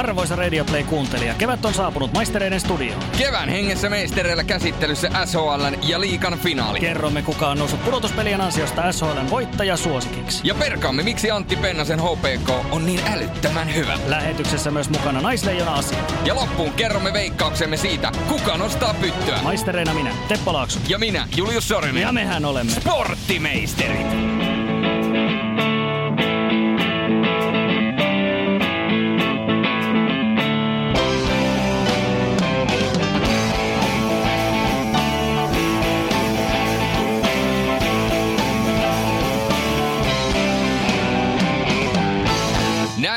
Arvoisa 0.00 0.36
Radio 0.36 0.64
Play-kuuntelija, 0.64 1.34
kevät 1.34 1.64
on 1.64 1.74
saapunut 1.74 2.12
maistereiden 2.12 2.60
studioon. 2.60 3.02
Kevään 3.18 3.48
hengessä 3.48 3.90
meistereillä 3.90 4.44
käsittelyssä 4.44 5.10
SHLn 5.24 5.74
ja 5.88 6.00
Liikan 6.00 6.38
finaali. 6.38 6.80
Kerromme, 6.80 7.22
kuka 7.22 7.48
on 7.48 7.58
noussut 7.58 7.84
pudotuspelien 7.84 8.40
ansiosta 8.40 8.92
SHLn 8.92 9.30
voittaja 9.30 9.76
suosikiksi. 9.76 10.48
Ja 10.48 10.54
perkaamme, 10.54 11.02
miksi 11.02 11.30
Antti 11.30 11.56
Pennasen 11.56 12.00
HPK 12.00 12.50
on 12.70 12.86
niin 12.86 13.00
älyttömän 13.12 13.74
hyvä. 13.74 13.98
Lähetyksessä 14.06 14.70
myös 14.70 14.90
mukana 14.90 15.20
naisleijona 15.20 15.74
asia. 15.74 15.98
Ja 16.24 16.34
loppuun 16.34 16.72
kerromme 16.72 17.12
veikkauksemme 17.12 17.76
siitä, 17.76 18.12
kuka 18.28 18.56
nostaa 18.56 18.94
pyttyä. 18.94 19.38
Maistereina 19.42 19.94
minä, 19.94 20.14
Teppo 20.28 20.52
Laakso. 20.52 20.80
Ja 20.88 20.98
minä, 20.98 21.28
Julius 21.36 21.68
Sorinen. 21.68 22.02
Ja 22.02 22.12
mehän 22.12 22.44
olemme 22.44 22.72
Sporttimeisterit. 22.72 24.49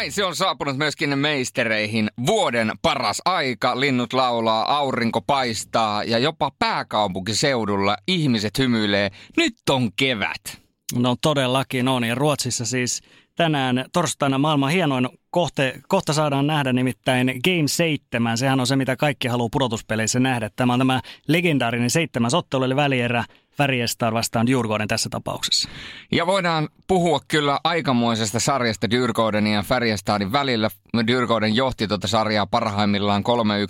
Näin 0.03 0.11
se 0.11 0.25
on 0.25 0.35
saapunut 0.35 0.77
myöskin 0.77 1.19
meistereihin. 1.19 2.09
Vuoden 2.25 2.71
paras 2.81 3.21
aika, 3.25 3.79
linnut 3.79 4.13
laulaa, 4.13 4.77
aurinko 4.77 5.21
paistaa 5.21 6.03
ja 6.03 6.19
jopa 6.19 6.51
pääkaupunkiseudulla 6.59 7.97
ihmiset 8.07 8.57
hymyilee. 8.57 9.11
Nyt 9.37 9.53
on 9.69 9.93
kevät. 9.93 10.61
No 10.95 11.15
todellakin 11.21 11.87
on. 11.87 12.03
Ja 12.03 12.15
Ruotsissa 12.15 12.65
siis 12.65 13.01
tänään 13.35 13.85
torstaina 13.93 14.37
maailman 14.37 14.71
hienoin 14.71 15.09
kohte, 15.29 15.81
kohta 15.87 16.13
saadaan 16.13 16.47
nähdä 16.47 16.73
nimittäin 16.73 17.27
Game 17.43 17.67
7. 17.67 18.37
Sehän 18.37 18.59
on 18.59 18.67
se, 18.67 18.75
mitä 18.75 18.95
kaikki 18.95 19.27
haluaa 19.27 19.49
pudotuspeleissä 19.51 20.19
nähdä. 20.19 20.49
Tämä 20.55 20.73
on 20.73 20.79
tämä 20.79 21.01
legendaarinen 21.27 21.89
seitsemäs 21.89 22.33
ottelu, 22.33 22.63
eli 22.63 22.75
välierä 22.75 23.23
Färjestad 23.57 24.13
vastaan 24.13 24.47
Djurgården 24.47 24.87
tässä 24.87 25.09
tapauksessa. 25.09 25.69
Ja 26.11 26.27
voidaan 26.27 26.69
puhua 26.87 27.19
kyllä 27.27 27.59
aikamoisesta 27.63 28.39
sarjasta 28.39 28.87
Djurgårdenin 28.87 29.53
ja 29.53 29.63
Färjestadin 29.63 30.31
välillä. 30.31 30.69
Djurgården 30.97 31.55
johti 31.55 31.87
tuota 31.87 32.07
sarjaa 32.07 32.45
parhaimmillaan 32.45 33.23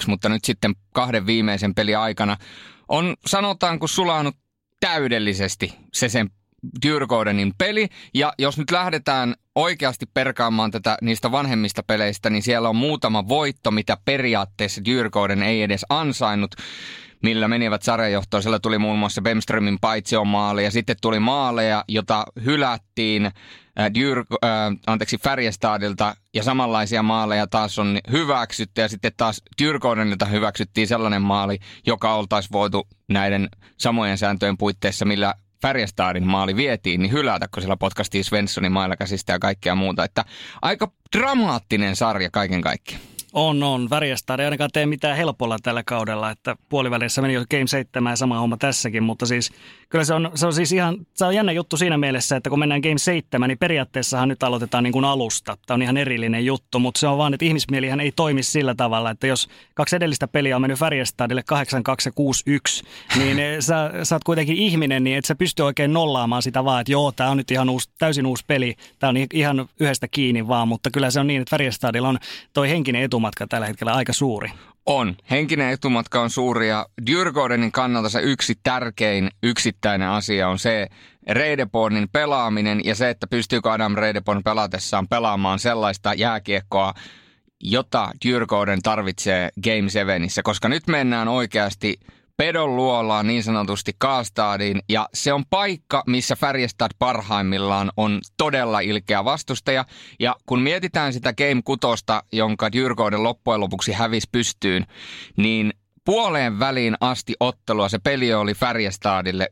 3-1, 0.04 0.08
mutta 0.08 0.30
nyt 0.30 0.44
sitten 0.46 0.76
kahden 0.94 1.26
viimeisen 1.26 1.76
pelin 1.76 1.98
aikana 1.98 2.38
on 2.88 3.16
sanotaanko 3.26 3.88
sulanut 3.88 4.36
täydellisesti 4.80 5.74
se 5.94 6.10
sen 6.10 6.30
Djurgårdenin 6.86 7.54
peli. 7.58 7.88
Ja 8.14 8.34
jos 8.40 8.58
nyt 8.58 8.72
lähdetään 8.72 9.36
oikeasti 9.56 10.06
perkaamaan 10.14 10.72
tätä 10.72 10.98
niistä 11.02 11.32
vanhemmista 11.32 11.84
peleistä, 11.88 12.30
niin 12.30 12.44
siellä 12.44 12.70
on 12.70 12.76
muutama 12.76 13.28
voitto, 13.28 13.72
mitä 13.72 13.98
periaatteessa 14.06 14.82
Djurgården 14.86 15.44
ei 15.44 15.62
edes 15.62 15.86
ansainnut 15.90 16.56
millä 17.24 17.48
menivät 17.48 17.82
sarjajohtoon. 17.82 18.44
Siellä 18.44 18.60
tuli 18.60 18.78
muun 18.78 19.00
muassa 19.00 19.22
Bemströmin 19.22 19.80
maali 20.26 20.64
ja 20.64 20.72
sitten 20.72 20.96
tuli 21.02 21.20
maaleja, 21.20 21.84
jota 21.88 22.26
hylättiin 22.46 23.26
äh, 23.26 23.34
Dyr, 23.94 24.18
äh, 24.20 24.50
anteeksi, 24.88 25.18
Färjestadilta 25.18 26.16
ja 26.34 26.44
samanlaisia 26.44 27.04
maaleja 27.04 27.48
taas 27.48 27.80
on 27.80 28.00
hyväksytty 28.12 28.82
ja 28.82 28.88
sitten 28.88 29.12
taas 29.18 29.42
Dyrkodenilta 29.62 30.26
hyväksyttiin 30.26 30.88
sellainen 30.88 31.22
maali, 31.22 31.60
joka 31.88 32.14
oltaisi 32.16 32.50
voitu 32.52 32.88
näiden 33.10 33.50
samojen 33.78 34.18
sääntöjen 34.18 34.58
puitteissa, 34.58 35.06
millä 35.06 35.34
Färjestadin 35.64 36.28
maali 36.28 36.56
vietiin, 36.56 37.02
niin 37.02 37.12
hylätä, 37.12 37.48
kun 37.48 37.64
siellä 37.64 37.78
potkastiin 37.78 38.24
Svenssonin 38.24 38.72
mailla 38.72 38.96
käsistä 38.96 39.34
ja 39.34 39.40
kaikkea 39.40 39.76
muuta. 39.76 40.04
Että 40.04 40.26
aika 40.62 40.92
dramaattinen 41.18 41.96
sarja 41.96 42.30
kaiken 42.32 42.62
kaikkiaan. 42.62 43.13
On, 43.34 43.64
on. 43.64 43.90
Värjestad 43.90 44.40
ei 44.40 44.46
ainakaan 44.46 44.70
tee 44.74 44.86
mitään 44.86 45.18
helpolla 45.18 45.58
tällä 45.64 45.84
kaudella, 45.84 46.30
että 46.30 46.56
puolivälissä 46.70 47.22
meni 47.22 47.34
jo 47.34 47.46
Game 47.52 47.68
7 47.68 48.12
ja 48.12 48.16
sama 48.16 48.40
homma 48.40 48.58
tässäkin, 48.58 49.04
mutta 49.04 49.26
siis 49.26 49.52
kyllä 49.90 50.06
se 50.06 50.14
on, 50.14 50.32
se 50.36 50.46
on 50.46 50.54
siis 50.54 50.72
ihan, 50.72 50.98
se 51.14 51.26
on 51.26 51.36
jännä 51.36 51.52
juttu 51.52 51.78
siinä 51.78 51.98
mielessä, 51.98 52.36
että 52.36 52.50
kun 52.50 52.60
mennään 52.60 52.82
Game 52.82 52.98
7, 52.98 53.48
niin 53.48 53.58
periaatteessahan 53.58 54.30
nyt 54.30 54.44
aloitetaan 54.44 54.84
niin 54.84 54.92
kuin 54.92 55.06
alusta. 55.06 55.58
Tämä 55.66 55.76
on 55.76 55.82
ihan 55.82 55.98
erillinen 55.98 56.46
juttu, 56.46 56.80
mutta 56.80 57.00
se 57.00 57.08
on 57.08 57.18
vaan, 57.18 57.34
että 57.34 57.46
ihmismielihän 57.46 58.00
ei 58.00 58.12
toimi 58.16 58.44
sillä 58.44 58.76
tavalla, 58.76 59.10
että 59.10 59.28
jos 59.28 59.48
kaksi 59.74 59.96
edellistä 59.96 60.28
peliä 60.28 60.56
on 60.56 60.62
mennyt 60.62 60.80
Färjestadille 60.80 61.44
8-2 61.54 61.56
ja 62.06 62.12
6-1, 63.16 63.20
niin 63.20 63.62
sä, 63.62 63.92
sä 64.04 64.16
oot 64.16 64.24
kuitenkin 64.24 64.58
ihminen, 64.58 65.04
niin 65.04 65.18
et 65.18 65.26
sä 65.26 65.36
pysty 65.36 65.64
oikein 65.64 65.94
nollaamaan 65.94 66.42
sitä 66.42 66.66
vaan, 66.66 66.82
että 66.82 66.92
joo, 66.92 67.12
tämä 67.12 67.30
on 67.30 67.38
nyt 67.38 67.52
ihan 67.52 67.70
uusi, 67.70 67.90
täysin 67.98 68.26
uusi 68.26 68.44
peli, 68.48 68.76
tämä 69.00 69.10
on 69.10 69.18
ihan 69.34 69.70
yhdestä 69.80 70.08
kiinni 70.08 70.48
vaan, 70.48 70.68
mutta 70.68 70.92
kyllä 70.92 71.12
se 71.12 71.20
on 71.20 71.28
niin, 71.28 71.42
että 71.42 71.50
Färjestadilla 71.50 72.10
on 72.10 72.20
toi 72.54 72.70
henkinen 72.70 73.02
etumatka 73.24 73.48
tällä 73.48 73.68
hetkellä 73.68 73.94
aika 73.94 74.14
suuri. 74.14 74.52
On. 74.86 75.16
Henkinen 75.32 75.74
etumatka 75.74 76.22
on 76.22 76.30
suuri 76.30 76.70
ja 76.70 76.86
Djurgårdenin 77.06 77.72
kannalta 77.72 78.10
se 78.10 78.20
yksi 78.22 78.54
tärkein 78.64 79.30
yksittäinen 79.44 80.10
asia 80.10 80.50
on 80.50 80.60
se 80.60 80.88
Reidebornin 81.30 82.10
pelaaminen 82.10 82.82
ja 82.84 82.96
se, 82.96 83.10
että 83.10 83.28
pystyykö 83.28 83.72
Adam 83.72 83.96
Reideborn 83.96 84.44
pelatessaan 84.44 85.08
pelaamaan 85.08 85.60
sellaista 85.60 86.14
jääkiekkoa, 86.14 86.94
jota 87.62 88.12
Djurgården 88.26 88.82
tarvitsee 88.82 89.50
Game 89.64 89.90
7, 89.90 90.22
koska 90.44 90.70
nyt 90.70 90.88
mennään 90.88 91.28
oikeasti 91.28 92.00
pedon 92.38 92.76
luolaa 92.76 93.24
niin 93.24 93.44
sanotusti 93.44 93.92
Kaastadiin 93.98 94.80
ja 94.90 95.10
se 95.14 95.34
on 95.34 95.44
paikka, 95.50 96.04
missä 96.08 96.36
Färjestad 96.36 96.92
parhaimmillaan 97.00 97.92
on 97.98 98.20
todella 98.38 98.80
ilkeä 98.80 99.26
vastustaja. 99.26 99.86
Ja 100.20 100.36
kun 100.46 100.62
mietitään 100.62 101.14
sitä 101.14 101.34
Game 101.34 101.62
kutosta, 101.66 102.24
jonka 102.32 102.70
Djurgården 102.72 103.24
loppujen 103.24 103.60
lopuksi 103.60 103.92
hävisi 103.92 104.30
pystyyn, 104.32 104.86
niin 105.38 105.74
puoleen 106.06 106.60
väliin 106.60 106.96
asti 107.02 107.34
ottelua 107.40 107.90
se 107.90 108.00
peli 108.00 108.34
oli 108.34 108.54
Färjestadille 108.54 109.48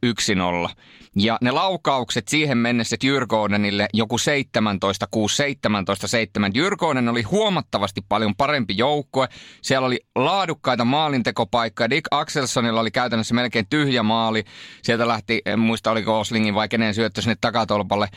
1-0. 0.68 0.70
Ja 1.16 1.38
ne 1.42 1.52
laukaukset 1.52 2.28
siihen 2.28 2.58
mennessä 2.58 2.96
Djurgårdenille 3.04 3.88
joku 3.94 4.18
17, 4.18 5.08
6, 5.12 5.36
17, 5.36 6.08
7. 6.08 6.52
Djurgården 6.54 7.10
oli 7.10 7.22
huomattavasti 7.22 8.02
paljon 8.10 8.36
parempi 8.36 8.74
joukkue. 8.78 9.28
Siellä 9.62 9.88
oli 9.88 10.00
laadukkaita 10.16 10.86
maalintekopaikkoja. 10.86 11.90
Dick 11.90 12.08
Axelsonilla 12.12 12.82
oli 12.82 12.92
käytännössä 12.92 13.36
melkein 13.36 13.68
tyhjä 13.70 14.04
maali. 14.04 14.44
Sieltä 14.84 15.08
lähti, 15.08 15.42
en 15.46 15.60
muista 15.60 15.92
oliko 15.92 16.20
Oslingin 16.20 16.56
vai 16.56 16.70
kenen 16.70 16.94
syöttö 16.94 17.22
sinne 17.22 17.36
takatolpalle 17.42 18.08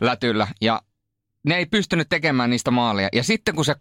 lätyllä. 0.00 0.46
Ja 0.60 0.82
ne 1.46 1.56
ei 1.56 1.66
pystynyt 1.66 2.08
tekemään 2.08 2.50
niistä 2.50 2.70
maalia. 2.70 3.08
Ja 3.12 3.22
sitten 3.22 3.54
kun 3.54 3.64
se 3.64 3.74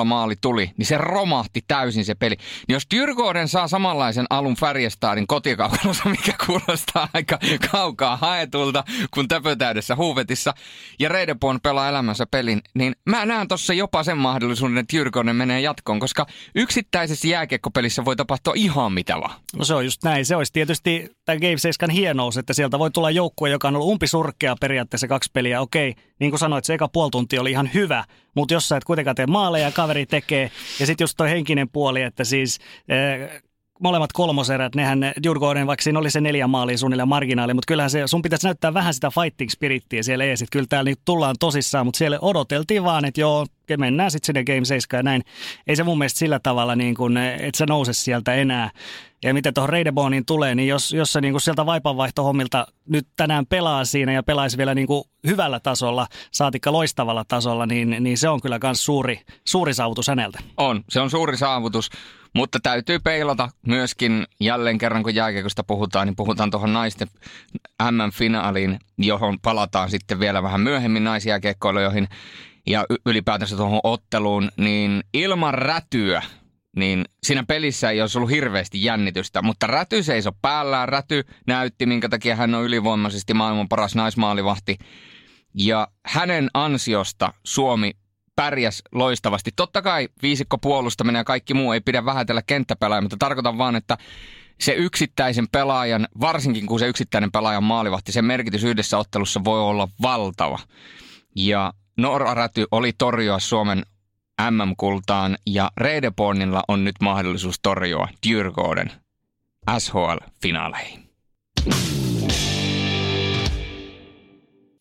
2-0 0.00 0.04
maali 0.04 0.34
tuli, 0.40 0.70
niin 0.76 0.86
se 0.86 0.98
romahti 0.98 1.60
täysin 1.68 2.04
se 2.04 2.14
peli. 2.14 2.36
Niin 2.68 2.74
jos 2.74 2.86
Dyrgården 2.94 3.48
saa 3.48 3.68
samanlaisen 3.68 4.26
alun 4.30 4.56
Färjestadin 4.56 5.26
kotikaukalossa, 5.26 6.08
mikä 6.10 6.32
kuulostaa 6.46 7.08
aika 7.14 7.38
kaukaa 7.72 8.16
haetulta, 8.16 8.84
kun 9.14 9.28
täpötäydessä 9.28 9.96
huuvetissa, 9.96 10.54
ja 10.98 11.08
Reidepon 11.08 11.60
pelaa 11.62 11.88
elämänsä 11.88 12.26
pelin, 12.30 12.60
niin 12.74 12.94
mä 13.06 13.26
näen 13.26 13.48
tuossa 13.48 13.74
jopa 13.74 14.02
sen 14.02 14.18
mahdollisuuden, 14.18 14.78
että 14.78 14.96
Dyrgården 14.96 15.32
menee 15.32 15.60
jatkoon, 15.60 16.00
koska 16.00 16.26
yksittäisessä 16.54 17.28
jääkiekkopelissä 17.28 18.04
voi 18.04 18.16
tapahtua 18.16 18.52
ihan 18.56 18.92
mitä 18.92 19.16
vaan. 19.20 19.40
No 19.56 19.64
se 19.64 19.74
on 19.74 19.84
just 19.84 20.04
näin. 20.04 20.26
Se 20.26 20.36
olisi 20.36 20.52
tietysti 20.52 21.10
tämä 21.24 21.38
Game 21.38 21.58
7 21.58 21.90
hienous, 21.90 22.36
että 22.36 22.52
sieltä 22.52 22.78
voi 22.78 22.90
tulla 22.90 23.10
joukkue, 23.10 23.50
joka 23.50 23.68
on 23.68 23.76
ollut 23.76 23.88
umpisurkea 23.88 24.56
periaatteessa 24.60 25.08
kaksi 25.08 25.30
peliä. 25.32 25.60
Okei, 25.60 25.94
niin 26.20 26.30
kuin 26.30 26.38
sanoit, 26.38 26.64
se 26.64 26.74
eka 26.74 26.88
puoli 26.88 27.09
tuntia 27.10 27.40
oli 27.40 27.50
ihan 27.50 27.70
hyvä, 27.74 28.04
mutta 28.36 28.54
jos 28.54 28.68
sä 28.68 28.76
et 28.76 28.84
kuitenkaan 28.84 29.16
tee 29.16 29.26
maaleja, 29.26 29.72
kaveri 29.72 30.06
tekee. 30.06 30.50
Ja 30.80 30.86
sitten 30.86 31.04
just 31.04 31.16
toi 31.16 31.30
henkinen 31.30 31.68
puoli, 31.68 32.02
että 32.02 32.24
siis 32.24 32.58
eh, 32.88 33.42
molemmat 33.80 34.12
kolmoserät, 34.12 34.74
nehän 34.74 35.00
Djurgården, 35.02 35.66
vaikka 35.66 35.82
siinä 35.82 35.98
oli 35.98 36.10
se 36.10 36.20
neljä 36.20 36.46
maalia 36.46 36.78
suunnilleen 36.78 37.08
marginaali, 37.08 37.54
mutta 37.54 37.66
kyllähän 37.68 37.90
se, 37.90 38.06
sun 38.06 38.22
pitäisi 38.22 38.46
näyttää 38.46 38.74
vähän 38.74 38.94
sitä 38.94 39.10
fighting 39.10 39.50
spirittiä 39.50 40.02
siellä 40.02 40.24
ees, 40.24 40.44
kyllä 40.52 40.66
täällä 40.68 40.90
nyt 40.90 41.00
tullaan 41.04 41.36
tosissaan, 41.40 41.86
mutta 41.86 41.98
siellä 41.98 42.18
odoteltiin 42.22 42.84
vaan, 42.84 43.04
että 43.04 43.20
joo, 43.20 43.46
mennään 43.78 44.10
sitten 44.10 44.26
sinne 44.26 44.44
Game 44.44 44.64
7 44.64 44.98
ja 44.98 45.02
näin. 45.02 45.22
Ei 45.66 45.76
se 45.76 45.82
mun 45.82 45.98
mielestä 45.98 46.18
sillä 46.18 46.40
tavalla, 46.42 46.76
niin 46.76 46.94
kuin, 46.94 47.16
että 47.16 47.58
se 47.58 47.66
nouse 47.66 47.92
sieltä 47.92 48.34
enää. 48.34 48.70
Ja 49.24 49.34
mitä 49.34 49.52
tuohon 49.52 49.68
Reideboniin 49.68 50.24
tulee, 50.26 50.54
niin 50.54 50.68
jos, 50.68 50.92
jos 50.92 51.12
se 51.12 51.20
niin 51.20 51.32
kuin 51.32 51.40
sieltä 51.40 51.66
vaipanvaihtohommilta 51.66 52.66
nyt 52.88 53.08
tänään 53.16 53.46
pelaa 53.46 53.84
siinä 53.84 54.12
ja 54.12 54.22
pelaisi 54.22 54.58
vielä 54.58 54.74
niin 54.74 54.86
kuin 54.86 55.04
hyvällä 55.26 55.60
tasolla, 55.60 56.06
saatikka 56.30 56.72
loistavalla 56.72 57.24
tasolla, 57.28 57.66
niin, 57.66 57.96
niin 58.00 58.18
se 58.18 58.28
on 58.28 58.40
kyllä 58.40 58.58
myös 58.62 58.84
suuri, 58.84 59.20
suuri 59.44 59.74
saavutus 59.74 60.08
häneltä. 60.08 60.38
On, 60.56 60.84
se 60.88 61.00
on 61.00 61.10
suuri 61.10 61.36
saavutus. 61.36 61.90
Mutta 62.34 62.58
täytyy 62.62 62.98
peilata 62.98 63.48
myöskin 63.66 64.26
jälleen 64.40 64.78
kerran, 64.78 65.02
kun 65.02 65.14
jääkiekosta 65.14 65.64
puhutaan, 65.64 66.06
niin 66.06 66.16
puhutaan 66.16 66.50
tuohon 66.50 66.72
naisten 66.72 67.08
MM-finaaliin, 67.90 68.78
johon 68.98 69.38
palataan 69.40 69.90
sitten 69.90 70.20
vielä 70.20 70.42
vähän 70.42 70.60
myöhemmin 70.60 71.04
naisjääkiekkoilijoihin 71.04 72.08
ja 72.66 72.86
ylipäätänsä 73.06 73.56
tuohon 73.56 73.80
otteluun, 73.84 74.50
niin 74.56 75.04
ilman 75.14 75.54
rätyä, 75.54 76.22
niin 76.76 77.04
siinä 77.22 77.44
pelissä 77.48 77.90
ei 77.90 78.00
olisi 78.00 78.18
ollut 78.18 78.30
hirveästi 78.30 78.84
jännitystä, 78.84 79.42
mutta 79.42 79.66
Räty 79.66 80.02
seisoi 80.02 80.32
päällään. 80.42 80.88
Räty 80.88 81.24
näytti, 81.46 81.86
minkä 81.86 82.08
takia 82.08 82.36
hän 82.36 82.54
on 82.54 82.64
ylivoimaisesti 82.64 83.34
maailman 83.34 83.68
paras 83.68 83.94
naismaalivahti. 83.94 84.78
Ja 85.54 85.88
hänen 86.06 86.50
ansiosta 86.54 87.32
Suomi 87.44 87.92
pärjäs 88.36 88.82
loistavasti. 88.92 89.50
Totta 89.56 89.82
kai 89.82 90.08
viisikko 90.22 90.58
puolustaminen 90.58 91.20
ja 91.20 91.24
kaikki 91.24 91.54
muu 91.54 91.72
ei 91.72 91.80
pidä 91.80 92.04
vähätellä 92.04 92.42
kenttäpelaajia, 92.42 93.02
mutta 93.02 93.16
tarkoitan 93.16 93.58
vaan, 93.58 93.76
että 93.76 93.98
se 94.60 94.72
yksittäisen 94.72 95.48
pelaajan, 95.52 96.08
varsinkin 96.20 96.66
kun 96.66 96.78
se 96.78 96.86
yksittäinen 96.86 97.32
pelaajan 97.32 97.64
maalivahti, 97.64 98.12
sen 98.12 98.24
merkitys 98.24 98.64
yhdessä 98.64 98.98
ottelussa 98.98 99.44
voi 99.44 99.60
olla 99.60 99.88
valtava. 100.02 100.58
Ja 101.36 101.72
Nora 101.96 102.34
Räty 102.34 102.66
oli 102.70 102.92
torjua 102.92 103.38
Suomen 103.38 103.82
MM-kultaan 104.50 105.36
ja 105.46 105.70
Reidebornilla 105.76 106.62
on 106.68 106.84
nyt 106.84 106.96
mahdollisuus 107.00 107.60
torjua 107.62 108.08
Djurgården 108.26 108.90
SHL-finaaleihin. 109.78 111.10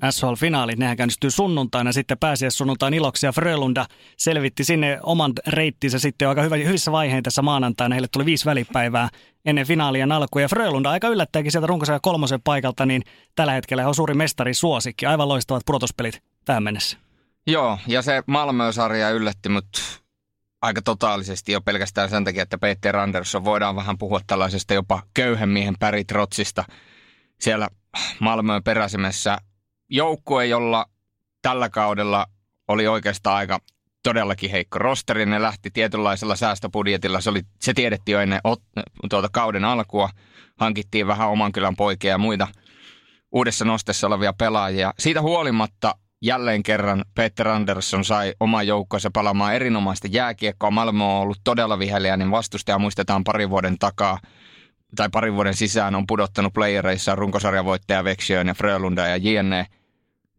SHL-finaalit, 0.05 0.77
nehän 0.77 0.97
käynnistyy 0.97 1.31
sunnuntaina 1.31 1.91
sitten 1.91 2.17
sunnuntain 2.49 2.93
iloksi 2.93 3.25
ja 3.25 3.31
Frölunda 3.31 3.85
selvitti 4.17 4.63
sinne 4.63 4.99
oman 5.03 5.33
reittinsä 5.47 5.99
sitten 5.99 6.25
jo 6.25 6.29
aika 6.29 6.41
hyvä, 6.41 6.55
hyvissä 6.55 6.91
vaiheissa 6.91 7.21
tässä 7.23 7.41
maanantaina. 7.41 7.95
Heille 7.95 8.07
tuli 8.13 8.25
viisi 8.25 8.45
välipäivää 8.45 9.09
ennen 9.45 9.67
finaalien 9.67 10.11
alkua 10.11 10.41
ja 10.41 10.47
Frölunda 10.47 10.89
aika 10.89 11.07
yllättäenkin 11.07 11.51
sieltä 11.51 11.67
runkosarjan 11.67 12.01
kolmosen 12.01 12.41
paikalta, 12.41 12.85
niin 12.85 13.01
tällä 13.35 13.53
hetkellä 13.53 13.87
on 13.87 13.95
suuri 13.95 14.13
mestari 14.13 14.53
suosikki. 14.53 15.05
Aivan 15.05 15.29
loistavat 15.29 15.63
purotospelit 15.65 16.23
tähän 16.45 16.63
mennessä. 16.63 17.08
Joo, 17.49 17.77
ja 17.87 18.01
se 18.01 18.23
Malmö-sarja 18.27 19.09
yllätti 19.09 19.49
mut 19.49 20.01
aika 20.61 20.81
totaalisesti 20.81 21.51
jo 21.51 21.61
pelkästään 21.61 22.09
sen 22.09 22.23
takia, 22.23 22.43
että 22.43 22.57
Peter 22.57 22.97
Andersson 22.97 23.45
voidaan 23.45 23.75
vähän 23.75 23.97
puhua 23.97 24.19
tällaisesta 24.27 24.73
jopa 24.73 25.03
köyhän 25.13 25.49
miehen 25.49 25.75
päritrotsista. 25.79 26.63
Siellä 27.39 27.67
Malmöön 28.19 28.63
peräsimessä 28.63 29.37
joukkue, 29.89 30.45
jolla 30.45 30.85
tällä 31.41 31.69
kaudella 31.69 32.25
oli 32.67 32.87
oikeastaan 32.87 33.37
aika 33.37 33.59
todellakin 34.03 34.51
heikko 34.51 34.79
rosteri. 34.79 35.25
Ne 35.25 35.41
lähti 35.41 35.71
tietynlaisella 35.71 36.35
säästöbudjetilla. 36.35 37.21
Se, 37.21 37.29
oli, 37.29 37.41
se 37.61 37.73
tiedettiin 37.73 38.13
jo 38.13 38.19
ennen 38.21 38.41
ot, 38.43 38.61
tuota 39.09 39.29
kauden 39.31 39.65
alkua. 39.65 40.09
Hankittiin 40.59 41.07
vähän 41.07 41.29
oman 41.29 41.51
kylän 41.51 41.75
poikia 41.75 42.11
ja 42.11 42.17
muita 42.17 42.47
uudessa 43.31 43.65
nostessa 43.65 44.07
olevia 44.07 44.33
pelaajia. 44.33 44.93
Siitä 44.99 45.21
huolimatta 45.21 45.95
jälleen 46.21 46.63
kerran 46.63 47.05
Peter 47.15 47.47
Andersson 47.47 48.05
sai 48.05 48.33
oman 48.39 48.67
joukkonsa 48.67 49.09
palaamaan 49.13 49.55
erinomaista 49.55 50.07
jääkiekkoa. 50.11 50.71
Malmö 50.71 51.03
on 51.03 51.21
ollut 51.21 51.41
todella 51.43 51.79
viheliäinen 51.79 52.31
vastustaja. 52.31 52.79
Muistetaan 52.79 53.23
pari 53.23 53.49
vuoden 53.49 53.79
takaa 53.79 54.19
tai 54.95 55.09
parin 55.11 55.35
vuoden 55.35 55.55
sisään 55.55 55.95
on 55.95 56.07
pudottanut 56.07 56.53
playereissa 56.53 57.15
runkosarjavoittaja 57.15 58.03
Veksiön 58.03 58.47
ja 58.47 58.53
Frölunda 58.53 59.07
ja 59.07 59.17
JNE– 59.17 59.65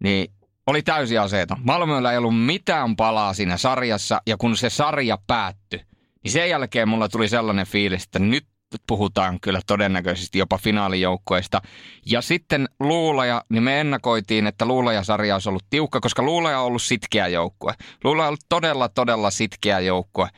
niin 0.00 0.32
oli 0.67 0.82
täysi 0.82 1.19
aseeta. 1.19 1.56
Malmöllä 1.65 2.12
ei 2.12 2.19
ollut 2.19 2.44
mitään 2.44 2.97
palaa 2.97 3.35
siinä 3.35 3.56
sarjassa, 3.56 4.23
ja 4.27 4.37
kun 4.37 4.56
se 4.56 4.71
sarja 4.71 5.19
päättyi, 5.27 5.81
niin 6.25 6.32
sen 6.32 6.49
jälkeen 6.49 6.88
mulla 6.88 7.09
tuli 7.09 7.29
sellainen 7.29 7.67
fiilis, 7.67 8.05
että 8.05 8.19
nyt 8.19 8.47
puhutaan 8.87 9.40
kyllä 9.40 9.61
todennäköisesti 9.67 10.38
jopa 10.38 10.58
finaalijoukkoista. 10.58 11.62
Ja 12.06 12.22
sitten 12.22 12.69
Luulaja, 12.81 13.44
niin 13.49 13.62
me 13.62 13.81
ennakoitiin, 13.81 14.46
että 14.46 14.64
Luulaja-sarja 14.64 15.34
olisi 15.34 15.49
ollut 15.49 15.67
tiukka, 15.70 16.00
koska 16.00 16.22
Luulaja 16.22 16.61
on 16.61 16.67
ollut 16.67 16.82
sitkeä 16.82 17.28
joukkue. 17.28 17.75
Luulaja 18.05 18.25
on 18.25 18.28
ollut 18.28 18.46
todella, 18.49 18.88
todella 18.88 19.31
sitkeä 19.31 19.81
joukkue. 19.81 20.28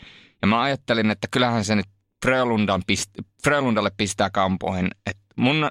Ja 0.43 0.49
mä 0.49 0.63
ajattelin, 0.63 1.11
että 1.11 1.29
kyllähän 1.31 1.65
se 1.65 1.77
nyt 1.77 1.87
pist- 2.93 3.25
Frölundalle 3.45 3.91
pistää 3.97 4.31
kampoihin. 4.31 4.91
Et 5.07 5.19
mun 5.37 5.71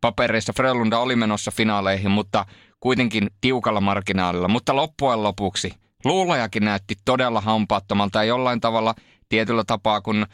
papereissa 0.00 0.52
Frölunda 0.52 0.98
oli 0.98 1.16
menossa 1.16 1.50
finaaleihin, 1.50 2.10
mutta 2.10 2.46
kuitenkin 2.80 3.30
tiukalla 3.40 3.80
marginaalilla. 3.80 4.48
Mutta 4.48 4.76
loppujen 4.76 5.22
lopuksi 5.22 5.72
luulajakin 6.04 6.64
näytti 6.64 6.94
todella 7.04 7.40
hampaattomalta 7.40 8.18
ja 8.18 8.24
jollain 8.24 8.60
tavalla 8.60 8.94
tietyllä 9.28 9.64
tapaa, 9.66 10.00
kun 10.00 10.26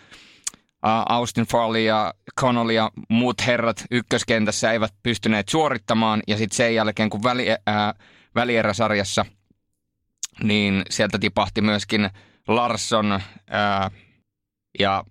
Austin 1.09 1.47
Farley 1.47 1.83
ja 1.83 2.15
Connolly 2.41 2.73
ja 2.73 2.91
muut 3.09 3.47
herrat 3.47 3.85
ykköskentässä 3.91 4.73
eivät 4.73 4.94
pystyneet 5.03 5.49
suorittamaan. 5.49 6.23
Ja 6.29 6.37
sitten 6.37 6.56
sen 6.56 6.75
jälkeen, 6.75 7.11
kun 7.11 7.23
väli, 7.23 7.47
ää, 7.67 7.94
välieräsarjassa, 8.35 9.27
niin 10.43 10.83
sieltä 10.91 11.19
tipahti 11.19 11.61
myöskin 11.61 12.11
Larsson 12.49 13.21
ää, 13.50 13.91
ja 14.79 15.05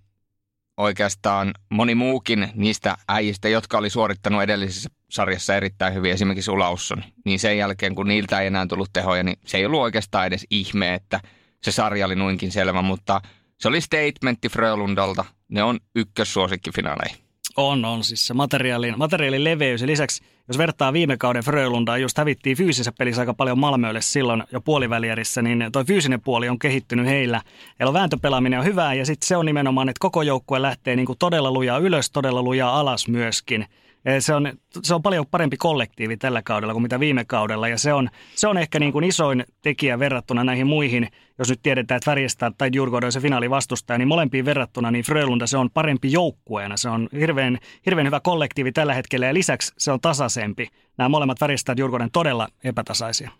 oikeastaan 0.76 1.54
moni 1.70 1.94
muukin 1.94 2.48
niistä 2.54 2.96
äijistä, 3.08 3.48
jotka 3.48 3.78
oli 3.78 3.90
suorittanut 3.90 4.42
edellisessä 4.42 4.90
sarjassa 5.10 5.56
erittäin 5.56 5.94
hyvin, 5.94 6.12
esimerkiksi 6.12 6.50
Ulausson, 6.50 7.04
niin 7.24 7.38
sen 7.38 7.58
jälkeen 7.58 7.94
kun 7.94 8.08
niiltä 8.08 8.40
ei 8.40 8.46
enää 8.46 8.66
tullut 8.66 8.92
tehoja, 8.92 9.22
niin 9.22 9.38
se 9.46 9.58
ei 9.58 9.66
ollut 9.66 9.80
oikeastaan 9.80 10.26
edes 10.26 10.46
ihme, 10.50 10.94
että 10.94 11.20
se 11.62 11.72
sarja 11.72 12.06
oli 12.06 12.16
noinkin 12.16 12.52
selvä, 12.52 12.82
mutta 12.82 13.20
se 13.60 13.68
oli 13.68 13.80
statementti 13.80 14.48
Frölundalta. 14.48 15.24
Ne 15.48 15.62
on 15.62 15.80
ykkössuosikki 15.94 16.70
finaaleihin. 16.74 17.16
On, 17.56 17.84
on 17.84 18.04
siis 18.04 18.26
se 18.26 18.34
materiaalin, 18.34 18.94
materiaalin 18.96 19.44
leveys. 19.44 19.80
Ja 19.80 19.86
lisäksi, 19.86 20.22
jos 20.48 20.58
vertaa 20.58 20.92
viime 20.92 21.16
kauden 21.16 21.44
Frölundaa, 21.44 21.98
just 21.98 22.18
hävittiin 22.18 22.56
fyysisessä 22.56 22.92
pelissä 22.98 23.22
aika 23.22 23.34
paljon 23.34 23.58
Malmölle 23.58 24.02
silloin 24.02 24.44
jo 24.52 24.60
puolivälierissä, 24.60 25.42
niin 25.42 25.64
toi 25.72 25.84
fyysinen 25.84 26.20
puoli 26.20 26.48
on 26.48 26.58
kehittynyt 26.58 27.06
heillä. 27.06 27.42
Heillä 27.80 27.90
on 27.90 27.94
vääntöpelaaminen 27.94 28.58
on 28.58 28.64
hyvää 28.64 28.94
ja 28.94 29.06
sitten 29.06 29.28
se 29.28 29.36
on 29.36 29.46
nimenomaan, 29.46 29.88
että 29.88 30.00
koko 30.00 30.22
joukkue 30.22 30.62
lähtee 30.62 30.96
niin 30.96 31.06
kuin 31.06 31.18
todella 31.18 31.50
lujaa 31.50 31.78
ylös, 31.78 32.10
todella 32.10 32.42
lujaa 32.42 32.80
alas 32.80 33.08
myöskin– 33.08 33.66
se 34.18 34.34
on, 34.34 34.52
se 34.82 34.94
on 34.94 35.02
paljon 35.02 35.26
parempi 35.26 35.56
kollektiivi 35.56 36.16
tällä 36.16 36.42
kaudella 36.42 36.72
kuin 36.72 36.82
mitä 36.82 37.00
viime 37.00 37.24
kaudella 37.24 37.68
ja 37.68 37.78
se 37.78 37.92
on, 37.92 38.10
se 38.34 38.48
on 38.48 38.58
ehkä 38.58 38.78
niin 38.78 38.92
kuin 38.92 39.04
isoin 39.04 39.44
tekijä 39.62 39.98
verrattuna 39.98 40.44
näihin 40.44 40.66
muihin, 40.66 41.08
jos 41.38 41.50
nyt 41.50 41.62
tiedetään, 41.62 41.96
että 41.96 42.10
Färjestad 42.10 42.54
tai 42.58 42.70
Djurgården 42.70 43.04
on 43.04 43.12
se 43.12 43.20
finaali 43.20 43.50
vastustaja, 43.50 43.98
niin 43.98 44.08
molempiin 44.08 44.44
verrattuna 44.44 44.90
niin 44.90 45.04
Frölunda 45.04 45.46
se 45.46 45.56
on 45.56 45.70
parempi 45.70 46.12
joukkueena. 46.12 46.76
Se 46.76 46.88
on 46.88 47.08
hirveän, 47.20 47.58
hirveän 47.86 48.06
hyvä 48.06 48.20
kollektiivi 48.20 48.72
tällä 48.72 48.94
hetkellä 48.94 49.26
ja 49.26 49.34
lisäksi 49.34 49.72
se 49.78 49.92
on 49.92 50.00
tasaisempi. 50.00 50.68
Nämä 50.98 51.08
molemmat 51.08 51.40
Färjestad 51.40 51.78
ja 51.78 51.86
Djurgården 51.86 52.10
todella 52.12 52.48
epätasaisia. 52.64 53.30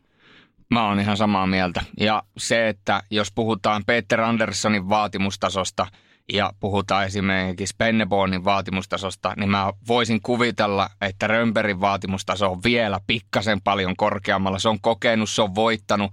Mä 0.70 0.88
oon 0.88 1.00
ihan 1.00 1.16
samaa 1.16 1.46
mieltä. 1.46 1.82
Ja 2.00 2.22
se, 2.36 2.68
että 2.68 3.02
jos 3.10 3.32
puhutaan 3.32 3.82
Peter 3.86 4.20
Anderssonin 4.20 4.88
vaatimustasosta– 4.88 5.86
ja 6.32 6.52
puhutaan 6.60 7.04
esimerkiksi 7.04 7.74
Pennebornin 7.78 8.44
vaatimustasosta, 8.44 9.34
niin 9.36 9.50
mä 9.50 9.72
voisin 9.88 10.22
kuvitella, 10.22 10.90
että 11.00 11.26
Römberin 11.26 11.80
vaatimustaso 11.80 12.50
on 12.50 12.62
vielä 12.64 13.00
pikkasen 13.06 13.60
paljon 13.60 13.96
korkeammalla. 13.96 14.58
Se 14.58 14.68
on 14.68 14.80
kokenut, 14.80 15.30
se 15.30 15.42
on 15.42 15.54
voittanut, 15.54 16.12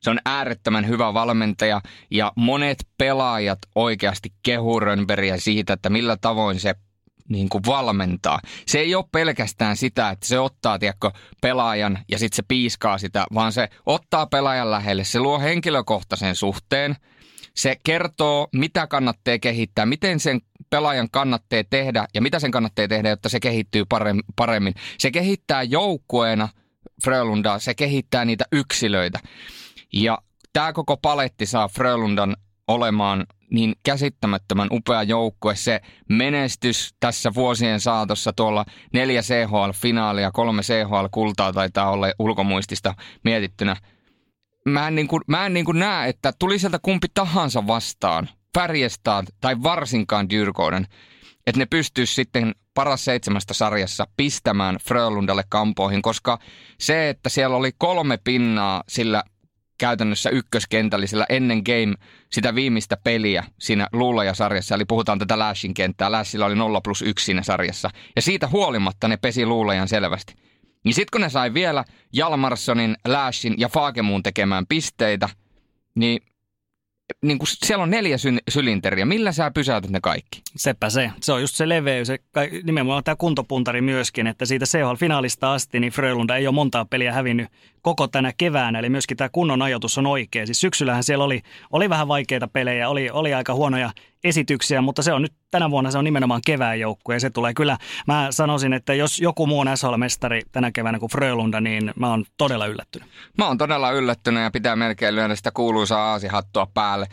se 0.00 0.10
on 0.10 0.18
äärettömän 0.24 0.88
hyvä 0.88 1.14
valmentaja 1.14 1.80
ja 2.10 2.32
monet 2.36 2.86
pelaajat 2.98 3.58
oikeasti 3.74 4.32
kehuu 4.42 4.80
Römberiä 4.80 5.36
siitä, 5.36 5.72
että 5.72 5.90
millä 5.90 6.16
tavoin 6.16 6.60
se 6.60 6.74
niin 7.28 7.48
kuin 7.48 7.64
valmentaa. 7.66 8.40
Se 8.66 8.78
ei 8.78 8.94
ole 8.94 9.04
pelkästään 9.12 9.76
sitä, 9.76 10.10
että 10.10 10.26
se 10.26 10.38
ottaa 10.38 10.78
tiedätkö, 10.78 11.10
pelaajan 11.40 11.98
ja 12.10 12.18
sitten 12.18 12.36
se 12.36 12.42
piiskaa 12.48 12.98
sitä, 12.98 13.26
vaan 13.34 13.52
se 13.52 13.68
ottaa 13.86 14.26
pelaajan 14.26 14.70
lähelle. 14.70 15.04
Se 15.04 15.20
luo 15.20 15.40
henkilökohtaisen 15.40 16.36
suhteen– 16.36 16.96
se 17.54 17.76
kertoo, 17.84 18.48
mitä 18.52 18.86
kannattaa 18.86 19.38
kehittää, 19.38 19.86
miten 19.86 20.20
sen 20.20 20.40
pelaajan 20.70 21.08
kannattaa 21.10 21.62
tehdä 21.70 22.06
ja 22.14 22.22
mitä 22.22 22.38
sen 22.38 22.50
kannattaa 22.50 22.88
tehdä, 22.88 23.08
jotta 23.08 23.28
se 23.28 23.40
kehittyy 23.40 23.84
paremmin. 24.36 24.74
Se 24.98 25.10
kehittää 25.10 25.62
joukkueena 25.62 26.48
Frölundaa, 27.04 27.58
se 27.58 27.74
kehittää 27.74 28.24
niitä 28.24 28.44
yksilöitä. 28.52 29.20
Ja 29.92 30.18
tämä 30.52 30.72
koko 30.72 30.96
paletti 30.96 31.46
saa 31.46 31.68
Frölundan 31.68 32.36
olemaan 32.68 33.26
niin 33.50 33.74
käsittämättömän 33.82 34.68
upea 34.72 35.02
joukkue. 35.02 35.56
Se 35.56 35.80
menestys 36.08 36.94
tässä 37.00 37.30
vuosien 37.34 37.80
saatossa 37.80 38.32
tuolla 38.32 38.64
neljä 38.92 39.20
CHL-finaalia, 39.20 40.30
kolme 40.32 40.62
CHL-kultaa 40.62 41.52
taitaa 41.52 41.90
olla 41.90 42.06
ulkomuistista 42.18 42.94
mietittynä– 43.24 43.76
mä 44.68 44.88
en, 44.88 44.94
niin 44.94 45.08
kuin, 45.08 45.22
mä 45.26 45.46
en 45.46 45.54
niin 45.54 45.64
kuin 45.64 45.78
näe, 45.78 46.08
että 46.08 46.32
tuli 46.38 46.58
sieltä 46.58 46.78
kumpi 46.82 47.06
tahansa 47.14 47.66
vastaan, 47.66 48.28
Färjestad 48.54 49.26
tai 49.40 49.62
varsinkaan 49.62 50.30
Dyrkouden, 50.30 50.86
että 51.46 51.58
ne 51.58 51.66
pystyisi 51.66 52.14
sitten 52.14 52.54
paras 52.74 53.04
seitsemästä 53.04 53.54
sarjassa 53.54 54.06
pistämään 54.16 54.76
Frölundalle 54.76 55.44
kampoihin, 55.48 56.02
koska 56.02 56.38
se, 56.80 57.08
että 57.08 57.28
siellä 57.28 57.56
oli 57.56 57.70
kolme 57.78 58.18
pinnaa 58.24 58.82
sillä 58.88 59.24
käytännössä 59.78 60.30
ykköskentällisellä 60.30 61.26
ennen 61.28 61.62
game 61.66 61.94
sitä 62.32 62.54
viimeistä 62.54 62.96
peliä 63.04 63.44
siinä 63.60 63.88
Luulaja-sarjassa, 63.92 64.74
eli 64.74 64.84
puhutaan 64.84 65.18
tätä 65.18 65.38
Lashin 65.38 65.74
kenttää. 65.74 66.12
Lashilla 66.12 66.46
oli 66.46 66.54
0 66.54 66.80
plus 66.80 67.02
1 67.02 67.24
siinä 67.24 67.42
sarjassa, 67.42 67.90
ja 68.16 68.22
siitä 68.22 68.48
huolimatta 68.48 69.08
ne 69.08 69.16
pesi 69.16 69.46
Luulajan 69.46 69.88
selvästi. 69.88 70.34
Niin 70.84 70.94
sitten 70.94 71.10
kun 71.12 71.20
ne 71.20 71.28
sai 71.30 71.54
vielä 71.54 71.84
Jalmarssonin, 72.12 72.96
Lashin 73.08 73.54
ja 73.58 73.68
Faakemuun 73.68 74.22
tekemään 74.22 74.66
pisteitä, 74.66 75.28
niin 75.94 76.20
niin 77.22 77.38
kun 77.38 77.48
siellä 77.48 77.82
on 77.82 77.90
neljä 77.90 78.18
sy- 78.18 78.38
sylinteriä. 78.48 79.04
Millä 79.04 79.32
sä 79.32 79.50
pysäytät 79.50 79.90
ne 79.90 80.00
kaikki? 80.00 80.42
Sepä 80.56 80.90
se. 80.90 81.10
Se 81.20 81.32
on 81.32 81.40
just 81.40 81.54
se 81.56 81.68
leveys. 81.68 82.06
Se, 82.06 82.18
nimenomaan 82.62 83.04
tämä 83.04 83.16
kuntopuntari 83.16 83.80
myöskin, 83.80 84.26
että 84.26 84.44
siitä 84.46 84.64
CHL-finaalista 84.64 85.52
asti 85.52 85.80
niin 85.80 85.92
Frölunda 85.92 86.36
ei 86.36 86.46
ole 86.46 86.54
montaa 86.54 86.84
peliä 86.84 87.12
hävinnyt 87.12 87.48
koko 87.82 88.08
tänä 88.08 88.32
keväänä, 88.36 88.78
eli 88.78 88.88
myöskin 88.88 89.16
tämä 89.16 89.28
kunnon 89.28 89.62
ajoitus 89.62 89.98
on 89.98 90.06
oikea. 90.06 90.46
Siis 90.46 90.60
syksyllähän 90.60 91.04
siellä 91.04 91.24
oli, 91.24 91.42
oli 91.70 91.90
vähän 91.90 92.08
vaikeita 92.08 92.48
pelejä, 92.48 92.88
oli, 92.88 93.10
oli 93.10 93.34
aika 93.34 93.54
huonoja 93.54 93.90
esityksiä, 94.24 94.82
mutta 94.82 95.02
se 95.02 95.12
on 95.12 95.22
nyt 95.22 95.32
tänä 95.50 95.70
vuonna 95.70 95.90
se 95.90 95.98
on 95.98 96.04
nimenomaan 96.04 96.40
kevään 96.46 96.80
joukkue 96.80 97.14
ja 97.14 97.20
se 97.20 97.30
tulee 97.30 97.54
kyllä, 97.54 97.78
mä 98.06 98.26
sanoisin, 98.30 98.72
että 98.72 98.94
jos 98.94 99.20
joku 99.20 99.46
muu 99.46 99.60
on 99.60 99.66
SHL-mestari 99.66 100.40
tänä 100.52 100.70
keväänä 100.72 100.98
kuin 100.98 101.10
Frölunda, 101.10 101.60
niin 101.60 101.92
mä 101.96 102.10
oon 102.10 102.24
todella 102.36 102.66
yllättynyt. 102.66 103.08
Mä 103.38 103.46
oon 103.46 103.58
todella 103.58 103.90
yllättynyt 103.90 104.42
ja 104.42 104.50
pitää 104.50 104.76
melkein 104.76 105.14
lyödä 105.14 105.34
sitä 105.34 105.50
kuuluisaa 105.50 106.10
aasihattua 106.10 106.66
päälle. 106.74 107.06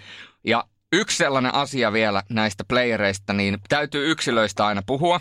Ja 0.44 0.64
yksi 0.94 1.18
sellainen 1.18 1.54
asia 1.54 1.94
vielä 1.94 2.24
näistä 2.30 2.64
playereista, 2.68 3.34
niin 3.34 3.58
täytyy 3.70 4.12
yksilöistä 4.12 4.66
aina 4.66 4.82
puhua, 4.86 5.20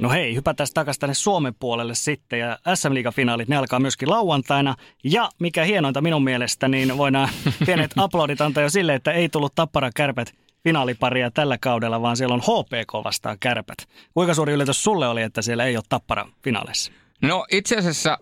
No 0.00 0.10
hei, 0.10 0.34
hypätään 0.34 0.68
takaisin 0.74 1.00
tänne 1.00 1.14
Suomen 1.14 1.54
puolelle 1.54 1.94
sitten 1.94 2.38
ja 2.38 2.58
SM 2.74 2.94
Liiga-finaalit, 2.94 3.48
ne 3.48 3.56
alkaa 3.56 3.80
myöskin 3.80 4.10
lauantaina. 4.10 4.74
Ja 5.04 5.28
mikä 5.38 5.64
hienointa 5.64 6.00
minun 6.00 6.24
mielestä, 6.24 6.68
niin 6.68 6.98
voidaan 6.98 7.28
pienet 7.66 7.90
aplodit 7.96 8.40
antaa 8.40 8.62
jo 8.62 8.70
sille, 8.70 8.94
että 8.94 9.12
ei 9.12 9.28
tullut 9.28 9.54
Tappara 9.54 9.90
Kärpät 9.94 10.34
finaaliparia 10.64 11.30
tällä 11.30 11.58
kaudella, 11.58 12.02
vaan 12.02 12.16
siellä 12.16 12.34
on 12.34 12.40
HPK 12.40 13.04
vastaan 13.04 13.38
Kärpät. 13.40 13.78
Kuinka 14.14 14.34
suuri 14.34 14.52
yllätys 14.52 14.84
sulle 14.84 15.08
oli, 15.08 15.22
että 15.22 15.42
siellä 15.42 15.64
ei 15.64 15.76
ole 15.76 15.84
Tappara 15.88 16.28
finaaleissa? 16.44 16.92
No 17.22 17.46
itse 17.52 17.76
asiassa 17.76 18.18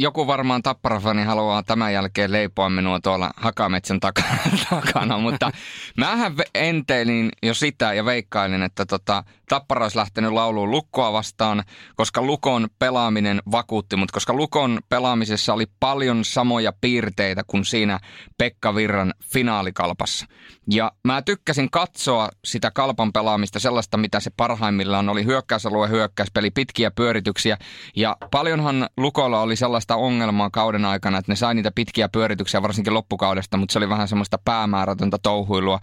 joku 0.00 0.26
varmaan 0.26 0.62
tapparafani 0.62 1.24
haluaa 1.24 1.62
tämän 1.62 1.92
jälkeen 1.92 2.32
leipoa 2.32 2.70
minua 2.70 3.00
tuolla 3.00 3.30
Hakametsän 3.36 4.00
takana, 4.00 5.18
mutta 5.22 5.50
mähän 5.96 6.34
enteilin 6.54 7.28
jo 7.42 7.54
sitä 7.54 7.92
ja 7.92 8.04
veikkailin, 8.04 8.62
että 8.62 8.86
tota, 8.86 9.24
Tappara 9.50 9.84
olisi 9.84 9.96
lähtenyt 9.96 10.32
lauluun 10.32 10.70
Lukkoa 10.70 11.12
vastaan, 11.12 11.62
koska 11.96 12.22
Lukon 12.22 12.68
pelaaminen 12.78 13.42
vakuutti, 13.50 13.96
mutta 13.96 14.12
koska 14.12 14.32
Lukon 14.32 14.78
pelaamisessa 14.88 15.54
oli 15.54 15.66
paljon 15.80 16.24
samoja 16.24 16.72
piirteitä 16.80 17.42
kuin 17.46 17.64
siinä 17.64 18.00
Pekka 18.38 18.74
Virran 18.74 19.14
finaalikalpassa. 19.24 20.26
Ja 20.70 20.92
mä 21.04 21.22
tykkäsin 21.22 21.70
katsoa 21.70 22.28
sitä 22.44 22.70
kalpan 22.70 23.12
pelaamista 23.12 23.60
sellaista, 23.60 23.96
mitä 23.96 24.20
se 24.20 24.30
parhaimmillaan 24.36 25.08
oli 25.08 25.24
hyökkäysalue, 25.24 25.88
hyökkäyspeli, 25.88 26.50
pitkiä 26.50 26.90
pyörityksiä. 26.90 27.58
Ja 27.96 28.16
paljonhan 28.30 28.88
Lukolla 28.96 29.40
oli 29.40 29.56
sellaista 29.56 29.89
ongelmaa 29.96 30.50
kauden 30.50 30.84
aikana, 30.84 31.18
että 31.18 31.32
ne 31.32 31.36
sai 31.36 31.54
niitä 31.54 31.70
pitkiä 31.74 32.08
pyörityksiä 32.08 32.62
varsinkin 32.62 32.94
loppukaudesta, 32.94 33.56
mutta 33.56 33.72
se 33.72 33.78
oli 33.78 33.88
vähän 33.88 34.08
semmoista 34.08 34.38
päämäärätöntä 34.44 35.18
touhuilua, 35.22 35.80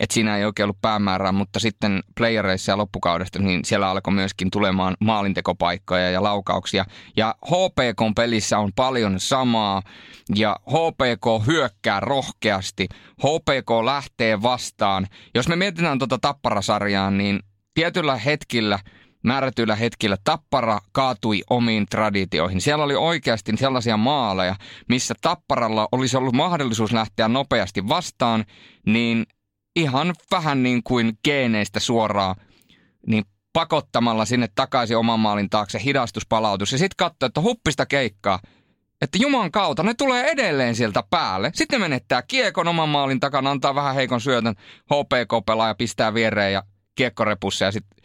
että 0.00 0.14
siinä 0.14 0.36
ei 0.36 0.44
oikein 0.44 0.64
ollut 0.64 0.80
päämäärää, 0.82 1.32
mutta 1.32 1.60
sitten 1.60 2.02
playereissa 2.16 2.72
ja 2.72 2.76
loppukaudesta, 2.76 3.38
niin 3.38 3.64
siellä 3.64 3.90
alkoi 3.90 4.14
myöskin 4.14 4.50
tulemaan 4.50 4.96
maalintekopaikkoja 5.00 6.10
ja 6.10 6.22
laukauksia. 6.22 6.84
Ja 7.16 7.34
HPK-pelissä 7.46 8.58
on 8.58 8.72
paljon 8.76 9.20
samaa, 9.20 9.82
ja 10.34 10.56
HPK 10.66 11.46
hyökkää 11.46 12.00
rohkeasti. 12.00 12.88
HPK 13.18 13.70
lähtee 13.84 14.42
vastaan. 14.42 15.06
Jos 15.34 15.48
me 15.48 15.56
mietitään 15.56 15.98
tuota 15.98 16.18
Tapparasarjaa, 16.18 17.10
niin 17.10 17.40
tietyllä 17.74 18.16
hetkillä– 18.16 18.78
määrätyillä 19.22 19.76
hetkillä 19.76 20.16
Tappara 20.24 20.80
kaatui 20.92 21.42
omiin 21.50 21.86
traditioihin. 21.90 22.60
Siellä 22.60 22.84
oli 22.84 22.94
oikeasti 22.94 23.52
sellaisia 23.56 23.96
maaleja, 23.96 24.56
missä 24.88 25.14
Tapparalla 25.20 25.88
olisi 25.92 26.16
ollut 26.16 26.34
mahdollisuus 26.34 26.92
lähteä 26.92 27.28
nopeasti 27.28 27.88
vastaan, 27.88 28.44
niin 28.86 29.26
ihan 29.76 30.14
vähän 30.30 30.62
niin 30.62 30.82
kuin 30.82 31.18
geeneistä 31.24 31.80
suoraan, 31.80 32.36
niin 33.06 33.24
pakottamalla 33.52 34.24
sinne 34.24 34.48
takaisin 34.54 34.96
oman 34.96 35.20
maalin 35.20 35.50
taakse 35.50 35.80
hidastuspalautus 35.84 36.72
ja 36.72 36.78
sitten 36.78 36.96
katsoa, 36.96 37.26
että 37.26 37.40
huppista 37.40 37.86
keikkaa, 37.86 38.38
että 39.00 39.18
Juman 39.20 39.50
kautta 39.50 39.82
ne 39.82 39.94
tulee 39.94 40.24
edelleen 40.24 40.74
sieltä 40.74 41.02
päälle. 41.10 41.50
Sitten 41.54 41.80
ne 41.80 41.88
menettää 41.88 42.22
kiekon 42.22 42.68
oman 42.68 42.88
maalin 42.88 43.20
takana, 43.20 43.50
antaa 43.50 43.74
vähän 43.74 43.94
heikon 43.94 44.20
syötön, 44.20 44.54
HPK-pelaaja 44.84 45.74
pistää 45.74 46.14
viereen 46.14 46.52
ja 46.52 46.62
kiekkorepussa 46.94 47.64
ja 47.64 47.72
sitten 47.72 47.98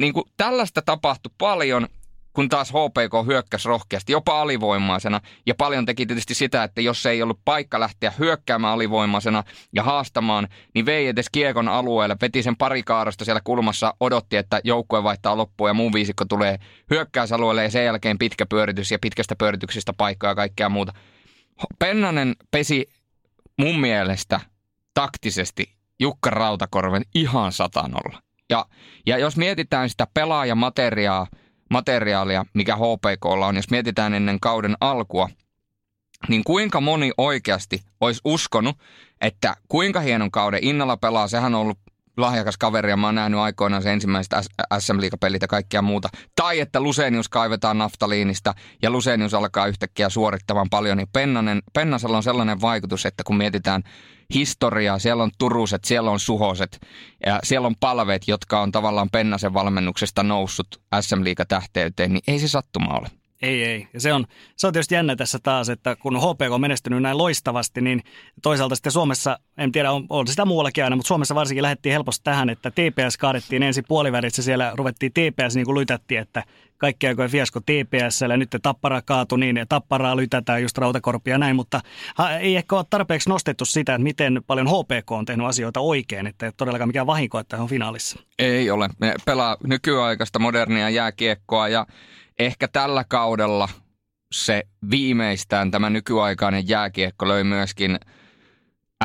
niin 0.00 0.12
kuin 0.12 0.24
tällaista 0.36 0.82
tapahtui 0.82 1.32
paljon, 1.38 1.88
kun 2.32 2.48
taas 2.48 2.70
HPK 2.70 3.26
hyökkäsi 3.26 3.68
rohkeasti, 3.68 4.12
jopa 4.12 4.40
alivoimaisena. 4.40 5.20
Ja 5.46 5.54
paljon 5.54 5.86
teki 5.86 6.06
tietysti 6.06 6.34
sitä, 6.34 6.64
että 6.64 6.80
jos 6.80 7.06
ei 7.06 7.22
ollut 7.22 7.40
paikka 7.44 7.80
lähteä 7.80 8.12
hyökkäämään 8.18 8.74
alivoimaisena 8.74 9.44
ja 9.72 9.82
haastamaan, 9.82 10.48
niin 10.74 10.86
vei 10.86 11.08
edes 11.08 11.26
kiekon 11.32 11.68
alueelle, 11.68 12.16
veti 12.20 12.42
sen 12.42 12.56
pari 12.56 12.82
kaarasta 12.82 13.24
siellä 13.24 13.40
kulmassa, 13.44 13.94
odotti, 14.00 14.36
että 14.36 14.60
joukkue 14.64 15.02
vaihtaa 15.02 15.36
loppuun 15.36 15.70
ja 15.70 15.74
muu 15.74 15.92
viisikko 15.92 16.24
tulee 16.24 16.58
hyökkäysalueelle 16.90 17.62
ja 17.62 17.70
sen 17.70 17.84
jälkeen 17.84 18.18
pitkä 18.18 18.46
pyöritys 18.46 18.90
ja 18.90 18.98
pitkästä 18.98 19.36
pyörityksestä 19.36 19.92
paikkaa 19.92 20.30
ja 20.30 20.34
kaikkea 20.34 20.68
muuta. 20.68 20.92
Pennanen 21.78 22.36
pesi 22.50 22.88
mun 23.58 23.80
mielestä 23.80 24.40
taktisesti 24.94 25.72
Jukka 26.00 26.30
Rautakorven 26.30 27.02
ihan 27.14 27.52
satanolla. 27.52 28.29
Ja, 28.50 28.66
ja 29.06 29.18
jos 29.18 29.36
mietitään 29.36 29.90
sitä 29.90 30.06
pelaajamateriaalia, 30.14 31.26
materiaalia, 31.70 32.44
mikä 32.54 32.76
HPKlla 32.76 33.46
on, 33.46 33.56
jos 33.56 33.70
mietitään 33.70 34.14
ennen 34.14 34.40
kauden 34.40 34.76
alkua, 34.80 35.28
niin 36.28 36.44
kuinka 36.44 36.80
moni 36.80 37.10
oikeasti 37.18 37.82
olisi 38.00 38.20
uskonut, 38.24 38.76
että 39.20 39.56
kuinka 39.68 40.00
hienon 40.00 40.30
kauden 40.30 40.64
Innalla 40.64 40.96
pelaa, 40.96 41.28
sehän 41.28 41.54
on 41.54 41.60
ollut 41.60 41.78
lahjakas 42.20 42.58
kaveri 42.58 42.90
ja 42.90 42.96
mä 42.96 43.06
oon 43.06 43.14
nähnyt 43.14 43.40
aikoinaan 43.40 43.82
se 43.82 43.92
ensimmäiset 43.92 44.32
SM 44.78 45.00
Liigapelit 45.00 45.42
ja 45.42 45.48
kaikkia 45.48 45.82
muuta. 45.82 46.08
Tai 46.36 46.60
että 46.60 46.80
Lusenius 46.80 47.28
kaivetaan 47.28 47.78
naftaliinista 47.78 48.54
ja 48.82 48.90
Lusenius 48.90 49.34
alkaa 49.34 49.66
yhtäkkiä 49.66 50.08
suorittamaan 50.08 50.70
paljon, 50.70 50.96
niin 50.96 51.08
Pennanen, 51.12 51.62
Pennasella 51.74 52.16
on 52.16 52.22
sellainen 52.22 52.60
vaikutus, 52.60 53.06
että 53.06 53.22
kun 53.24 53.36
mietitään 53.36 53.82
historiaa, 54.34 54.98
siellä 54.98 55.22
on 55.22 55.30
Turuset, 55.38 55.84
siellä 55.84 56.10
on 56.10 56.20
Suhoset 56.20 56.80
ja 57.26 57.40
siellä 57.42 57.66
on 57.66 57.76
palveet, 57.80 58.28
jotka 58.28 58.60
on 58.60 58.72
tavallaan 58.72 59.08
Pennasen 59.12 59.54
valmennuksesta 59.54 60.22
noussut 60.22 60.82
SM 61.00 61.24
Liiga 61.24 61.44
tähteyteen, 61.44 62.12
niin 62.12 62.22
ei 62.26 62.38
se 62.38 62.48
sattuma 62.48 62.98
ole. 62.98 63.19
Ei, 63.42 63.64
ei. 63.64 63.88
Ja 63.92 64.00
se 64.00 64.12
on, 64.12 64.26
se 64.56 64.66
on 64.66 64.72
tietysti 64.72 64.94
jännä 64.94 65.16
tässä 65.16 65.38
taas, 65.42 65.68
että 65.68 65.96
kun 65.96 66.16
HPK 66.16 66.52
on 66.52 66.60
menestynyt 66.60 67.02
näin 67.02 67.18
loistavasti, 67.18 67.80
niin 67.80 68.02
toisaalta 68.42 68.74
sitten 68.74 68.92
Suomessa, 68.92 69.38
en 69.58 69.72
tiedä 69.72 69.92
on, 69.92 70.06
on 70.08 70.26
sitä 70.26 70.44
muuallakin 70.44 70.84
aina, 70.84 70.96
mutta 70.96 71.08
Suomessa 71.08 71.34
varsinkin 71.34 71.62
lähdettiin 71.62 71.92
helposti 71.92 72.24
tähän, 72.24 72.50
että 72.50 72.70
TPS 72.70 73.16
kaadettiin 73.18 73.62
ensin 73.62 73.84
puolivärissä, 73.88 74.42
siellä 74.42 74.72
ruvettiin 74.74 75.12
TPS 75.12 75.54
niin 75.54 75.66
kuin 75.66 75.78
lytättiin, 75.78 76.20
että 76.20 76.44
kaikki 76.78 77.06
aikojen 77.06 77.30
fiasko 77.30 77.60
TPS, 77.60 78.20
ja 78.20 78.36
nyt 78.36 78.56
Tappara 78.62 79.02
kaatu 79.02 79.36
niin, 79.36 79.56
ja 79.56 79.66
Tapparaa 79.66 80.16
lytätään 80.16 80.62
just 80.62 80.78
rautakorpia 80.78 81.34
ja 81.34 81.38
näin, 81.38 81.56
mutta 81.56 81.80
ei 82.40 82.56
ehkä 82.56 82.76
ole 82.76 82.84
tarpeeksi 82.90 83.28
nostettu 83.28 83.64
sitä, 83.64 83.94
että 83.94 84.02
miten 84.02 84.42
paljon 84.46 84.66
HPK 84.66 85.10
on 85.10 85.24
tehnyt 85.24 85.46
asioita 85.46 85.80
oikein, 85.80 86.26
että 86.26 86.46
ei 86.46 86.52
todellakaan 86.56 86.88
mikään 86.88 87.06
vahinko, 87.06 87.38
että 87.38 87.56
on 87.56 87.68
finaalissa. 87.68 88.20
Ei 88.38 88.70
ole. 88.70 88.88
Ne 89.00 89.14
pelaa 89.24 89.56
nykyaikaista 89.66 90.38
modernia 90.38 90.90
jääkiekkoa 90.90 91.68
ja 91.68 91.86
ehkä 92.40 92.68
tällä 92.68 93.04
kaudella 93.08 93.68
se 94.32 94.62
viimeistään 94.90 95.70
tämä 95.70 95.90
nykyaikainen 95.90 96.68
jääkiekko 96.68 97.28
löi 97.28 97.44
myöskin 97.44 97.98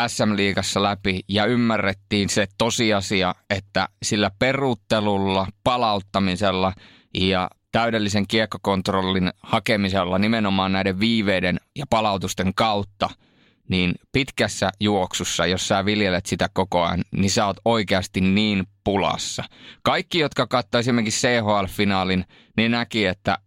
SM-liigassa 0.08 0.84
läpi 0.84 1.20
ja 1.30 1.46
ymmärrettiin 1.46 2.30
se 2.30 2.48
tosiasia, 2.58 3.36
että 3.50 3.90
sillä 4.04 4.32
peruuttelulla, 4.40 5.48
palauttamisella 5.64 6.74
ja 7.14 7.50
täydellisen 7.72 8.28
kiekkokontrollin 8.28 9.32
hakemisella 9.44 10.18
nimenomaan 10.18 10.72
näiden 10.72 11.00
viiveiden 11.00 11.60
ja 11.76 11.86
palautusten 11.90 12.54
kautta, 12.54 13.10
niin 13.70 13.96
pitkässä 14.12 14.72
juoksussa, 14.80 15.46
jos 15.46 15.68
sä 15.68 15.86
viljelet 15.86 16.26
sitä 16.26 16.50
koko 16.54 16.84
ajan, 16.84 17.04
niin 17.12 17.30
sä 17.30 17.46
oot 17.46 17.58
oikeasti 17.66 18.22
niin 18.22 18.64
pulassa. 18.84 19.44
Kaikki, 19.84 20.20
jotka 20.20 20.48
katsoivat 20.48 20.84
esimerkiksi 20.84 21.28
CHL-finaalin, 21.28 22.24
niin 22.58 22.72
näki, 22.72 23.06
että 23.06 23.38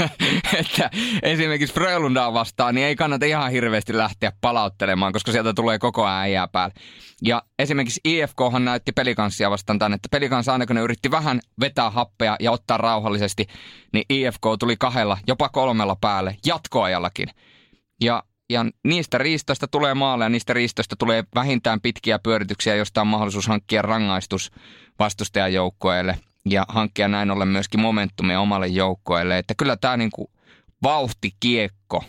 että 0.60 0.90
esimerkiksi 1.22 1.74
Frölundaa 1.74 2.32
vastaan, 2.32 2.74
niin 2.74 2.86
ei 2.86 2.96
kannata 2.96 3.26
ihan 3.26 3.50
hirveästi 3.50 3.96
lähteä 3.96 4.32
palauttelemaan, 4.40 5.12
koska 5.12 5.32
sieltä 5.32 5.52
tulee 5.54 5.78
koko 5.78 6.04
ajan 6.04 6.20
äijää 6.20 6.48
päälle. 6.48 6.74
Ja 7.22 7.42
esimerkiksi 7.58 8.00
IFKhan 8.04 8.64
näytti 8.64 8.92
pelikanssia 8.92 9.50
vastaan 9.50 9.78
tänne, 9.78 9.94
että 9.94 10.08
pelikans 10.10 10.48
aina 10.48 10.66
kun 10.66 10.76
ne 10.76 10.82
yritti 10.82 11.10
vähän 11.10 11.40
vetää 11.60 11.90
happea 11.90 12.36
ja 12.40 12.52
ottaa 12.52 12.76
rauhallisesti, 12.76 13.46
niin 13.92 14.04
IFK 14.08 14.42
tuli 14.58 14.76
kahdella, 14.76 15.18
jopa 15.26 15.48
kolmella 15.48 15.96
päälle, 16.00 16.36
jatkoajallakin. 16.46 17.28
Ja 18.00 18.22
ja 18.50 18.64
niistä 18.84 19.18
riistoista 19.18 19.68
tulee 19.68 19.94
maaleja, 19.94 20.28
niistä 20.28 20.52
riistoista 20.52 20.96
tulee 20.96 21.24
vähintään 21.34 21.80
pitkiä 21.80 22.18
pyörityksiä, 22.18 22.74
josta 22.74 23.00
on 23.00 23.06
mahdollisuus 23.06 23.48
hankkia 23.48 23.82
rangaistus 23.82 24.50
vastustajan 24.98 25.52
joukkueelle 25.52 26.18
ja 26.46 26.64
hankkia 26.68 27.08
näin 27.08 27.30
ollen 27.30 27.48
myöskin 27.48 27.80
momentumia 27.80 28.40
omalle 28.40 28.66
joukkueelle. 28.66 29.38
Että 29.38 29.54
kyllä 29.58 29.76
tämä 29.76 29.96
niinku 29.96 30.30
vauhtikiekko, 30.82 32.04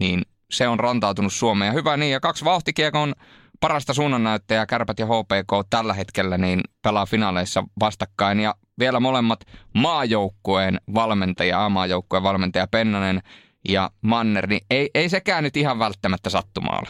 niin 0.00 0.22
se 0.50 0.68
on 0.68 0.80
rantautunut 0.80 1.32
Suomeen. 1.32 1.68
Ja 1.68 1.72
hyvä 1.72 1.96
niin, 1.96 2.12
ja 2.12 2.20
kaksi 2.20 2.44
vauhtikiekon 2.44 3.14
parasta 3.60 3.94
suunnannäyttäjää, 3.94 4.66
Kärpät 4.66 4.98
ja 4.98 5.06
HPK 5.06 5.68
tällä 5.70 5.94
hetkellä, 5.94 6.38
niin 6.38 6.60
pelaa 6.82 7.06
finaaleissa 7.06 7.64
vastakkain. 7.80 8.40
Ja 8.40 8.54
vielä 8.78 9.00
molemmat 9.00 9.40
maajoukkueen 9.74 10.80
valmentajia, 10.94 11.64
A-maajoukkueen 11.64 12.22
valmentaja 12.22 12.66
Pennanen 12.66 13.22
ja 13.68 13.90
Manner, 14.00 14.46
niin 14.46 14.60
ei, 14.70 14.90
ei 14.94 15.08
sekään 15.08 15.44
nyt 15.44 15.56
ihan 15.56 15.78
välttämättä 15.78 16.30
sattumaa 16.30 16.78
ole. 16.78 16.88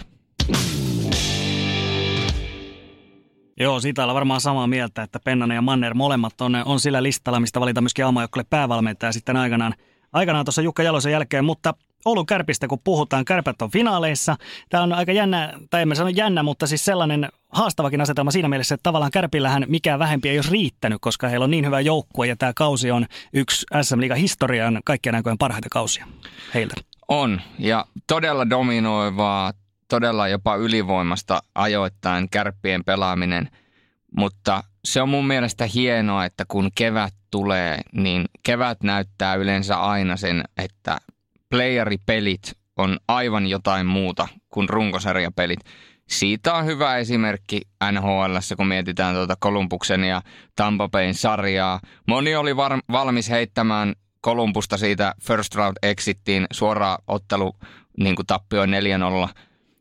Joo, 3.60 3.80
siitä 3.80 4.02
ollaan 4.02 4.14
varmaan 4.14 4.40
samaa 4.40 4.66
mieltä, 4.66 5.02
että 5.02 5.20
Pennanen 5.24 5.54
ja 5.54 5.62
Manner 5.62 5.94
molemmat 5.94 6.40
on, 6.40 6.56
on 6.64 6.80
sillä 6.80 7.02
listalla, 7.02 7.40
mistä 7.40 7.60
valita 7.60 7.80
myöskin 7.80 8.06
Amajokkelle 8.06 8.46
päävalmentaja 8.50 9.12
sitten 9.12 9.36
aikanaan, 9.36 9.74
aikanaan 10.12 10.44
tuossa 10.44 10.62
Jukka 10.62 10.82
Jalosen 10.82 11.12
jälkeen, 11.12 11.44
mutta 11.44 11.74
Oulun 12.04 12.26
kärpistä, 12.26 12.68
kun 12.68 12.78
puhutaan, 12.84 13.24
kärpät 13.24 13.62
on 13.62 13.70
finaaleissa. 13.70 14.36
Tämä 14.68 14.82
on 14.82 14.92
aika 14.92 15.12
jännä, 15.12 15.52
tai 15.70 15.82
en 15.82 15.96
sano 15.96 16.08
jännä, 16.08 16.42
mutta 16.42 16.66
siis 16.66 16.84
sellainen 16.84 17.28
haastavakin 17.48 18.00
asetelma 18.00 18.30
siinä 18.30 18.48
mielessä, 18.48 18.74
että 18.74 18.82
tavallaan 18.82 19.10
kärpillähän 19.10 19.64
mikään 19.68 19.98
vähempi 19.98 20.28
ei 20.28 20.38
olisi 20.38 20.50
riittänyt, 20.50 20.98
koska 21.00 21.28
heillä 21.28 21.44
on 21.44 21.50
niin 21.50 21.66
hyvä 21.66 21.80
joukkue 21.80 22.26
ja 22.26 22.36
tämä 22.36 22.52
kausi 22.56 22.90
on 22.90 23.06
yksi 23.32 23.66
SM 23.82 24.00
Liigan 24.00 24.18
historian 24.18 24.80
kaikkien 24.84 25.14
aikojen 25.14 25.38
parhaita 25.38 25.68
kausia 25.70 26.06
heiltä. 26.54 26.74
On, 27.08 27.40
ja 27.58 27.84
todella 28.06 28.50
dominoivaa, 28.50 29.52
todella 29.88 30.28
jopa 30.28 30.56
ylivoimasta 30.56 31.42
ajoittain 31.54 32.30
kärppien 32.30 32.84
pelaaminen, 32.84 33.48
mutta 34.16 34.64
se 34.84 35.02
on 35.02 35.08
mun 35.08 35.26
mielestä 35.26 35.66
hienoa, 35.74 36.24
että 36.24 36.44
kun 36.48 36.70
kevät 36.74 37.14
tulee, 37.30 37.80
niin 37.92 38.24
kevät 38.42 38.82
näyttää 38.82 39.34
yleensä 39.34 39.76
aina 39.76 40.16
sen, 40.16 40.44
että 40.56 40.98
playeripelit 41.50 42.52
on 42.76 42.98
aivan 43.08 43.46
jotain 43.46 43.86
muuta 43.86 44.28
kuin 44.48 44.68
runkosarjapelit. 44.68 45.60
Siitä 46.08 46.54
on 46.54 46.66
hyvä 46.66 46.96
esimerkki 46.96 47.60
NHL, 47.92 48.36
kun 48.56 48.66
mietitään 48.66 49.14
tuota 49.14 49.36
Kolumbuksen 49.40 50.04
ja 50.04 50.22
Tampa 50.56 50.88
Bayn 50.88 51.14
sarjaa. 51.14 51.80
Moni 52.08 52.36
oli 52.36 52.56
var- 52.56 52.80
valmis 52.92 53.30
heittämään 53.30 53.94
Kolumbusta 54.20 54.76
siitä 54.76 55.14
first 55.22 55.54
round 55.54 55.76
exittiin 55.82 56.46
suoraan 56.52 56.98
ottelu 57.06 57.56
niin 57.98 58.16
kuin 58.16 58.26
tappioin 58.26 58.70
4-0. 58.70 59.28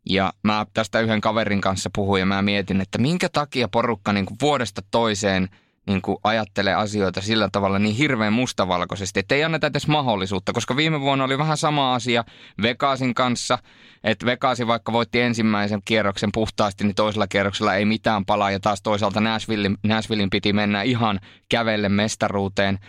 Ja 0.10 0.34
mä 0.43 0.65
tästä 0.73 0.99
yhden 0.99 1.21
kaverin 1.21 1.62
kanssa 1.62 1.89
puhuin 1.95 2.19
ja 2.19 2.25
mä 2.25 2.41
mietin, 2.41 2.82
että 2.82 2.97
minkä 2.97 3.29
takia 3.29 3.67
porukka 3.67 4.13
niin 4.13 4.25
kuin 4.25 4.38
vuodesta 4.41 4.82
toiseen– 4.91 5.49
niin 5.89 6.02
kuin 6.02 6.17
ajattelee 6.23 6.73
asioita 6.73 7.21
sillä 7.21 7.49
tavalla 7.52 7.80
niin 7.80 7.95
hirveän 7.95 8.34
mustavalkoisesti, 8.34 9.19
että 9.19 9.36
ei 9.36 9.43
anneta 9.43 9.67
edes 9.67 9.88
mahdollisuutta, 9.88 10.54
koska 10.54 10.75
viime 10.75 10.99
vuonna 11.02 11.23
oli 11.23 11.38
vähän 11.38 11.58
sama 11.58 11.93
asia 11.93 12.23
Vegasin 12.62 13.13
kanssa, 13.13 13.58
että 14.04 14.25
Vegasi 14.25 14.67
vaikka 14.67 14.93
voitti 14.93 15.21
ensimmäisen 15.21 15.82
kierroksen 15.86 16.30
puhtaasti, 16.34 16.84
niin 16.84 16.95
toisella 16.95 17.28
kierroksella 17.28 17.75
ei 17.75 17.86
mitään 17.86 18.25
palaa 18.25 18.52
ja 18.52 18.60
taas 18.60 18.82
toisaalta 18.82 19.21
Nashvillein, 19.21 19.78
Nashvillein 19.84 20.30
piti 20.30 20.54
mennä 20.54 20.82
ihan 20.82 21.19
kävelle 21.49 21.89
mestaruuteen 21.89 22.80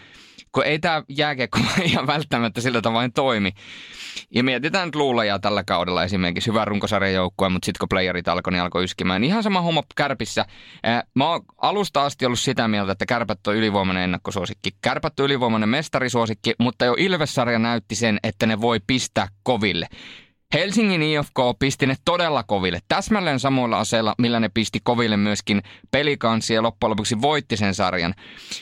kun 0.53 0.65
ei 0.67 0.79
tämä 0.79 1.03
jääkiekko 1.09 1.59
ihan 1.85 2.07
välttämättä 2.07 2.61
sillä 2.61 2.83
tavoin 2.83 3.13
toimi. 3.13 3.53
Ja 4.35 4.45
mietitään 4.45 4.89
nyt 4.89 4.95
luuleja 4.95 5.39
tällä 5.39 5.65
kaudella 5.65 6.05
esimerkiksi. 6.05 6.51
Hyvä 6.51 6.65
runkosarjan 6.65 7.13
joukkue, 7.13 7.49
mutta 7.49 7.67
sitten 7.67 7.79
kun 7.79 7.89
playerit 7.89 8.29
alkoi, 8.29 8.53
niin 8.53 8.63
alkoi 8.63 8.85
yskimään. 8.85 9.25
Ihan 9.25 9.43
sama 9.43 9.61
homma 9.61 9.83
kärpissä. 9.97 10.45
Mä 11.15 11.29
oon 11.29 11.41
alusta 11.59 12.05
asti 12.05 12.27
ollut 12.27 12.39
sitä 12.39 12.69
mieltä, 12.69 12.93
että 12.93 13.07
kärpät 13.07 13.47
on 13.47 13.57
ylivoimainen 13.57 14.05
ennakkosuosikki. 14.05 14.71
Kärpät 14.83 15.21
on 15.21 15.27
ylivoimainen 15.27 15.69
mestarisuosikki, 15.69 16.55
mutta 16.59 16.85
jo 16.85 16.95
Ilvessarja 16.99 17.59
näytti 17.59 17.95
sen, 17.95 18.19
että 18.23 18.47
ne 18.47 18.61
voi 18.61 18.81
pistää 18.87 19.29
koville. 19.43 19.87
Helsingin 20.55 21.03
IFK 21.03 21.39
pisti 21.59 21.87
ne 21.87 21.97
todella 22.05 22.43
koville, 22.43 22.81
täsmälleen 22.89 23.41
samoilla 23.41 23.79
aseilla, 23.79 24.15
millä 24.19 24.41
ne 24.41 24.49
pisti 24.49 24.81
koville 24.83 25.17
myöskin 25.17 25.63
pelikansi 25.91 26.55
ja 26.55 26.63
loppujen 26.63 26.91
lopuksi 26.91 27.21
voitti 27.21 27.57
sen 27.57 27.75
sarjan. 27.75 28.15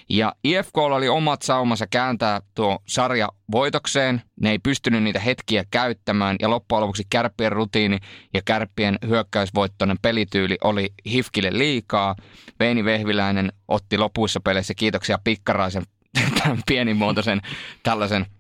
Ja 0.09 0.33
IFK 0.45 0.79
oli 0.79 1.09
omat 1.09 1.43
saumansa 1.43 1.87
kääntää 1.87 2.41
tuo 2.55 2.79
sarja 2.87 3.29
voitokseen, 3.53 4.23
ne 4.41 4.51
ei 4.51 4.59
pystynyt 4.59 5.03
niitä 5.03 5.21
hetkiä 5.21 5.65
käyttämään 5.71 6.37
ja 6.41 6.51
loppujen 6.51 6.81
lopuksi 6.81 7.07
kärppien 7.11 7.53
rutiini 7.53 7.99
ja 8.35 8.43
kärppien 8.45 8.99
hyökkäysvoittoinen 9.07 9.99
pelityyli 10.03 10.59
oli 10.65 10.93
Hifkille 11.07 11.51
liikaa. 11.53 12.17
Veini 12.61 12.85
Vehviläinen 12.85 13.53
otti 13.69 13.99
lopuissa 13.99 14.41
peleissä 14.41 14.75
kiitoksia 14.75 15.19
Pikkaraisen 15.25 15.83
tämän 16.43 16.63
pienimuotoisen 16.67 17.41
tällaisen– 17.83 18.27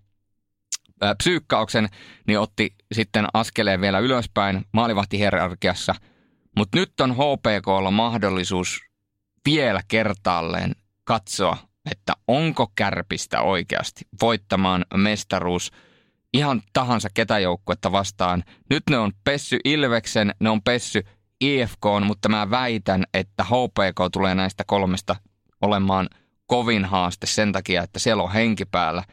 psyykkauksen, 1.18 1.88
niin 2.26 2.38
otti 2.38 2.74
sitten 2.92 3.26
askeleen 3.34 3.80
vielä 3.80 3.98
ylöspäin 3.98 4.64
maalivahtihierarkiassa. 4.72 5.94
Mutta 6.56 6.78
nyt 6.78 7.00
on 7.00 7.14
HPKlla 7.14 7.90
mahdollisuus 7.90 8.80
vielä 9.44 9.80
kertaalleen 9.88 10.72
katsoa, 11.04 11.56
että 11.90 12.12
onko 12.28 12.72
kärpistä 12.76 13.40
oikeasti 13.40 14.04
voittamaan 14.22 14.84
mestaruus 14.94 15.72
ihan 16.32 16.62
tahansa 16.72 17.08
ketä 17.14 17.38
joukkuetta 17.38 17.92
vastaan. 17.92 18.44
Nyt 18.70 18.82
ne 18.90 18.98
on 18.98 19.12
pessy 19.24 19.58
Ilveksen, 19.64 20.34
ne 20.40 20.50
on 20.50 20.62
pessy 20.62 21.04
IFK, 21.40 21.84
mutta 22.04 22.28
mä 22.28 22.50
väitän, 22.50 23.04
että 23.14 23.44
HPK 23.44 24.12
tulee 24.12 24.34
näistä 24.34 24.64
kolmesta 24.66 25.16
olemaan 25.60 26.08
kovin 26.46 26.84
haaste 26.84 27.26
sen 27.26 27.52
takia, 27.52 27.82
että 27.82 27.98
siellä 27.98 28.22
on 28.22 28.32
henki 28.32 28.64
päällä. 28.64 29.04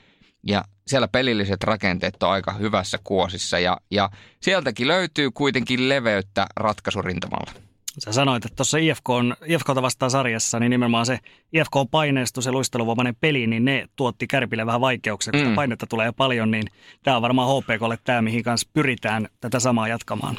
Ja 0.43 0.63
siellä 0.87 1.07
pelilliset 1.07 1.63
rakenteet 1.63 2.23
on 2.23 2.31
aika 2.31 2.53
hyvässä 2.53 2.99
kuosissa 3.03 3.59
ja, 3.59 3.77
ja 3.91 4.09
sieltäkin 4.41 4.87
löytyy 4.87 5.31
kuitenkin 5.31 5.89
leveyttä 5.89 6.47
ratkaisurintamalla. 6.55 7.51
Sä 7.99 8.11
sanoit, 8.11 8.45
että 8.45 8.55
tuossa 8.55 8.77
IFK 8.77 9.09
on, 9.09 9.35
IFKta 9.45 9.81
vastaan 9.81 10.11
sarjassa, 10.11 10.59
niin 10.59 10.69
nimenomaan 10.69 11.05
se 11.05 11.19
IFK-paineistus 11.53 12.45
ja 12.45 12.51
luisteluvoimainen 12.51 13.15
peli, 13.21 13.47
niin 13.47 13.65
ne 13.65 13.87
tuotti 13.95 14.27
Kärpille 14.27 14.65
vähän 14.65 14.81
vaikeuksia, 14.81 15.31
koska 15.31 15.49
mm. 15.49 15.55
painetta 15.55 15.87
tulee 15.87 16.11
paljon, 16.11 16.51
niin 16.51 16.67
tämä 17.03 17.17
on 17.17 17.21
varmaan 17.21 17.61
HPKlle 17.61 17.97
tämä, 18.03 18.21
mihin 18.21 18.43
kanssa 18.43 18.69
pyritään 18.73 19.27
tätä 19.41 19.59
samaa 19.59 19.87
jatkamaan. 19.87 20.37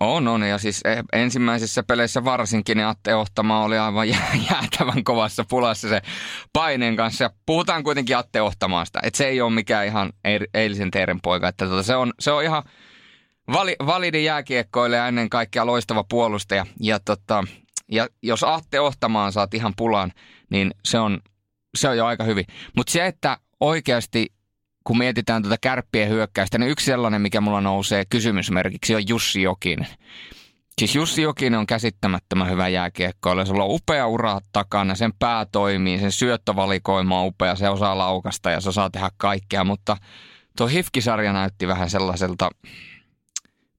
On, 0.00 0.28
on. 0.28 0.42
Ja 0.42 0.58
siis 0.58 0.80
eh, 0.84 1.02
ensimmäisissä 1.12 1.82
peleissä 1.82 2.24
varsinkin 2.24 2.76
niin 2.76 2.86
Atte 2.86 3.14
Ohtama 3.14 3.64
oli 3.64 3.78
aivan 3.78 4.08
jäätävän 4.50 5.04
kovassa 5.04 5.44
pulassa 5.48 5.88
se 5.88 6.02
paineen 6.52 6.96
kanssa. 6.96 7.24
Ja 7.24 7.30
puhutaan 7.46 7.82
kuitenkin 7.84 8.16
Atte 8.16 8.42
Ohtamaasta. 8.42 9.00
Että 9.02 9.16
se 9.16 9.26
ei 9.26 9.40
ole 9.40 9.52
mikään 9.52 9.86
ihan 9.86 10.12
eilisen 10.54 10.90
teeren 10.90 11.20
poika. 11.20 11.48
Että 11.48 11.66
tota, 11.66 11.82
se, 11.82 11.96
on, 11.96 12.12
se 12.20 12.32
on 12.32 12.42
ihan 12.42 12.62
vali, 13.52 13.76
validi 13.86 14.24
jääkiekkoille 14.24 14.96
ja 14.96 15.08
ennen 15.08 15.30
kaikkea 15.30 15.66
loistava 15.66 16.04
puolustaja. 16.04 16.66
Ja, 16.80 17.00
tota, 17.00 17.44
ja 17.88 18.08
jos 18.22 18.44
Atte 18.44 18.80
Ohtamaan 18.80 19.32
saat 19.32 19.54
ihan 19.54 19.72
pulaan, 19.76 20.12
niin 20.50 20.70
se 20.84 20.98
on, 20.98 21.20
se 21.74 21.88
on 21.88 21.96
jo 21.96 22.06
aika 22.06 22.24
hyvin. 22.24 22.44
Mutta 22.76 22.92
se, 22.92 23.06
että 23.06 23.38
oikeasti 23.60 24.32
kun 24.84 24.98
mietitään 24.98 25.42
tuota 25.42 25.56
kärppien 25.60 26.08
hyökkäystä, 26.08 26.58
niin 26.58 26.70
yksi 26.70 26.86
sellainen, 26.86 27.22
mikä 27.22 27.40
mulla 27.40 27.60
nousee 27.60 28.04
kysymysmerkiksi, 28.10 28.94
on 28.94 29.08
Jussi 29.08 29.42
Jokinen. 29.42 29.86
Siis 30.78 30.94
Jussi 30.94 31.22
Jokinen 31.22 31.60
on 31.60 31.66
käsittämättömän 31.66 32.50
hyvä 32.50 32.68
jääkiekkoilla. 32.68 33.44
Sulla 33.44 33.64
on 33.64 33.74
upea 33.74 34.06
ura 34.06 34.40
takana, 34.52 34.94
sen 34.94 35.12
pää 35.18 35.46
toimii, 35.52 35.98
sen 35.98 36.12
syöttövalikoima 36.12 37.20
on 37.20 37.26
upea, 37.26 37.56
se 37.56 37.68
osaa 37.68 37.98
laukasta 37.98 38.50
ja 38.50 38.60
se 38.60 38.68
osaa 38.68 38.90
tehdä 38.90 39.10
kaikkea. 39.16 39.64
Mutta 39.64 39.96
tuo 40.56 40.66
Hifkisarja 40.66 41.32
näytti 41.32 41.68
vähän 41.68 41.90
sellaiselta 41.90 42.50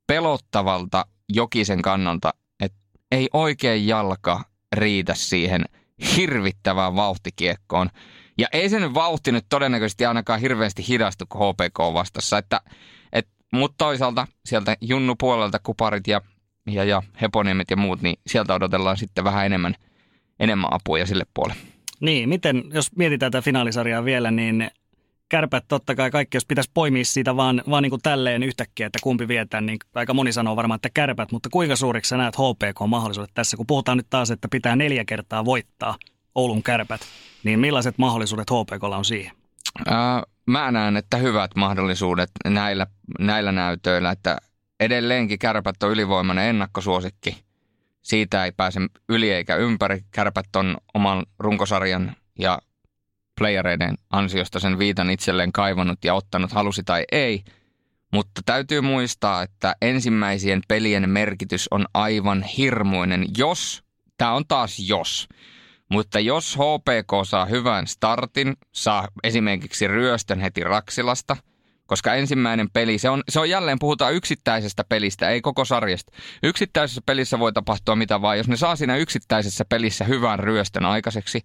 pelottavalta 0.08 1.06
Jokisen 1.30 1.82
kannalta, 1.82 2.34
että 2.60 2.78
ei 3.12 3.30
oikein 3.34 3.88
jalka 3.88 4.44
riitä 4.76 5.14
siihen 5.14 5.66
hirvittävään 6.16 6.96
vauhtikiekkoon. 6.96 7.90
Ja 8.38 8.48
ei 8.54 8.70
se 8.70 8.80
nyt 8.80 8.94
vauhti 8.94 9.32
nyt 9.32 9.46
todennäköisesti 9.50 10.06
ainakaan 10.06 10.40
hirveästi 10.40 10.88
hidastu 10.88 11.26
kuin 11.30 11.54
HPK 11.54 11.80
vastassa. 11.94 12.38
Että, 12.38 12.62
et, 13.14 13.28
mutta 13.54 13.86
toisaalta 13.86 14.28
sieltä 14.46 14.78
Junnu 14.82 15.16
puolelta 15.16 15.60
kuparit 15.64 16.08
ja, 16.08 16.22
ja, 16.68 16.84
ja 16.84 17.04
Heponiemet 17.22 17.72
ja 17.72 17.78
muut, 17.78 18.02
niin 18.02 18.16
sieltä 18.28 18.54
odotellaan 18.54 18.98
sitten 18.98 19.24
vähän 19.24 19.46
enemmän, 19.46 19.76
enemmän 20.40 20.74
apuja 20.74 21.06
sille 21.06 21.24
puolelle. 21.34 21.62
Niin, 22.00 22.30
miten, 22.30 22.64
jos 22.74 22.96
mietitään 22.96 23.32
tätä 23.32 23.42
finaalisarjaa 23.42 24.06
vielä, 24.06 24.32
niin 24.32 24.72
kärpät 25.30 25.66
totta 25.68 25.96
kai 25.96 26.12
kaikki, 26.12 26.38
jos 26.38 26.46
pitäisi 26.46 26.72
poimia 26.74 27.06
siitä 27.06 27.36
vaan, 27.36 27.64
vaan 27.70 27.84
niin 27.84 27.90
kuin 27.90 28.02
tälleen 28.02 28.44
yhtäkkiä, 28.44 28.88
että 28.88 29.00
kumpi 29.04 29.28
vietää, 29.28 29.62
niin 29.62 29.78
aika 29.96 30.14
moni 30.14 30.34
sanoo 30.34 30.56
varmaan, 30.56 30.76
että 30.76 30.90
kärpät, 30.94 31.32
mutta 31.32 31.50
kuinka 31.50 31.76
suuriksi 31.76 32.10
sä 32.10 32.18
näet 32.18 32.36
HPK-mahdollisuudet 32.36 33.32
tässä, 33.34 33.58
kun 33.58 33.68
puhutaan 33.68 33.98
nyt 33.98 34.08
taas, 34.10 34.32
että 34.32 34.48
pitää 34.52 34.76
neljä 34.76 35.06
kertaa 35.06 35.46
voittaa 35.46 35.96
Oulun 36.36 36.64
kärpät, 36.64 37.02
niin 37.44 37.60
millaiset 37.60 37.98
mahdollisuudet 37.98 38.48
HPKlla 38.52 38.98
on 38.98 39.06
siihen? 39.06 39.32
Ää, 39.88 40.24
mä 40.46 40.72
näen, 40.72 40.98
että 40.98 41.18
hyvät 41.18 41.52
mahdollisuudet 41.56 42.32
näillä, 42.46 42.88
näillä 43.20 43.52
näytöillä, 43.52 44.12
että 44.12 44.38
edelleenkin 44.80 45.40
kärpät 45.40 45.84
on 45.84 45.92
ylivoimainen 45.92 46.50
ennakkosuosikki. 46.50 47.44
Siitä 48.02 48.46
ei 48.46 48.52
pääse 48.52 48.80
yli 49.10 49.32
eikä 49.32 49.56
ympäri. 49.56 50.04
Kärpät 50.12 50.56
on 50.56 50.78
oman 50.94 51.26
runkosarjan 51.40 52.16
ja 52.40 52.60
playereiden 53.40 53.96
ansiosta 54.10 54.60
sen 54.60 54.80
viitan 54.80 55.10
itselleen 55.10 55.52
kaivannut 55.52 56.06
ja 56.06 56.14
ottanut 56.14 56.52
halusi 56.52 56.84
tai 56.84 57.04
ei. 57.12 57.44
Mutta 58.14 58.42
täytyy 58.46 58.82
muistaa, 58.82 59.44
että 59.44 59.76
ensimmäisien 59.82 60.62
pelien 60.68 61.10
merkitys 61.10 61.68
on 61.72 61.86
aivan 61.94 62.44
hirmuinen, 62.44 63.26
jos, 63.38 63.84
tämä 64.18 64.34
on 64.34 64.44
taas 64.48 64.80
jos, 64.80 65.28
mutta 65.90 66.20
jos 66.20 66.58
HPK 66.58 67.12
saa 67.26 67.46
hyvän 67.46 67.88
startin, 67.88 68.54
saa 68.72 69.08
esimerkiksi 69.24 69.88
ryöstön 69.88 70.40
heti 70.40 70.64
Raksilasta, 70.64 71.38
koska 71.86 72.14
ensimmäinen 72.14 72.70
peli, 72.70 72.98
se 72.98 73.10
on, 73.10 73.24
se 73.30 73.40
on 73.40 73.50
jälleen, 73.50 73.80
puhutaan 73.80 74.14
yksittäisestä 74.14 74.84
pelistä, 74.90 75.30
ei 75.30 75.42
koko 75.42 75.66
sarjasta. 75.66 76.12
Yksittäisessä 76.44 77.02
pelissä 77.06 77.40
voi 77.40 77.54
tapahtua 77.54 77.96
mitä 77.96 78.22
vaan, 78.22 78.38
jos 78.38 78.48
ne 78.48 78.58
saa 78.58 78.76
siinä 78.76 78.98
yksittäisessä 78.98 79.66
pelissä 79.70 80.06
hyvän 80.06 80.40
ryöstön 80.40 80.86
aikaiseksi, 80.86 81.42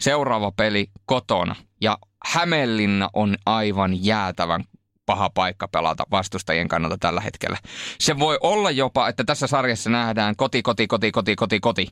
seuraava 0.00 0.52
peli 0.52 0.86
kotona. 1.06 1.56
Ja 1.80 1.98
Hämeenlinna 2.26 3.10
on 3.12 3.36
aivan 3.46 4.04
jäätävän 4.04 4.64
paha 5.06 5.30
paikka 5.30 5.68
pelata 5.68 6.04
vastustajien 6.10 6.68
kannalta 6.68 6.98
tällä 7.00 7.20
hetkellä. 7.20 7.58
Se 7.98 8.18
voi 8.18 8.38
olla 8.40 8.70
jopa, 8.70 9.08
että 9.08 9.24
tässä 9.24 9.46
sarjassa 9.46 9.90
nähdään 9.90 10.36
koti, 10.36 10.62
koti, 10.62 10.86
koti, 10.86 11.12
koti, 11.12 11.36
koti, 11.36 11.60
koti, 11.60 11.88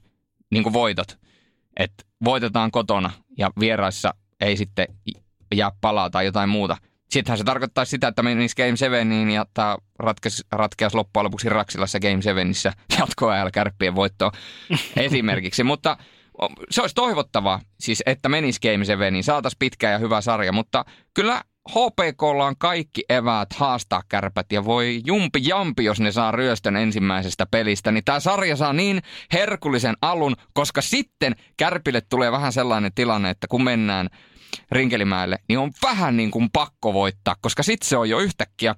niin 0.51 0.63
kuin 0.63 0.73
voitot 0.73 1.19
että 1.77 2.05
voitetaan 2.25 2.71
kotona 2.71 3.11
ja 3.39 3.51
vieraissa 3.61 4.15
ei 4.41 4.57
sitten 4.57 4.87
jää 5.55 5.71
palaa 5.81 6.11
tai 6.11 6.25
jotain 6.25 6.49
muuta. 6.49 6.77
Sittenhän 7.11 7.39
se 7.39 7.45
tarkoittaa 7.45 7.85
sitä, 7.85 8.09
että 8.09 8.23
menisi 8.23 8.57
Game 8.57 8.77
7 8.77 9.31
ja 9.31 9.47
tämä 9.55 9.77
ratkeisi, 9.99 10.43
ratkeaisi 10.53 10.97
loppujen 10.97 11.25
lopuksi 11.25 11.49
Raksilassa 11.49 12.01
Game 12.01 12.23
7 12.23 12.55
jatkoajalla 12.99 13.51
kärppien 13.51 13.95
voittoon 13.95 14.33
esimerkiksi. 14.97 15.65
Mutta 15.65 15.97
se 16.71 16.81
olisi 16.81 16.95
toivottavaa, 16.95 17.61
siis 17.81 18.03
että 18.07 18.29
menisi 18.29 18.61
Game 18.61 18.85
7, 18.85 19.13
niin 19.13 19.25
saataisiin 19.25 19.59
pitkä 19.59 19.91
ja 19.91 19.99
hyvä 19.99 20.21
sarja, 20.21 20.53
mutta 20.53 20.85
kyllä 21.15 21.43
HPKlla 21.71 22.47
on 22.47 22.55
kaikki 22.59 23.05
eväät 23.09 23.53
haastaa 23.53 24.03
kärpät 24.09 24.53
ja 24.53 24.65
voi 24.65 25.01
jumpi 25.07 25.39
jampi, 25.43 25.85
jos 25.85 26.01
ne 26.01 26.13
saa 26.13 26.33
ryöstön 26.33 26.77
ensimmäisestä 26.77 27.47
pelistä. 27.47 27.93
Niin 27.93 28.05
tämä 28.05 28.21
sarja 28.21 28.57
saa 28.57 28.73
niin 28.73 29.03
herkullisen 29.33 29.97
alun, 30.03 30.37
koska 30.53 30.81
sitten 30.81 31.37
kärpille 31.57 32.01
tulee 32.01 32.33
vähän 32.33 32.53
sellainen 32.53 32.93
tilanne, 32.95 33.31
että 33.31 33.47
kun 33.49 33.65
mennään– 33.65 34.09
Rinkelimäelle, 34.73 35.39
niin 35.49 35.59
on 35.59 35.73
vähän 35.83 36.17
niin 36.17 36.31
kuin 36.31 36.49
pakko 36.53 36.93
voittaa, 36.93 37.37
koska 37.41 37.63
sitten 37.63 37.89
se 37.89 37.97
on 37.97 38.09
jo 38.09 38.19
yhtäkkiä 38.19 38.75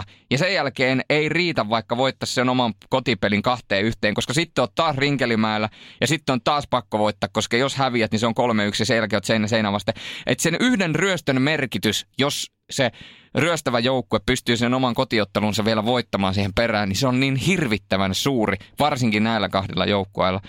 2-0. 0.00 0.02
Ja 0.30 0.38
sen 0.38 0.54
jälkeen 0.54 1.02
ei 1.10 1.28
riitä 1.28 1.68
vaikka 1.68 1.96
voittaisi 1.96 2.34
sen 2.34 2.48
oman 2.48 2.74
kotipelin 2.90 3.42
kahteen 3.42 3.84
yhteen, 3.84 4.14
koska 4.14 4.34
sitten 4.34 4.62
on 4.62 4.68
taas 4.74 4.96
Rinkelimäellä 4.96 5.68
ja 6.00 6.06
sitten 6.06 6.32
on 6.32 6.40
taas 6.44 6.64
pakko 6.70 6.98
voittaa, 6.98 7.28
koska 7.32 7.56
jos 7.56 7.76
häviät, 7.76 8.12
niin 8.12 8.20
se 8.20 8.26
on 8.26 8.34
3-1 8.38 8.76
ja 8.78 8.86
sen 8.86 8.96
jälkeen 8.96 9.24
seinä 9.24 9.46
seinä 9.46 9.72
vasten. 9.72 9.94
Että 10.26 10.42
sen 10.42 10.56
yhden 10.60 10.94
ryöstön 10.94 11.42
merkitys, 11.42 12.06
jos 12.18 12.50
se 12.70 12.90
ryöstävä 13.34 13.78
joukkue 13.78 14.20
pystyy 14.26 14.56
sen 14.56 14.74
oman 14.74 14.94
kotiottelunsa 14.94 15.64
vielä 15.64 15.84
voittamaan 15.84 16.34
siihen 16.34 16.54
perään, 16.54 16.88
niin 16.88 16.96
se 16.96 17.06
on 17.06 17.20
niin 17.20 17.36
hirvittävän 17.36 18.14
suuri, 18.14 18.56
varsinkin 18.78 19.24
näillä 19.24 19.48
kahdella 19.48 19.86
joukkueilla. 19.86 20.40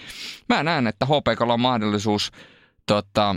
Mä 0.50 0.64
näen, 0.64 0.88
että 0.88 1.06
HPKlla 1.06 1.54
on 1.54 1.60
mahdollisuus 1.60 2.32
tota, 2.86 3.36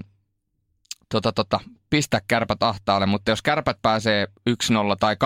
tota, 1.13 1.33
tota, 1.33 1.61
pistää 1.91 2.21
kärpät 2.29 2.63
ahtaalle, 2.63 3.07
mutta 3.07 3.31
jos 3.31 3.43
kärpät 3.43 3.79
pääsee 3.83 4.27
1-0 4.51 4.53
tai 5.01 5.17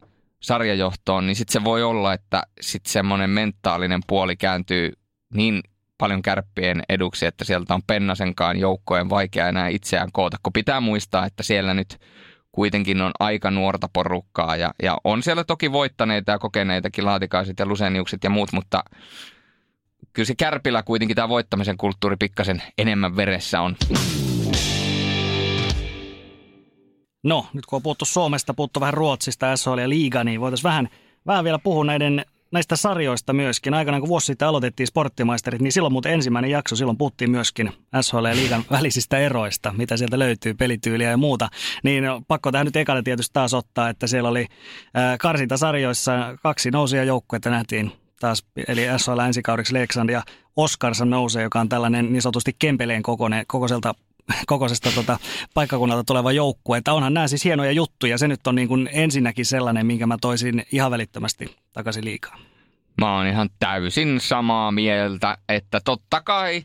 2-0 0.00 0.06
sarjajohtoon, 0.40 1.26
niin 1.26 1.36
sitten 1.36 1.52
se 1.52 1.64
voi 1.64 1.82
olla, 1.82 2.12
että 2.12 2.42
sitten 2.60 2.92
semmoinen 2.92 3.30
mentaalinen 3.30 4.00
puoli 4.06 4.36
kääntyy 4.36 4.92
niin 5.34 5.60
paljon 5.98 6.22
kärppien 6.22 6.82
eduksi, 6.88 7.26
että 7.26 7.44
sieltä 7.44 7.74
on 7.74 7.82
Pennasenkaan 7.86 8.58
joukkojen 8.58 9.10
vaikea 9.10 9.48
enää 9.48 9.68
itseään 9.68 10.08
koota, 10.12 10.36
kun 10.42 10.52
pitää 10.52 10.80
muistaa, 10.80 11.26
että 11.26 11.42
siellä 11.42 11.74
nyt 11.74 11.98
kuitenkin 12.52 13.02
on 13.02 13.12
aika 13.20 13.50
nuorta 13.50 13.88
porukkaa 13.92 14.56
ja, 14.56 14.74
ja 14.82 14.98
on 15.04 15.22
siellä 15.22 15.44
toki 15.44 15.72
voittaneita 15.72 16.32
ja 16.32 16.38
kokeneitakin 16.38 17.04
laatikaiset 17.04 17.58
ja 17.58 17.66
luseniukset 17.66 18.24
ja 18.24 18.30
muut, 18.30 18.52
mutta 18.52 18.84
kyllä 20.12 20.26
se 20.26 20.34
kärpillä 20.34 20.82
kuitenkin 20.82 21.14
tämä 21.14 21.28
voittamisen 21.28 21.76
kulttuuri 21.76 22.16
pikkasen 22.18 22.62
enemmän 22.78 23.16
veressä 23.16 23.60
on. 23.60 23.76
No, 27.22 27.46
nyt 27.52 27.66
kun 27.66 27.76
on 27.76 27.82
puhuttu 27.82 28.04
Suomesta, 28.04 28.54
puhuttu 28.54 28.80
vähän 28.80 28.94
Ruotsista, 28.94 29.56
SHL 29.56 29.78
ja 29.78 29.88
Liiga, 29.88 30.24
niin 30.24 30.40
voitaisiin 30.40 30.64
vähän, 30.64 30.88
vähän 31.26 31.44
vielä 31.44 31.58
puhua 31.58 31.84
näiden 31.84 32.24
näistä 32.50 32.76
sarjoista 32.76 33.32
myöskin. 33.32 33.74
Aikana 33.74 34.00
kun 34.00 34.08
vuosi 34.08 34.26
sitten 34.26 34.48
aloitettiin 34.48 34.86
sporttimaisterit, 34.86 35.60
niin 35.60 35.72
silloin 35.72 35.92
muuten 35.92 36.12
ensimmäinen 36.12 36.50
jakso, 36.50 36.76
silloin 36.76 36.98
puhuttiin 36.98 37.30
myöskin 37.30 37.72
SHL 38.00 38.24
ja 38.24 38.36
liigan 38.36 38.64
välisistä 38.70 39.18
eroista, 39.18 39.74
mitä 39.76 39.96
sieltä 39.96 40.18
löytyy, 40.18 40.54
pelityyliä 40.54 41.10
ja 41.10 41.16
muuta. 41.16 41.48
Niin 41.84 42.04
pakko 42.28 42.52
tähän 42.52 42.64
nyt 42.64 42.76
ekana 42.76 43.02
tietysti 43.02 43.32
taas 43.32 43.54
ottaa, 43.54 43.88
että 43.88 44.06
siellä 44.06 44.28
oli 44.28 44.46
äh, 44.96 45.18
karsintasarjoissa 45.18 46.36
kaksi 46.42 46.70
nousia 46.70 47.04
joukkuetta 47.04 47.50
nähtiin 47.50 47.92
taas, 48.20 48.44
eli 48.68 48.82
SHL 48.96 49.18
ensikaudeksi 49.18 49.74
Leksand 49.74 50.10
ja 50.10 50.22
Oskarsan 50.56 51.10
nousee, 51.10 51.42
joka 51.42 51.60
on 51.60 51.68
tällainen 51.68 52.12
niin 52.12 52.22
sanotusti 52.22 52.56
kempeleen 52.58 53.02
kokoiselta 53.46 53.94
kokoisesta 54.46 54.90
tota, 54.94 55.18
paikkakunnalta 55.54 56.04
tuleva 56.04 56.32
joukkue. 56.32 56.78
Että 56.78 56.92
onhan 56.92 57.14
nämä 57.14 57.28
siis 57.28 57.44
hienoja 57.44 57.72
juttuja. 57.72 58.18
Se 58.18 58.28
nyt 58.28 58.46
on 58.46 58.54
niin 58.54 58.68
kuin 58.68 58.88
ensinnäkin 58.92 59.46
sellainen, 59.46 59.86
minkä 59.86 60.06
mä 60.06 60.16
toisin 60.20 60.66
ihan 60.72 60.90
välittömästi 60.90 61.56
takaisin 61.72 62.04
liikaa. 62.04 62.38
Mä 63.00 63.16
oon 63.16 63.26
ihan 63.26 63.50
täysin 63.58 64.20
samaa 64.20 64.72
mieltä, 64.72 65.38
että 65.48 65.80
totta 65.84 66.20
kai 66.20 66.64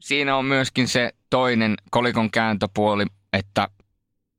siinä 0.00 0.36
on 0.36 0.44
myöskin 0.44 0.88
se 0.88 1.12
toinen 1.30 1.74
kolikon 1.90 2.30
kääntöpuoli, 2.30 3.06
että, 3.32 3.68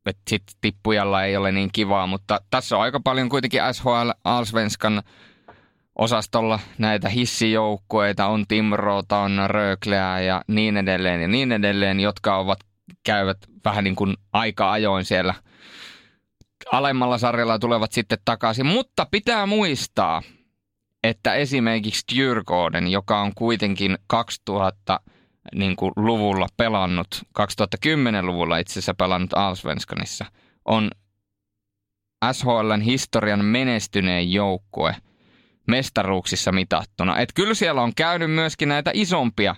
että 0.05 0.21
sit 0.29 0.43
tippujalla 0.61 1.23
ei 1.23 1.37
ole 1.37 1.51
niin 1.51 1.69
kivaa, 1.73 2.07
mutta 2.07 2.41
tässä 2.49 2.77
on 2.77 2.83
aika 2.83 2.99
paljon 2.99 3.29
kuitenkin 3.29 3.61
SHL 3.71 4.09
Alsvenskan 4.23 5.03
osastolla 5.95 6.59
näitä 6.77 7.09
hissijoukkueita, 7.09 8.27
on 8.27 8.47
Timroota, 8.47 9.17
on 9.17 9.39
Rökleää 9.47 10.21
ja 10.21 10.41
niin 10.47 10.77
edelleen 10.77 11.21
ja 11.21 11.27
niin 11.27 11.51
edelleen, 11.51 11.99
jotka 11.99 12.37
ovat 12.37 12.59
käyvät 13.03 13.37
vähän 13.65 13.83
niin 13.83 13.95
kuin 13.95 14.17
aika 14.33 14.71
ajoin 14.71 15.05
siellä 15.05 15.33
alemmalla 16.71 17.17
sarjalla 17.17 17.59
tulevat 17.59 17.91
sitten 17.91 18.17
takaisin. 18.25 18.65
Mutta 18.65 19.07
pitää 19.11 19.45
muistaa, 19.45 20.21
että 21.03 21.35
esimerkiksi 21.35 22.05
Djurgården, 22.15 22.87
joka 22.87 23.21
on 23.21 23.31
kuitenkin 23.35 23.97
2000 24.07 24.99
niin 25.55 25.75
kuin 25.75 25.91
luvulla 25.95 26.47
pelannut, 26.57 27.07
2010-luvulla 27.39 28.57
itse 28.57 28.71
asiassa 28.71 28.93
pelannut 28.93 29.33
Allsvenskanissa, 29.33 30.25
on 30.65 30.91
SHLn 32.31 32.81
historian 32.81 33.45
menestyneen 33.45 34.31
joukkue 34.31 34.95
mestaruuksissa 35.71 36.51
mitattuna. 36.51 37.19
Et 37.19 37.29
kyllä 37.35 37.53
siellä 37.53 37.81
on 37.81 37.91
käynyt 37.95 38.31
myöskin 38.31 38.69
näitä 38.69 38.91
isompia, 38.93 39.55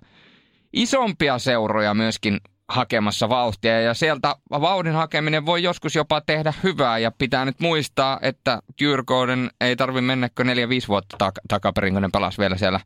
isompia 0.74 1.40
seuroja 1.40 1.94
myöskin 1.94 2.40
hakemassa 2.70 3.30
vauhtia 3.30 3.82
ja 3.82 3.94
sieltä 3.94 4.36
vauhdin 4.50 4.94
hakeminen 4.94 5.46
voi 5.46 5.64
joskus 5.64 5.96
jopa 5.96 6.22
tehdä 6.22 6.54
hyvää 6.64 6.98
ja 6.98 7.12
pitää 7.12 7.46
nyt 7.46 7.60
muistaa, 7.60 8.20
että 8.22 8.60
Djurgården 8.82 9.50
ei 9.62 9.76
tarvi 9.76 10.02
mennäkö 10.02 10.44
neljä 10.44 10.70
5 10.70 10.88
vuotta 10.88 11.18
tak- 11.24 11.42
takaperin, 11.48 11.94
kun 11.94 12.02
ne 12.02 12.10
pelasi 12.14 12.38
vielä 12.38 12.58
siellä 12.58 12.80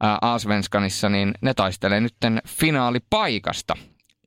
Aasvenskanissa, 0.00 1.08
niin 1.08 1.34
ne 1.40 1.54
taistelee 1.54 2.00
nytten 2.00 2.42
finaalipaikasta. 2.48 3.74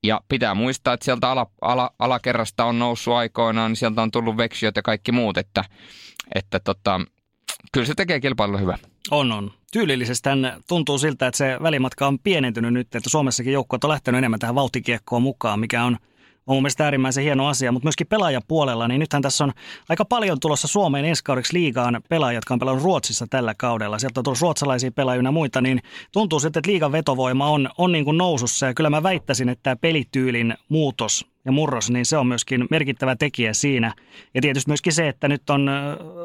Ja 0.03 0.21
pitää 0.27 0.53
muistaa, 0.53 0.93
että 0.93 1.05
sieltä 1.05 1.31
ala, 1.31 1.47
ala, 1.61 1.91
alakerrasta 1.99 2.65
on 2.65 2.79
noussut 2.79 3.13
aikoinaan, 3.13 3.71
niin 3.71 3.75
sieltä 3.75 4.01
on 4.01 4.11
tullut 4.11 4.37
veksiöt 4.37 4.75
ja 4.75 4.81
kaikki 4.81 5.11
muut, 5.11 5.37
että, 5.37 5.63
että 6.35 6.59
tota, 6.59 7.01
kyllä 7.71 7.87
se 7.87 7.93
tekee 7.95 8.19
kilpailulla 8.19 8.59
hyvä. 8.59 8.77
On, 9.11 9.31
on. 9.31 9.51
Tyylillisesti 9.71 10.29
tuntuu 10.67 10.97
siltä, 10.97 11.27
että 11.27 11.37
se 11.37 11.57
välimatka 11.63 12.07
on 12.07 12.19
pienentynyt 12.19 12.73
nyt, 12.73 12.95
että 12.95 13.09
Suomessakin 13.09 13.53
joukkueet 13.53 13.83
on 13.83 13.89
lähtenyt 13.89 14.17
enemmän 14.17 14.39
tähän 14.39 14.55
vauhtikiekkoon 14.55 15.21
mukaan, 15.21 15.59
mikä 15.59 15.83
on 15.83 15.97
on 16.49 16.55
mun 16.55 16.63
mielestä 16.63 16.83
äärimmäisen 16.83 17.23
hieno 17.23 17.47
asia, 17.47 17.71
mutta 17.71 17.85
myöskin 17.85 18.07
pelaajapuolella, 18.07 18.87
niin 18.87 18.99
nythän 18.99 19.21
tässä 19.21 19.43
on 19.43 19.51
aika 19.89 20.05
paljon 20.05 20.39
tulossa 20.39 20.67
Suomeen 20.67 21.05
ensi 21.05 21.23
kaudeksi 21.23 21.53
liigaan 21.53 22.01
pelaajia, 22.09 22.37
jotka 22.37 22.53
on 22.53 22.59
pelannut 22.59 22.83
Ruotsissa 22.83 23.27
tällä 23.29 23.53
kaudella. 23.57 23.99
Sieltä 23.99 24.19
on 24.19 24.23
tullut 24.23 24.41
ruotsalaisia 24.41 24.91
pelaajia 24.91 25.23
ja 25.23 25.31
muita, 25.31 25.61
niin 25.61 25.79
tuntuu 26.11 26.39
sitten, 26.39 26.59
että 26.59 26.71
liigan 26.71 26.91
vetovoima 26.91 27.49
on, 27.49 27.69
on 27.77 27.91
niin 27.91 28.05
kuin 28.05 28.17
nousussa 28.17 28.65
ja 28.65 28.73
kyllä 28.73 28.89
mä 28.89 29.03
väittäisin, 29.03 29.49
että 29.49 29.63
tämä 29.63 29.75
pelityylin 29.75 30.53
muutos 30.69 31.25
ja 31.45 31.51
murros, 31.51 31.91
niin 31.91 32.05
se 32.05 32.17
on 32.17 32.27
myöskin 32.27 32.67
merkittävä 32.69 33.15
tekijä 33.15 33.53
siinä. 33.53 33.93
Ja 34.33 34.41
tietysti 34.41 34.69
myöskin 34.69 34.93
se, 34.93 35.07
että 35.07 35.27
nyt 35.27 35.49
on 35.49 35.69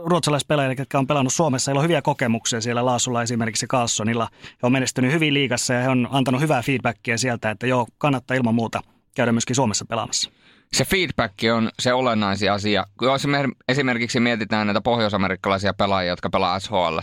ruotsalaispelaajia, 0.05 0.75
jotka 0.79 0.99
on 0.99 1.07
pelannut 1.07 1.33
Suomessa, 1.33 1.71
joilla 1.71 1.81
on 1.81 1.85
hyviä 1.85 2.03
kokemuksia 2.03 2.61
siellä 2.61 2.85
Laasulla 2.85 3.23
esimerkiksi 3.23 3.67
Carlsonilla. 3.67 4.29
He 4.43 4.59
on 4.63 4.73
menestynyt 4.73 5.13
hyvin 5.13 5.35
liigassa 5.35 5.75
ja 5.75 5.83
he 5.83 5.89
on 5.89 6.09
antanut 6.11 6.41
hyvää 6.41 6.63
feedbackia 6.63 7.19
sieltä, 7.19 7.51
että 7.51 7.67
joo, 7.67 7.87
kannattaa 7.99 8.37
ilman 8.37 8.55
muuta– 8.55 8.81
käydä 9.15 9.33
myöskin 9.33 9.57
Suomessa 9.57 9.85
pelaamassa. 9.85 10.31
Se 10.73 10.85
feedback 10.85 11.35
on 11.57 11.71
se 11.79 11.93
olennaisin 11.93 12.53
asia. 12.53 12.85
Jos 13.01 13.27
me 13.27 13.49
esimerkiksi 13.69 14.21
mietitään 14.21 14.67
näitä 14.67 14.81
pohjoisamerikkalaisia 14.81 15.75
pelaajia, 15.75 16.13
jotka 16.13 16.31
pelaa 16.31 16.61
SHL, 16.61 16.99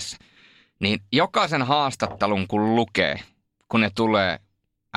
niin 0.80 1.00
jokaisen 1.12 1.63
haastattelun 1.63 2.47
kun 2.47 2.76
lukee, 2.76 3.19
kun 3.67 3.82
ne 3.82 3.91
tulee 3.95 4.39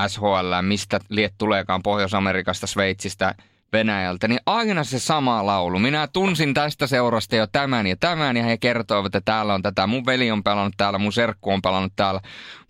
SHL, 0.08 0.62
mistä 0.62 1.00
liet 1.08 1.34
tuleekaan 1.38 1.82
Pohjois-Amerikasta, 1.82 2.66
Sveitsistä, 2.66 3.34
Venäjältä, 3.72 4.28
niin 4.28 4.40
aina 4.46 4.84
se 4.84 4.98
sama 4.98 5.46
laulu. 5.46 5.78
Minä 5.78 6.08
tunsin 6.12 6.54
tästä 6.54 6.86
seurasta 6.86 7.36
jo 7.36 7.46
tämän 7.46 7.86
ja 7.86 7.96
tämän, 7.96 8.36
ja 8.36 8.44
he 8.44 8.56
kertoivat, 8.58 9.06
että 9.06 9.20
täällä 9.24 9.54
on 9.54 9.62
tätä. 9.62 9.86
Mun 9.86 10.06
veli 10.06 10.30
on 10.30 10.42
pelannut 10.42 10.74
täällä, 10.76 10.98
mun 10.98 11.12
serkku 11.12 11.50
on 11.50 11.62
pelannut 11.62 11.92
täällä, 11.96 12.20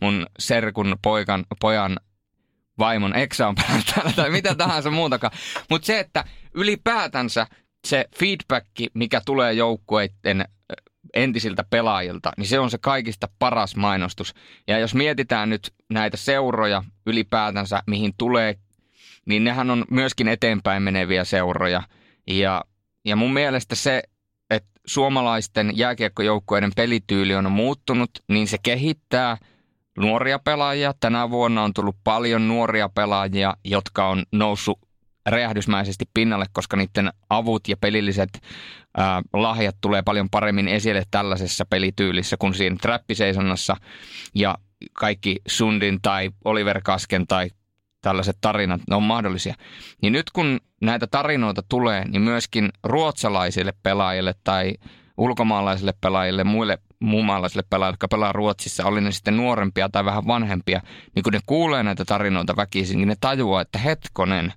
mun 0.00 0.26
serkun 0.38 0.96
poikan, 1.02 1.44
pojan 1.60 1.96
vaimon 2.78 3.16
eksä 3.16 3.48
on 3.48 3.54
täällä 3.94 4.12
tai 4.16 4.30
mitä 4.30 4.54
tahansa 4.54 4.90
muutakaan. 4.90 5.32
Mutta 5.70 5.86
se, 5.86 5.98
että 5.98 6.24
ylipäätänsä 6.54 7.46
se 7.86 8.04
feedback, 8.18 8.66
mikä 8.94 9.20
tulee 9.24 9.52
joukkueiden 9.52 10.44
entisiltä 11.14 11.64
pelaajilta, 11.70 12.32
niin 12.36 12.46
se 12.46 12.58
on 12.58 12.70
se 12.70 12.78
kaikista 12.78 13.28
paras 13.38 13.76
mainostus. 13.76 14.34
Ja 14.66 14.78
jos 14.78 14.94
mietitään 14.94 15.50
nyt 15.50 15.74
näitä 15.90 16.16
seuroja 16.16 16.84
ylipäätänsä, 17.06 17.82
mihin 17.86 18.14
tulee, 18.18 18.54
niin 19.26 19.44
nehän 19.44 19.70
on 19.70 19.84
myöskin 19.90 20.28
eteenpäin 20.28 20.82
meneviä 20.82 21.24
seuroja. 21.24 21.82
Ja, 22.26 22.64
ja 23.04 23.16
mun 23.16 23.32
mielestä 23.32 23.74
se, 23.74 24.02
että 24.50 24.70
suomalaisten 24.86 25.72
jääkiekkojoukkueiden 25.74 26.72
pelityyli 26.76 27.34
on 27.34 27.52
muuttunut, 27.52 28.10
niin 28.28 28.48
se 28.48 28.58
kehittää– 28.62 29.36
nuoria 29.98 30.38
pelaajia. 30.38 30.94
Tänä 31.00 31.30
vuonna 31.30 31.62
on 31.62 31.72
tullut 31.74 31.96
paljon 32.04 32.48
nuoria 32.48 32.88
pelaajia, 32.88 33.56
jotka 33.64 34.08
on 34.08 34.22
noussut 34.32 34.78
räjähdysmäisesti 35.26 36.04
pinnalle, 36.14 36.46
koska 36.52 36.76
niiden 36.76 37.12
avut 37.30 37.68
ja 37.68 37.76
pelilliset 37.76 38.42
ää, 38.96 39.22
lahjat 39.32 39.76
tulee 39.80 40.02
paljon 40.02 40.30
paremmin 40.30 40.68
esille 40.68 41.02
tällaisessa 41.10 41.64
pelityylissä 41.64 42.36
kuin 42.36 42.54
siinä 42.54 42.76
trappiseisonnassa. 42.82 43.76
Ja 44.34 44.58
kaikki 44.92 45.36
Sundin 45.48 45.98
tai 46.02 46.30
Oliver 46.44 46.80
Kasken 46.84 47.26
tai 47.26 47.50
tällaiset 48.00 48.38
tarinat, 48.40 48.80
ne 48.90 48.96
on 48.96 49.02
mahdollisia. 49.02 49.54
Niin 50.02 50.12
nyt 50.12 50.30
kun 50.30 50.60
näitä 50.80 51.06
tarinoita 51.06 51.62
tulee, 51.68 52.04
niin 52.08 52.22
myöskin 52.22 52.68
ruotsalaisille 52.82 53.72
pelaajille 53.82 54.34
tai 54.44 54.74
ulkomaalaisille 55.16 55.94
pelaajille, 56.00 56.44
muille 56.44 56.78
muumalaisille 57.00 57.64
pelaajille, 57.70 57.92
jotka 57.92 58.08
pelaa 58.08 58.32
Ruotsissa, 58.32 58.84
oli 58.84 59.00
ne 59.00 59.12
sitten 59.12 59.36
nuorempia 59.36 59.88
tai 59.88 60.04
vähän 60.04 60.26
vanhempia, 60.26 60.80
niin 61.14 61.22
kun 61.22 61.32
ne 61.32 61.40
kuulee 61.46 61.82
näitä 61.82 62.04
tarinoita 62.04 62.56
väkisin, 62.56 62.96
niin 62.98 63.08
ne 63.08 63.16
tajuaa, 63.20 63.60
että 63.60 63.78
hetkonen, 63.78 64.52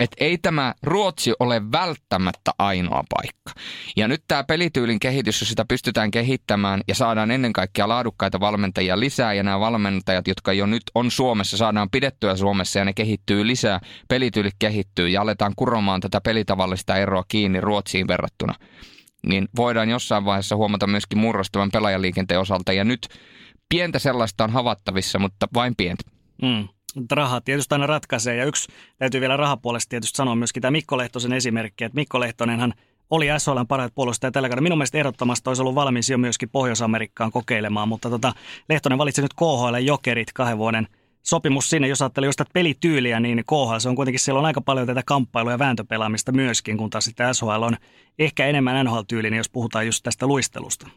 että 0.00 0.16
ei 0.24 0.38
tämä 0.38 0.74
Ruotsi 0.82 1.32
ole 1.40 1.72
välttämättä 1.72 2.50
ainoa 2.58 3.04
paikka. 3.14 3.60
Ja 3.96 4.08
nyt 4.08 4.24
tämä 4.28 4.44
pelityylin 4.44 5.00
kehitys, 5.00 5.40
jos 5.40 5.48
sitä 5.48 5.64
pystytään 5.68 6.10
kehittämään 6.10 6.80
ja 6.88 6.94
saadaan 6.94 7.30
ennen 7.30 7.52
kaikkea 7.52 7.88
laadukkaita 7.88 8.40
valmentajia 8.40 9.00
lisää 9.00 9.32
ja 9.32 9.42
nämä 9.42 9.60
valmentajat, 9.60 10.28
jotka 10.28 10.52
jo 10.52 10.66
nyt 10.66 10.82
on 10.94 11.10
Suomessa, 11.10 11.56
saadaan 11.56 11.90
pidettyä 11.90 12.36
Suomessa 12.36 12.78
ja 12.78 12.84
ne 12.84 12.92
kehittyy 12.92 13.46
lisää, 13.46 13.80
pelityyli 14.08 14.50
kehittyy 14.58 15.08
ja 15.08 15.22
aletaan 15.22 15.52
kuromaan 15.56 16.00
tätä 16.00 16.20
pelitavallista 16.20 16.96
eroa 16.96 17.24
kiinni 17.28 17.60
Ruotsiin 17.60 18.08
verrattuna 18.08 18.54
niin 19.26 19.48
voidaan 19.56 19.88
jossain 19.88 20.24
vaiheessa 20.24 20.56
huomata 20.56 20.86
myöskin 20.86 21.18
murrostavan 21.18 21.70
pelaajaliikenteen 21.70 22.40
osalta. 22.40 22.72
Ja 22.72 22.84
nyt 22.84 23.08
pientä 23.68 23.98
sellaista 23.98 24.44
on 24.44 24.50
havattavissa, 24.50 25.18
mutta 25.18 25.48
vain 25.54 25.76
pientä. 25.76 26.04
Mm. 26.42 26.68
Raha 27.10 27.40
tietysti 27.40 27.74
aina 27.74 27.86
ratkaisee 27.86 28.36
ja 28.36 28.44
yksi 28.44 28.68
täytyy 28.98 29.20
vielä 29.20 29.36
rahapuolesta 29.36 29.88
tietysti 29.90 30.16
sanoa 30.16 30.34
myöskin 30.34 30.60
tämä 30.60 30.70
Mikko 30.70 30.98
Lehtosen 30.98 31.32
esimerkki, 31.32 31.84
että 31.84 31.96
Mikko 31.96 32.20
Lehtonenhan 32.20 32.74
oli 33.10 33.26
SHLn 33.38 33.66
parhaat 33.66 33.94
puolustajat 33.94 34.32
tällä 34.32 34.48
kaudella. 34.48 34.62
Minun 34.62 34.78
mielestä 34.78 34.98
ehdottomasti 34.98 35.50
olisi 35.50 35.62
ollut 35.62 35.74
valmis 35.74 36.10
jo 36.10 36.18
myöskin 36.18 36.48
Pohjois-Amerikkaan 36.50 37.30
kokeilemaan, 37.30 37.88
mutta 37.88 38.10
tota, 38.10 38.32
Lehtonen 38.68 38.98
valitsi 38.98 39.22
nyt 39.22 39.34
KHL 39.34 39.76
Jokerit 39.80 40.32
kahden 40.32 40.58
vuoden 40.58 40.88
sopimus 41.28 41.70
sinne, 41.70 41.88
jos 41.88 42.02
ajattelee 42.02 42.28
just 42.28 42.40
pelityyliä, 42.52 43.20
niin 43.20 43.44
KHL 43.46 43.78
se 43.78 43.88
on 43.88 43.96
kuitenkin, 43.96 44.20
siellä 44.20 44.38
on 44.38 44.46
aika 44.46 44.60
paljon 44.60 44.86
tätä 44.86 45.02
kamppailua 45.06 45.52
ja 45.52 45.58
vääntöpelaamista 45.58 46.32
myöskin, 46.32 46.76
kun 46.76 46.90
taas 46.90 47.04
sitten 47.04 47.34
SHL 47.34 47.62
on 47.62 47.76
ehkä 48.18 48.46
enemmän 48.46 48.86
NHL-tyylinen, 48.86 49.36
jos 49.36 49.50
puhutaan 49.50 49.86
just 49.86 50.02
tästä 50.02 50.26
luistelusta. 50.26 50.88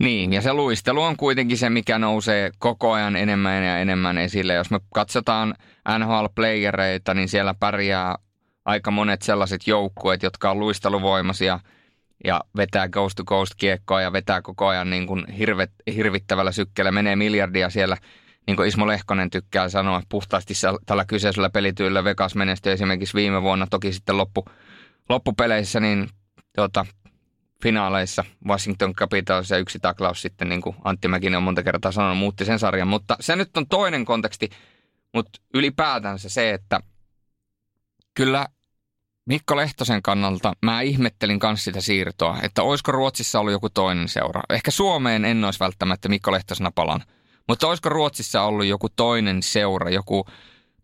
Niin, 0.00 0.32
ja 0.32 0.42
se 0.42 0.52
luistelu 0.52 1.02
on 1.02 1.16
kuitenkin 1.16 1.58
se, 1.58 1.70
mikä 1.70 1.98
nousee 1.98 2.50
koko 2.58 2.92
ajan 2.92 3.16
enemmän 3.16 3.64
ja 3.64 3.78
enemmän 3.78 4.18
esille. 4.18 4.54
Jos 4.54 4.70
me 4.70 4.80
katsotaan 4.94 5.54
NHL-playereita, 5.98 7.14
niin 7.14 7.28
siellä 7.28 7.54
pärjää 7.54 8.16
aika 8.64 8.90
monet 8.90 9.22
sellaiset 9.22 9.66
joukkueet, 9.66 10.22
jotka 10.22 10.50
on 10.50 10.60
luisteluvoimaisia 10.60 11.60
ja 12.24 12.40
vetää 12.56 12.88
ghost 12.88 13.16
to 13.16 13.24
ghost 13.24 13.54
kiekkoa 13.56 14.00
ja 14.00 14.12
vetää 14.12 14.42
koko 14.42 14.66
ajan 14.66 14.90
niin 14.90 15.06
kuin 15.06 15.32
hirvet, 15.32 15.70
hirvittävällä 15.94 16.52
sykkeellä, 16.52 16.92
menee 16.92 17.16
miljardia 17.16 17.70
siellä– 17.70 17.96
niin 18.46 18.56
kuin 18.56 18.68
Ismo 18.68 18.86
Lehkonen 18.86 19.30
tykkää 19.30 19.68
sanoa, 19.68 20.02
puhtaasti 20.08 20.54
tällä 20.86 21.04
kyseisellä 21.04 21.50
pelityillä 21.50 22.04
Vegas 22.04 22.34
menestyi 22.34 22.72
esimerkiksi 22.72 23.14
viime 23.14 23.42
vuonna, 23.42 23.66
toki 23.70 23.92
sitten 23.92 24.16
loppu, 24.16 24.44
loppupeleissä, 25.08 25.80
niin 25.80 26.08
tuota, 26.56 26.86
finaaleissa 27.62 28.24
Washington 28.48 28.94
Capitals 28.94 29.50
ja 29.50 29.58
yksi 29.58 29.78
taklaus 29.78 30.22
sitten, 30.22 30.48
niin 30.48 30.60
kuin 30.60 30.76
Antti 30.84 31.08
Mäkinen 31.08 31.36
on 31.36 31.42
monta 31.42 31.62
kertaa 31.62 31.92
sanonut, 31.92 32.18
muutti 32.18 32.44
sen 32.44 32.58
sarjan. 32.58 32.88
Mutta 32.88 33.16
se 33.20 33.36
nyt 33.36 33.56
on 33.56 33.68
toinen 33.68 34.04
konteksti, 34.04 34.48
mutta 35.14 35.40
ylipäätänsä 35.54 36.28
se, 36.28 36.50
että 36.50 36.80
kyllä 38.14 38.46
Mikko 39.24 39.56
Lehtosen 39.56 40.02
kannalta 40.02 40.52
mä 40.62 40.80
ihmettelin 40.80 41.38
kanssa 41.38 41.64
sitä 41.64 41.80
siirtoa, 41.80 42.38
että 42.42 42.62
olisiko 42.62 42.92
Ruotsissa 42.92 43.40
ollut 43.40 43.52
joku 43.52 43.70
toinen 43.70 44.08
seura. 44.08 44.42
Ehkä 44.50 44.70
Suomeen 44.70 45.24
en 45.24 45.44
olisi 45.44 45.60
välttämättä 45.60 46.08
Mikko 46.08 46.32
Lehtosena 46.32 46.70
palan. 46.74 47.04
Mutta 47.48 47.68
olisiko 47.68 47.88
Ruotsissa 47.88 48.42
ollut 48.42 48.66
joku 48.66 48.88
toinen 48.88 49.42
seura, 49.42 49.90
joku 49.90 50.24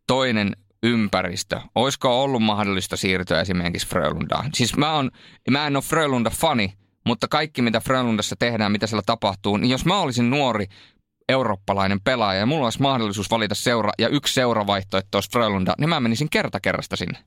toinen 0.07 0.57
ympäristö? 0.83 1.61
Olisiko 1.75 2.23
ollut 2.23 2.43
mahdollista 2.43 2.97
siirtyä 2.97 3.41
esimerkiksi 3.41 3.89
Frölundaan? 3.89 4.51
Siis 4.55 4.77
mä, 4.77 4.93
on, 4.93 5.11
mä 5.51 5.67
en 5.67 5.77
ole 5.77 5.85
Frölunda-fani, 5.85 6.73
mutta 7.07 7.29
kaikki 7.29 7.63
mitä 7.63 7.81
Frölundassa 7.81 8.37
tehdään, 8.39 8.73
mitä 8.73 8.87
siellä 8.87 9.03
tapahtuu, 9.07 9.57
niin 9.57 9.71
jos 9.71 9.85
mä 9.85 10.01
olisin 10.01 10.31
nuori 10.31 10.67
eurooppalainen 11.29 12.01
pelaaja 12.01 12.41
ja 12.41 12.47
mulla 12.47 12.67
olisi 12.67 12.83
mahdollisuus 12.83 13.31
valita 13.31 13.55
seura 13.55 13.93
ja 13.99 14.09
yksi 14.09 14.35
seuravaihtoehto 14.35 15.17
olisi 15.19 15.31
Frölunda, 15.31 15.75
niin 15.79 15.89
mä 15.89 16.01
menisin 16.01 16.31
kerta 16.31 16.61
kerrasta 16.61 16.97
sinne. 16.97 17.19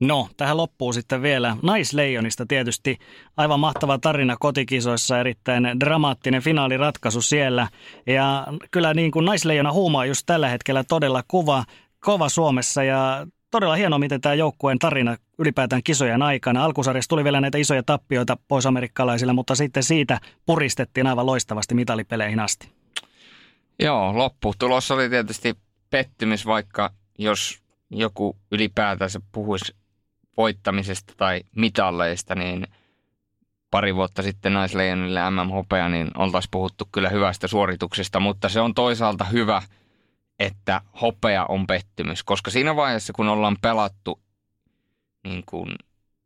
No, 0.00 0.28
tähän 0.36 0.56
loppuu 0.56 0.92
sitten 0.92 1.22
vielä 1.22 1.56
naisleijonista 1.62 2.46
tietysti 2.46 2.98
aivan 3.36 3.60
mahtava 3.60 3.98
tarina 3.98 4.36
kotikisoissa, 4.40 5.20
erittäin 5.20 5.64
dramaattinen 5.80 6.42
finaaliratkaisu 6.42 7.22
siellä. 7.22 7.68
Ja 8.06 8.46
kyllä 8.70 8.94
niin 8.94 9.10
kuin 9.10 9.24
naisleijona 9.24 9.72
huumaa 9.72 10.06
just 10.06 10.22
tällä 10.26 10.48
hetkellä 10.48 10.84
todella 10.84 11.22
kuva, 11.28 11.64
kova 12.00 12.28
Suomessa 12.28 12.82
ja 12.82 13.26
todella 13.50 13.74
hienoa, 13.74 13.98
miten 13.98 14.20
tämä 14.20 14.34
joukkueen 14.34 14.78
tarina 14.78 15.16
ylipäätään 15.38 15.82
kisojen 15.82 16.22
aikana. 16.22 16.64
Alkusarjassa 16.64 17.08
tuli 17.08 17.24
vielä 17.24 17.40
näitä 17.40 17.58
isoja 17.58 17.82
tappioita 17.82 18.36
pois 18.48 18.66
amerikkalaisille, 18.66 19.32
mutta 19.32 19.54
sitten 19.54 19.82
siitä 19.82 20.20
puristettiin 20.46 21.06
aivan 21.06 21.26
loistavasti 21.26 21.74
mitalipeleihin 21.74 22.40
asti. 22.40 22.68
Joo, 23.78 24.18
lopputulos 24.18 24.90
oli 24.90 25.08
tietysti 25.08 25.54
pettymys, 25.90 26.46
vaikka 26.46 26.90
jos 27.18 27.62
joku 27.90 28.36
ylipäätänsä 28.52 29.20
puhuisi 29.32 29.74
voittamisesta 30.36 31.12
tai 31.16 31.40
mitalleista, 31.56 32.34
niin 32.34 32.66
pari 33.70 33.94
vuotta 33.94 34.22
sitten 34.22 34.52
naisleijonille 34.52 35.30
MM-hopea, 35.30 35.88
niin 35.88 36.10
oltaisiin 36.16 36.50
puhuttu 36.50 36.88
kyllä 36.92 37.08
hyvästä 37.08 37.46
suorituksesta, 37.46 38.20
mutta 38.20 38.48
se 38.48 38.60
on 38.60 38.74
toisaalta 38.74 39.24
hyvä, 39.24 39.62
että 40.38 40.80
hopea 41.00 41.46
on 41.48 41.66
pettymys, 41.66 42.22
koska 42.22 42.50
siinä 42.50 42.76
vaiheessa, 42.76 43.12
kun 43.12 43.28
ollaan 43.28 43.56
pelattu 43.62 44.20
niin 45.24 45.42
kuin 45.46 45.68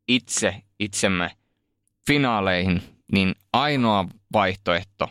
itse 0.09 0.62
itsemme 0.79 1.31
finaaleihin, 2.07 2.83
niin 3.12 3.35
ainoa 3.53 4.07
vaihtoehto 4.33 5.11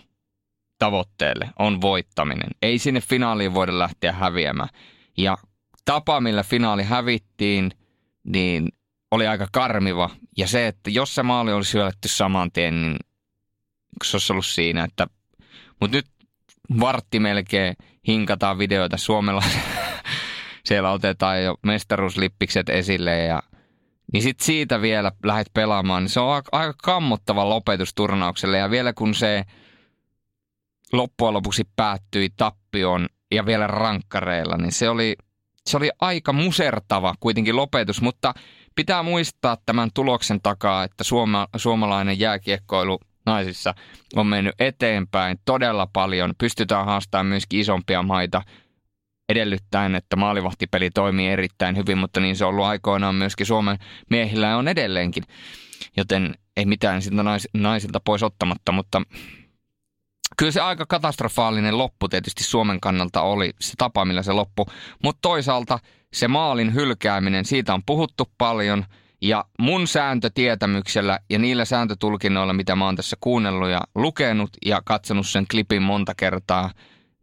tavoitteelle 0.80 1.50
on 1.60 1.82
voittaminen. 1.82 2.50
Ei 2.62 2.80
sinne 2.80 3.02
finaaliin 3.02 3.54
voida 3.54 3.80
lähteä 3.80 4.12
häviämään. 4.12 4.70
Ja 5.18 5.38
tapa, 5.86 6.22
millä 6.22 6.44
finaali 6.44 6.84
hävittiin, 6.84 7.72
niin 8.24 8.70
oli 9.12 9.28
aika 9.28 9.48
karmiva. 9.52 10.10
Ja 10.38 10.48
se, 10.48 10.68
että 10.68 10.90
jos 10.90 11.16
se 11.16 11.24
maali 11.24 11.54
olisi 11.54 11.72
syöletty 11.72 12.08
saman 12.08 12.52
tien, 12.52 12.82
niin 12.82 12.98
se 14.04 14.18
olisi 14.18 14.34
ollut 14.34 14.46
siinä, 14.46 14.84
että... 14.84 15.08
Mutta 15.82 15.98
nyt 15.98 16.06
vartti 16.80 17.20
melkein 17.20 17.76
hinkataan 18.08 18.58
videoita 18.58 18.98
Suomella. 18.98 19.44
Siellä 20.66 20.92
otetaan 20.92 21.44
jo 21.44 21.56
mestaruuslippikset 21.64 22.70
esille 22.70 23.18
ja 23.18 23.44
niin 24.14 24.24
sit 24.24 24.40
siitä 24.40 24.82
vielä 24.82 25.12
lähdet 25.24 25.48
pelaamaan, 25.54 26.04
niin 26.04 26.10
se 26.10 26.20
on 26.20 26.44
aika 26.52 26.74
kammottava 26.84 27.50
lopetus 27.50 27.94
turnaukselle. 27.94 28.58
Ja 28.58 28.70
vielä 28.70 28.94
kun 28.94 29.14
se 29.16 29.44
loppujen 30.94 31.34
lopuksi 31.34 31.64
päättyi 31.76 32.30
tappioon 32.38 33.08
ja 33.32 33.46
vielä 33.46 33.68
rankkareilla, 33.68 34.58
niin 34.58 34.72
se 34.72 34.90
oli, 34.90 35.16
se 35.66 35.78
oli 35.78 35.90
aika 36.02 36.34
musertava 36.34 37.16
kuitenkin 37.20 37.56
lopetus, 37.56 38.02
mutta 38.02 38.34
pitää 38.80 39.04
muistaa 39.04 39.58
tämän 39.66 39.90
tuloksen 39.94 40.42
takaa, 40.42 40.84
että 40.84 41.04
suoma, 41.04 41.48
suomalainen 41.56 42.20
jääkiekkoilu 42.20 43.00
naisissa 43.26 43.74
on 44.16 44.28
mennyt 44.28 44.56
eteenpäin 44.60 45.40
todella 45.46 45.88
paljon. 45.94 46.34
Pystytään 46.38 46.86
haastamaan 46.86 47.26
myöskin 47.26 47.60
isompia 47.60 48.04
maita 48.04 48.42
edellyttäen, 49.30 49.96
että 49.96 50.16
maalivahtipeli 50.16 50.90
toimii 50.90 51.28
erittäin 51.28 51.78
hyvin, 51.78 51.98
mutta 51.98 52.20
niin 52.20 52.36
se 52.36 52.46
on 52.46 52.50
ollut 52.50 52.66
aikoinaan 52.66 53.16
myöskin 53.16 53.46
Suomen 53.46 53.78
miehillä 54.10 54.48
ja 54.48 54.58
on 54.58 54.68
edelleenkin. 54.68 55.24
Joten 55.98 56.36
ei 56.58 56.66
mitään 56.66 57.02
sitä 57.02 57.24
nais, 57.24 57.48
naisilta 57.54 58.00
pois 58.00 58.24
ottamatta, 58.24 58.72
mutta 58.72 59.02
kyllä 60.38 60.52
se 60.52 60.62
aika 60.62 60.86
katastrofaalinen 60.86 61.78
loppu 61.78 62.10
tietysti 62.10 62.44
Suomen 62.44 62.80
kannalta 62.80 63.22
oli 63.22 63.54
se 63.62 63.74
tapa, 63.78 64.06
millä 64.06 64.24
se 64.24 64.32
loppu. 64.32 64.66
Mutta 65.04 65.20
toisaalta 65.22 65.80
se 66.14 66.28
maalin 66.28 66.74
hylkääminen, 66.74 67.46
siitä 67.46 67.74
on 67.74 67.84
puhuttu 67.86 68.32
paljon 68.38 68.86
ja 69.22 69.46
mun 69.60 69.88
sääntötietämyksellä 69.88 71.20
ja 71.30 71.40
niillä 71.40 71.66
sääntötulkinnoilla, 71.66 72.54
mitä 72.54 72.76
mä 72.76 72.86
oon 72.86 72.96
tässä 72.96 73.18
kuunnellut 73.20 73.70
ja 73.70 73.82
lukenut 73.96 74.50
ja 74.66 74.82
katsonut 74.86 75.28
sen 75.28 75.46
klipin 75.52 75.82
monta 75.82 76.16
kertaa, 76.16 76.72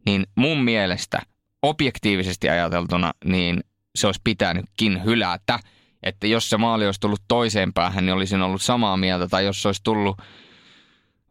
niin 0.05 0.25
mun 0.35 0.63
mielestä 0.63 1.19
objektiivisesti 1.61 2.49
ajateltuna, 2.49 3.13
niin 3.25 3.63
se 3.95 4.07
olisi 4.07 4.21
pitänytkin 4.23 5.03
hylätä. 5.05 5.59
Että 6.03 6.27
jos 6.27 6.49
se 6.49 6.57
maali 6.57 6.85
olisi 6.85 6.99
tullut 6.99 7.21
toiseen 7.27 7.73
päähän, 7.73 8.05
niin 8.05 8.13
olisin 8.13 8.41
ollut 8.41 8.61
samaa 8.61 8.97
mieltä. 8.97 9.27
Tai 9.27 9.45
jos 9.45 9.61
se 9.61 9.67
olisi 9.67 9.83
tullut 9.83 10.17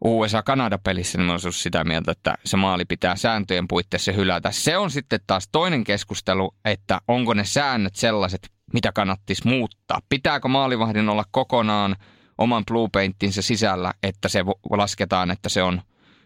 USA-Kanada-pelissä, 0.03 1.17
niin 1.17 1.29
olisi 1.29 1.51
sitä 1.51 1.83
mieltä, 1.83 2.11
että 2.11 2.37
se 2.45 2.57
maali 2.57 2.85
pitää 2.85 3.15
sääntöjen 3.15 3.67
puitteissa 3.67 4.11
hylätä. 4.11 4.51
Se 4.51 4.77
on 4.77 4.91
sitten 4.91 5.19
taas 5.27 5.49
toinen 5.51 5.83
keskustelu, 5.83 6.55
että 6.65 7.01
onko 7.07 7.33
ne 7.33 7.45
säännöt 7.45 7.95
sellaiset, 7.95 8.49
mitä 8.73 8.91
kannattisi 8.91 9.47
muuttaa. 9.47 9.99
Pitääkö 10.09 10.47
maalivahdin 10.47 11.09
olla 11.09 11.25
kokonaan 11.31 11.95
oman 12.37 12.63
blue 12.65 12.89
paintinsa 12.91 13.41
sisällä, 13.41 13.93
että 14.03 14.29
se 14.29 14.43
lasketaan, 14.69 15.31
että 15.31 15.49
se 15.49 15.63
on 15.63 15.81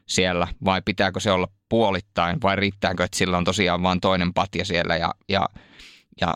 siellä, 0.07 0.47
vai 0.65 0.81
pitääkö 0.85 1.19
se 1.19 1.31
olla 1.31 1.47
puolittain, 1.69 2.41
vai 2.41 2.55
riittääkö, 2.55 3.03
että 3.03 3.17
sillä 3.17 3.37
on 3.37 3.43
tosiaan 3.43 3.83
vain 3.83 4.01
toinen 4.01 4.33
patja 4.33 4.65
siellä 4.65 4.95
ja, 4.95 5.13
ja, 5.29 5.45
ja 6.21 6.33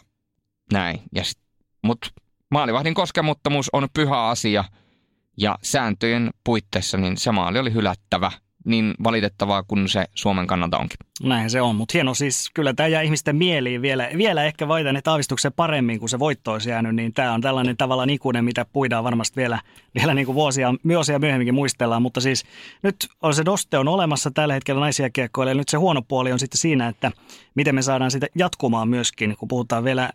näin. 0.74 1.02
Ja 1.16 1.24
Mutta 1.82 2.08
maalivahdin 2.52 2.94
koskemattomuus 2.94 3.70
on 3.74 3.88
pyhä 3.94 4.28
asia– 4.28 4.64
ja 5.38 5.58
sääntöjen 5.62 6.30
puitteissa 6.44 6.98
niin 6.98 7.18
se 7.18 7.32
maali 7.32 7.60
oli 7.60 7.74
hylättävä, 7.74 8.32
niin 8.66 8.94
valitettavaa 9.04 9.64
kuin 9.64 9.90
se 9.90 10.06
Suomen 10.16 10.48
kannalta 10.48 10.78
onkin. 10.78 10.98
Näin 11.24 11.50
se 11.50 11.62
on, 11.62 11.76
mutta 11.76 11.92
hieno 11.94 12.14
siis, 12.14 12.50
kyllä 12.54 12.74
tämä 12.74 12.88
jää 12.88 13.02
ihmisten 13.02 13.36
mieliin 13.36 13.82
vielä, 13.82 14.10
vielä 14.18 14.44
ehkä 14.44 14.68
että 14.98 15.12
aavistuksen 15.12 15.54
paremmin 15.54 16.00
kuin 16.00 16.10
se 16.10 16.20
voitto 16.20 16.52
olisi 16.52 16.70
jäänyt, 16.70 16.96
niin 16.96 17.14
tämä 17.14 17.34
on 17.34 17.42
tällainen 17.42 17.78
tavallaan 17.78 18.10
ikuinen, 18.10 18.46
mitä 18.46 18.66
puidaan 18.66 19.04
varmasti 19.04 19.36
vielä, 19.36 19.60
vielä 19.96 20.14
niin 20.14 20.26
kuin 20.26 20.36
vuosia, 20.36 20.74
vuosia 20.88 21.20
myöhemminkin 21.20 21.54
muistellaan, 21.54 22.02
mutta 22.02 22.22
siis 22.22 22.46
nyt 22.84 22.96
on 23.22 23.36
se 23.36 23.46
doste 23.46 23.78
on 23.78 23.88
olemassa 23.88 24.32
tällä 24.32 24.54
hetkellä 24.54 24.80
naisia 24.80 25.10
kiekkoille, 25.10 25.54
nyt 25.54 25.70
se 25.70 25.78
huono 25.78 26.02
puoli 26.02 26.32
on 26.32 26.40
sitten 26.40 26.60
siinä, 26.60 26.88
että 26.88 27.12
miten 27.56 27.76
me 27.76 27.82
saadaan 27.82 28.12
sitä 28.12 28.28
jatkumaan 28.36 28.90
myöskin, 28.90 29.36
kun 29.38 29.48
puhutaan 29.48 29.84
vielä 29.84 30.10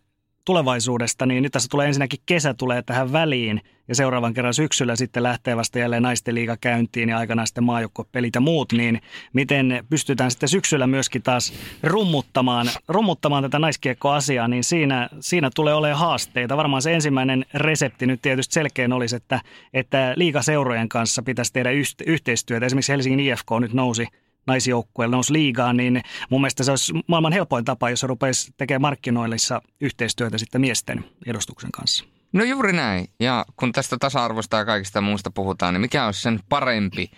tulevaisuudesta, 0.44 1.26
niin 1.26 1.42
nyt 1.42 1.53
tässä 1.53 1.68
tulee 1.70 1.87
ensinnäkin 1.87 2.20
kesä 2.26 2.55
tulee 2.55 2.83
tähän 2.83 3.12
väliin 3.12 3.61
ja 3.88 3.94
seuraavan 3.94 4.35
kerran 4.35 4.55
syksyllä 4.55 4.96
sitten 4.96 5.22
lähtee 5.22 5.57
vasta 5.57 5.79
jälleen 5.79 6.03
naisten 6.03 6.35
liiga 6.35 6.57
käyntiin 6.61 7.09
ja 7.09 7.18
aikanaan 7.18 7.46
sitten 7.46 7.64
maajoukkopelit 7.64 8.35
ja 8.35 8.40
muut, 8.40 8.72
niin 8.72 9.00
miten 9.33 9.87
pystytään 9.90 10.31
sitten 10.31 10.48
syksyllä 10.48 10.87
myöskin 10.87 11.22
taas 11.22 11.53
rummuttamaan, 11.83 12.66
rummuttamaan 12.88 13.42
tätä 13.42 13.59
naiskiekkoasiaa, 13.59 14.48
niin 14.48 14.64
siinä, 14.64 15.09
siinä 15.20 15.50
tulee 15.55 15.74
olemaan 15.74 15.98
haasteita. 15.98 16.57
Varmaan 16.57 16.83
se 16.83 16.94
ensimmäinen 16.94 17.44
resepti 17.55 18.07
nyt 18.07 18.22
tietysti 18.22 18.55
selkeän 18.55 18.92
olisi, 18.92 19.16
että, 19.16 19.40
että 19.74 20.12
liigaseurojen 20.16 20.88
kanssa 20.88 21.22
pitäisi 21.22 21.53
tehdä 21.53 21.70
yhteistyötä. 22.07 22.66
Esimerkiksi 22.66 22.92
Helsingin 22.92 23.20
IFK 23.20 23.46
nyt 23.61 23.72
nousi 23.72 24.07
naisjoukkueelle 24.46 25.16
nousi 25.16 25.33
liigaan, 25.33 25.76
niin 25.76 26.03
mun 26.31 26.40
mielestä 26.40 26.64
se 26.64 26.70
olisi 26.70 26.92
maailman 27.07 27.33
helpoin 27.33 27.64
tapa, 27.64 27.90
jos 27.90 28.03
rupeisi 28.03 28.53
tekemään 28.57 28.81
markkinoillissa 28.81 29.62
yhteistyötä 29.81 30.38
sitten 30.38 30.61
miesten 30.61 31.05
edustuksen 31.26 31.70
kanssa. 31.72 32.05
No 32.33 32.44
juuri 32.44 32.72
näin. 32.72 33.09
Ja 33.20 33.44
kun 33.57 33.72
tästä 33.72 33.96
tasa-arvosta 34.00 34.57
ja 34.57 34.64
kaikista 34.64 35.00
muusta 35.00 35.31
puhutaan, 35.31 35.74
niin 35.74 35.81
mikä 35.81 36.07
olisi 36.07 36.22
sen 36.22 36.40
parempi 36.48 37.11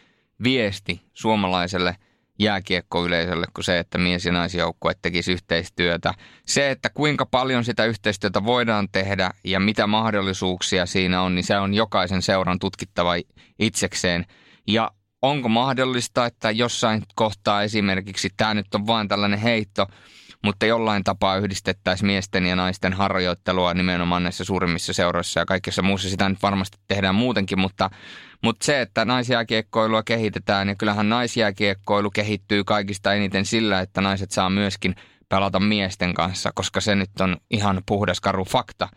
viesti 0.45 1.01
suomalaiselle 1.13 1.97
jääkiekkoyleisölle 2.39 3.47
kuin 3.55 3.65
se, 3.65 3.79
että 3.79 3.99
mies- 3.99 4.25
ja 4.27 4.33
naisjoukkue 4.33 4.93
tekisi 5.03 5.33
yhteistyötä. 5.33 6.15
Se, 6.47 6.71
että 6.71 6.91
kuinka 6.91 7.27
paljon 7.27 7.65
sitä 7.65 7.85
yhteistyötä 7.85 8.45
voidaan 8.45 8.89
tehdä 8.93 9.31
ja 9.45 9.61
mitä 9.61 9.87
mahdollisuuksia 9.87 10.87
siinä 10.87 11.23
on, 11.23 11.35
niin 11.35 11.45
se 11.45 11.59
on 11.59 11.75
jokaisen 11.75 12.23
seuran 12.23 12.59
tutkittava 12.59 13.13
itsekseen. 13.59 14.27
Ja 14.67 14.91
onko 15.23 15.49
mahdollista, 15.49 16.27
että 16.27 16.51
jossain 16.51 17.03
kohtaa 17.15 17.63
esimerkiksi, 17.63 18.31
tämä 18.37 18.55
nyt 18.55 18.75
on 18.75 18.87
vain 18.87 19.09
tällainen 19.09 19.39
heitto, 19.39 19.87
mutta 20.45 20.67
jollain 20.67 21.05
tapaa 21.05 21.37
yhdistettäisiin 21.37 22.07
miesten 22.07 22.47
ja 22.47 22.57
naisten 22.57 22.93
harjoittelua 22.93 23.75
nimenomaan 23.75 24.23
näissä 24.23 24.45
suurimmissa 24.45 24.93
seuroissa 24.93 25.41
ja 25.41 25.47
kaikissa 25.47 25.83
muussa. 25.83 26.09
Sitä 26.09 26.29
nyt 26.29 26.43
varmasti 26.43 26.79
tehdään 26.89 27.15
muutenkin, 27.15 27.61
mutta, 27.61 27.91
mutta 28.43 28.67
se, 28.67 28.81
että 28.81 29.05
naisjääkiekkoilua 29.05 30.03
kehitetään 30.03 30.69
ja 30.69 30.75
kyllähän 30.75 31.09
naisjääkiekkoilu 31.09 32.11
kehittyy 32.11 32.65
kaikista 32.65 33.15
eniten 33.15 33.45
sillä, 33.45 33.81
että 33.81 34.01
naiset 34.01 34.31
saa 34.31 34.51
myöskin 34.51 34.95
pelata 35.29 35.61
miesten 35.61 36.15
kanssa, 36.15 36.51
koska 36.55 36.81
se 36.81 36.95
nyt 36.95 37.21
on 37.21 37.37
ihan 37.51 37.83
puhdas 37.87 38.21
karu 38.21 38.45
fakta, 38.45 38.89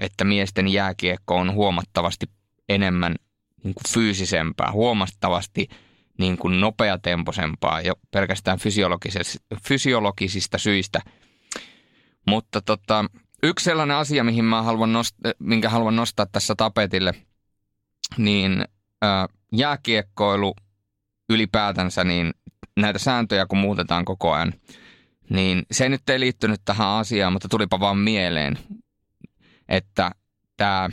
että 0.00 0.24
miesten 0.24 0.68
jääkiekko 0.68 1.36
on 1.36 1.52
huomattavasti 1.52 2.26
enemmän 2.68 3.14
niin 3.62 3.74
kuin 3.74 3.92
fyysisempää, 3.92 4.72
huomattavasti 4.72 5.68
niin 6.18 6.38
kuin 6.38 6.60
nopeatempoisempaa 6.60 7.80
jo 7.80 7.94
pelkästään 8.10 8.58
fysiologisista 9.62 10.58
syistä. 10.58 11.00
Mutta 12.26 12.60
tota, 12.60 13.04
yksi 13.42 13.64
sellainen 13.64 13.96
asia, 13.96 14.24
mihin 14.24 14.44
mä 14.44 14.62
haluan 14.62 14.92
nost- 14.92 15.34
minkä 15.38 15.68
haluan 15.68 15.96
nostaa 15.96 16.26
tässä 16.32 16.54
tapetille, 16.54 17.14
niin 18.16 18.64
ää, 19.02 19.26
jääkiekkoilu 19.52 20.54
ylipäätänsä, 21.30 22.04
niin 22.04 22.34
näitä 22.76 22.98
sääntöjä 22.98 23.46
kun 23.46 23.58
muutetaan 23.58 24.04
koko 24.04 24.32
ajan, 24.32 24.52
niin 25.30 25.62
se 25.70 25.88
nyt 25.88 26.10
ei 26.10 26.20
liittynyt 26.20 26.60
tähän 26.64 26.88
asiaan, 26.88 27.32
mutta 27.32 27.48
tulipa 27.48 27.80
vaan 27.80 27.98
mieleen, 27.98 28.58
että 29.68 30.10
tämä 30.56 30.88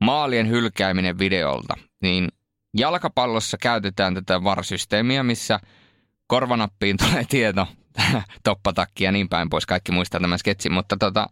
maalien 0.00 0.48
hylkääminen 0.48 1.18
videolta, 1.18 1.74
niin 2.02 2.28
jalkapallossa 2.76 3.56
käytetään 3.58 4.14
tätä 4.14 4.44
varsysteemiä, 4.44 5.22
missä 5.22 5.60
korvanappiin 6.26 6.96
tulee 7.08 7.24
tieto, 7.28 7.66
toppatakki 8.44 9.04
ja 9.04 9.12
niin 9.12 9.28
päin 9.28 9.50
pois. 9.50 9.66
Kaikki 9.66 9.92
muistaa 9.92 10.20
tämän 10.20 10.38
sketsin, 10.38 10.72
mutta 10.72 10.96
tota, 10.96 11.26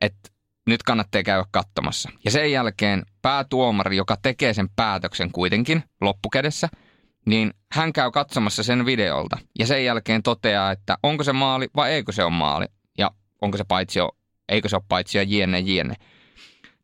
että 0.00 0.30
nyt 0.66 0.82
kannattaa 0.82 1.22
käydä 1.22 1.44
katsomassa. 1.50 2.10
Ja 2.24 2.30
sen 2.30 2.52
jälkeen 2.52 3.02
päätuomari, 3.22 3.96
joka 3.96 4.16
tekee 4.22 4.54
sen 4.54 4.68
päätöksen 4.76 5.30
kuitenkin 5.32 5.84
loppukädessä, 6.00 6.68
niin 7.26 7.54
hän 7.72 7.92
käy 7.92 8.10
katsomassa 8.10 8.62
sen 8.62 8.86
videolta. 8.86 9.38
Ja 9.58 9.66
sen 9.66 9.84
jälkeen 9.84 10.22
toteaa, 10.22 10.72
että 10.72 10.98
onko 11.02 11.24
se 11.24 11.32
maali 11.32 11.68
vai 11.76 11.92
eikö 11.92 12.12
se 12.12 12.24
ole 12.24 12.32
maali. 12.32 12.66
Ja 12.98 13.10
onko 13.40 13.56
se 13.56 13.64
paitsio, 13.64 14.10
eikö 14.48 14.68
se 14.68 14.76
ole 14.76 14.84
paitsio 14.88 15.22
jienne 15.22 15.58
jienne. 15.58 15.94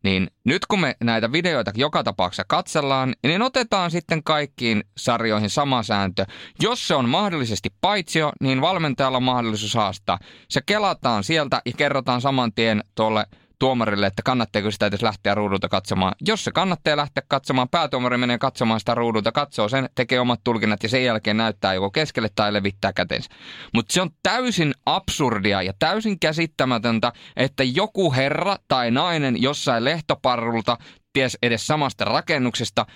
Niin 0.04 0.30
nyt 0.44 0.66
kun 0.66 0.80
me 0.80 0.96
näitä 1.04 1.32
videoita 1.32 1.72
joka 1.74 2.04
tapauksessa 2.04 2.44
katsellaan, 2.48 3.14
niin 3.22 3.42
otetaan 3.42 3.90
sitten 3.90 4.22
kaikkiin 4.22 4.84
sarjoihin 4.96 5.50
sama 5.50 5.82
sääntö. 5.82 6.26
Jos 6.60 6.88
se 6.88 6.94
on 6.94 7.08
mahdollisesti 7.08 7.68
paitsio, 7.80 8.32
niin 8.40 8.60
valmentajalla 8.60 9.16
on 9.16 9.22
mahdollisuus 9.22 9.74
haastaa. 9.74 10.18
Se 10.48 10.60
kelataan 10.66 11.24
sieltä 11.24 11.62
ja 11.66 11.72
kerrotaan 11.76 12.20
saman 12.20 12.52
tien 12.52 12.84
tuolle 12.94 13.26
tuomarille, 13.60 14.06
että 14.06 14.22
kannattaako 14.22 14.70
sitä 14.70 14.86
edes 14.86 15.02
lähteä 15.02 15.34
ruudulta 15.34 15.68
katsomaan. 15.68 16.12
Jos 16.20 16.44
se 16.44 16.50
kannattaa 16.52 16.96
lähteä 16.96 17.22
katsomaan, 17.28 17.68
päätuomari 17.68 18.16
menee 18.16 18.38
katsomaan 18.38 18.80
sitä 18.80 18.94
ruudulta, 18.94 19.32
katsoo 19.32 19.68
sen, 19.68 19.88
tekee 19.94 20.20
omat 20.20 20.40
tulkinnat 20.44 20.82
ja 20.82 20.88
sen 20.88 21.04
jälkeen 21.04 21.36
näyttää 21.36 21.74
joko 21.74 21.90
keskelle 21.90 22.28
tai 22.34 22.52
levittää 22.52 22.92
kätensä. 22.92 23.30
Mutta 23.74 23.92
se 23.92 24.02
on 24.02 24.10
täysin 24.22 24.74
absurdia 24.86 25.62
ja 25.62 25.72
täysin 25.78 26.20
käsittämätöntä, 26.20 27.12
että 27.36 27.64
joku 27.64 28.12
herra 28.12 28.56
tai 28.68 28.90
nainen 28.90 29.42
jossain 29.42 29.84
lehtoparrulta, 29.84 30.76
ties 31.12 31.38
edes 31.42 31.66
samasta 31.66 32.04
rakennuksesta, 32.04 32.86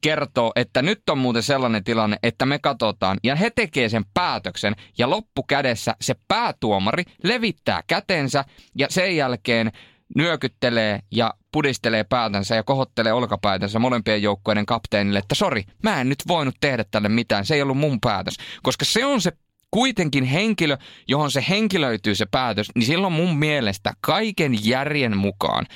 kertoo, 0.00 0.52
että 0.56 0.82
nyt 0.82 1.08
on 1.10 1.18
muuten 1.18 1.42
sellainen 1.42 1.84
tilanne, 1.84 2.16
että 2.22 2.46
me 2.46 2.58
katsotaan. 2.58 3.18
Ja 3.24 3.36
he 3.36 3.50
tekee 3.50 3.88
sen 3.88 4.04
päätöksen 4.14 4.74
ja 4.98 5.10
loppukädessä 5.10 5.94
se 6.00 6.14
päätuomari 6.28 7.04
levittää 7.24 7.82
kätensä 7.86 8.44
ja 8.78 8.86
sen 8.90 9.16
jälkeen 9.16 9.72
nyökyttelee 10.16 11.00
ja 11.10 11.34
pudistelee 11.52 12.04
päätänsä 12.04 12.54
ja 12.54 12.62
kohottelee 12.62 13.12
olkapäätänsä 13.12 13.78
molempien 13.78 14.22
joukkueiden 14.22 14.66
kapteenille, 14.66 15.18
että 15.18 15.34
sori, 15.34 15.64
mä 15.82 16.00
en 16.00 16.08
nyt 16.08 16.22
voinut 16.28 16.54
tehdä 16.60 16.84
tälle 16.90 17.08
mitään, 17.08 17.46
se 17.46 17.54
ei 17.54 17.62
ollut 17.62 17.78
mun 17.78 18.00
päätös. 18.00 18.34
Koska 18.62 18.84
se 18.84 19.04
on 19.04 19.20
se 19.20 19.32
kuitenkin 19.70 20.24
henkilö, 20.24 20.76
johon 21.08 21.30
se 21.30 21.44
henkilöityy 21.48 22.14
se 22.14 22.26
päätös, 22.26 22.68
niin 22.74 22.86
silloin 22.86 23.12
mun 23.12 23.38
mielestä 23.38 23.92
kaiken 24.00 24.66
järjen 24.66 25.16
mukaan 25.16 25.66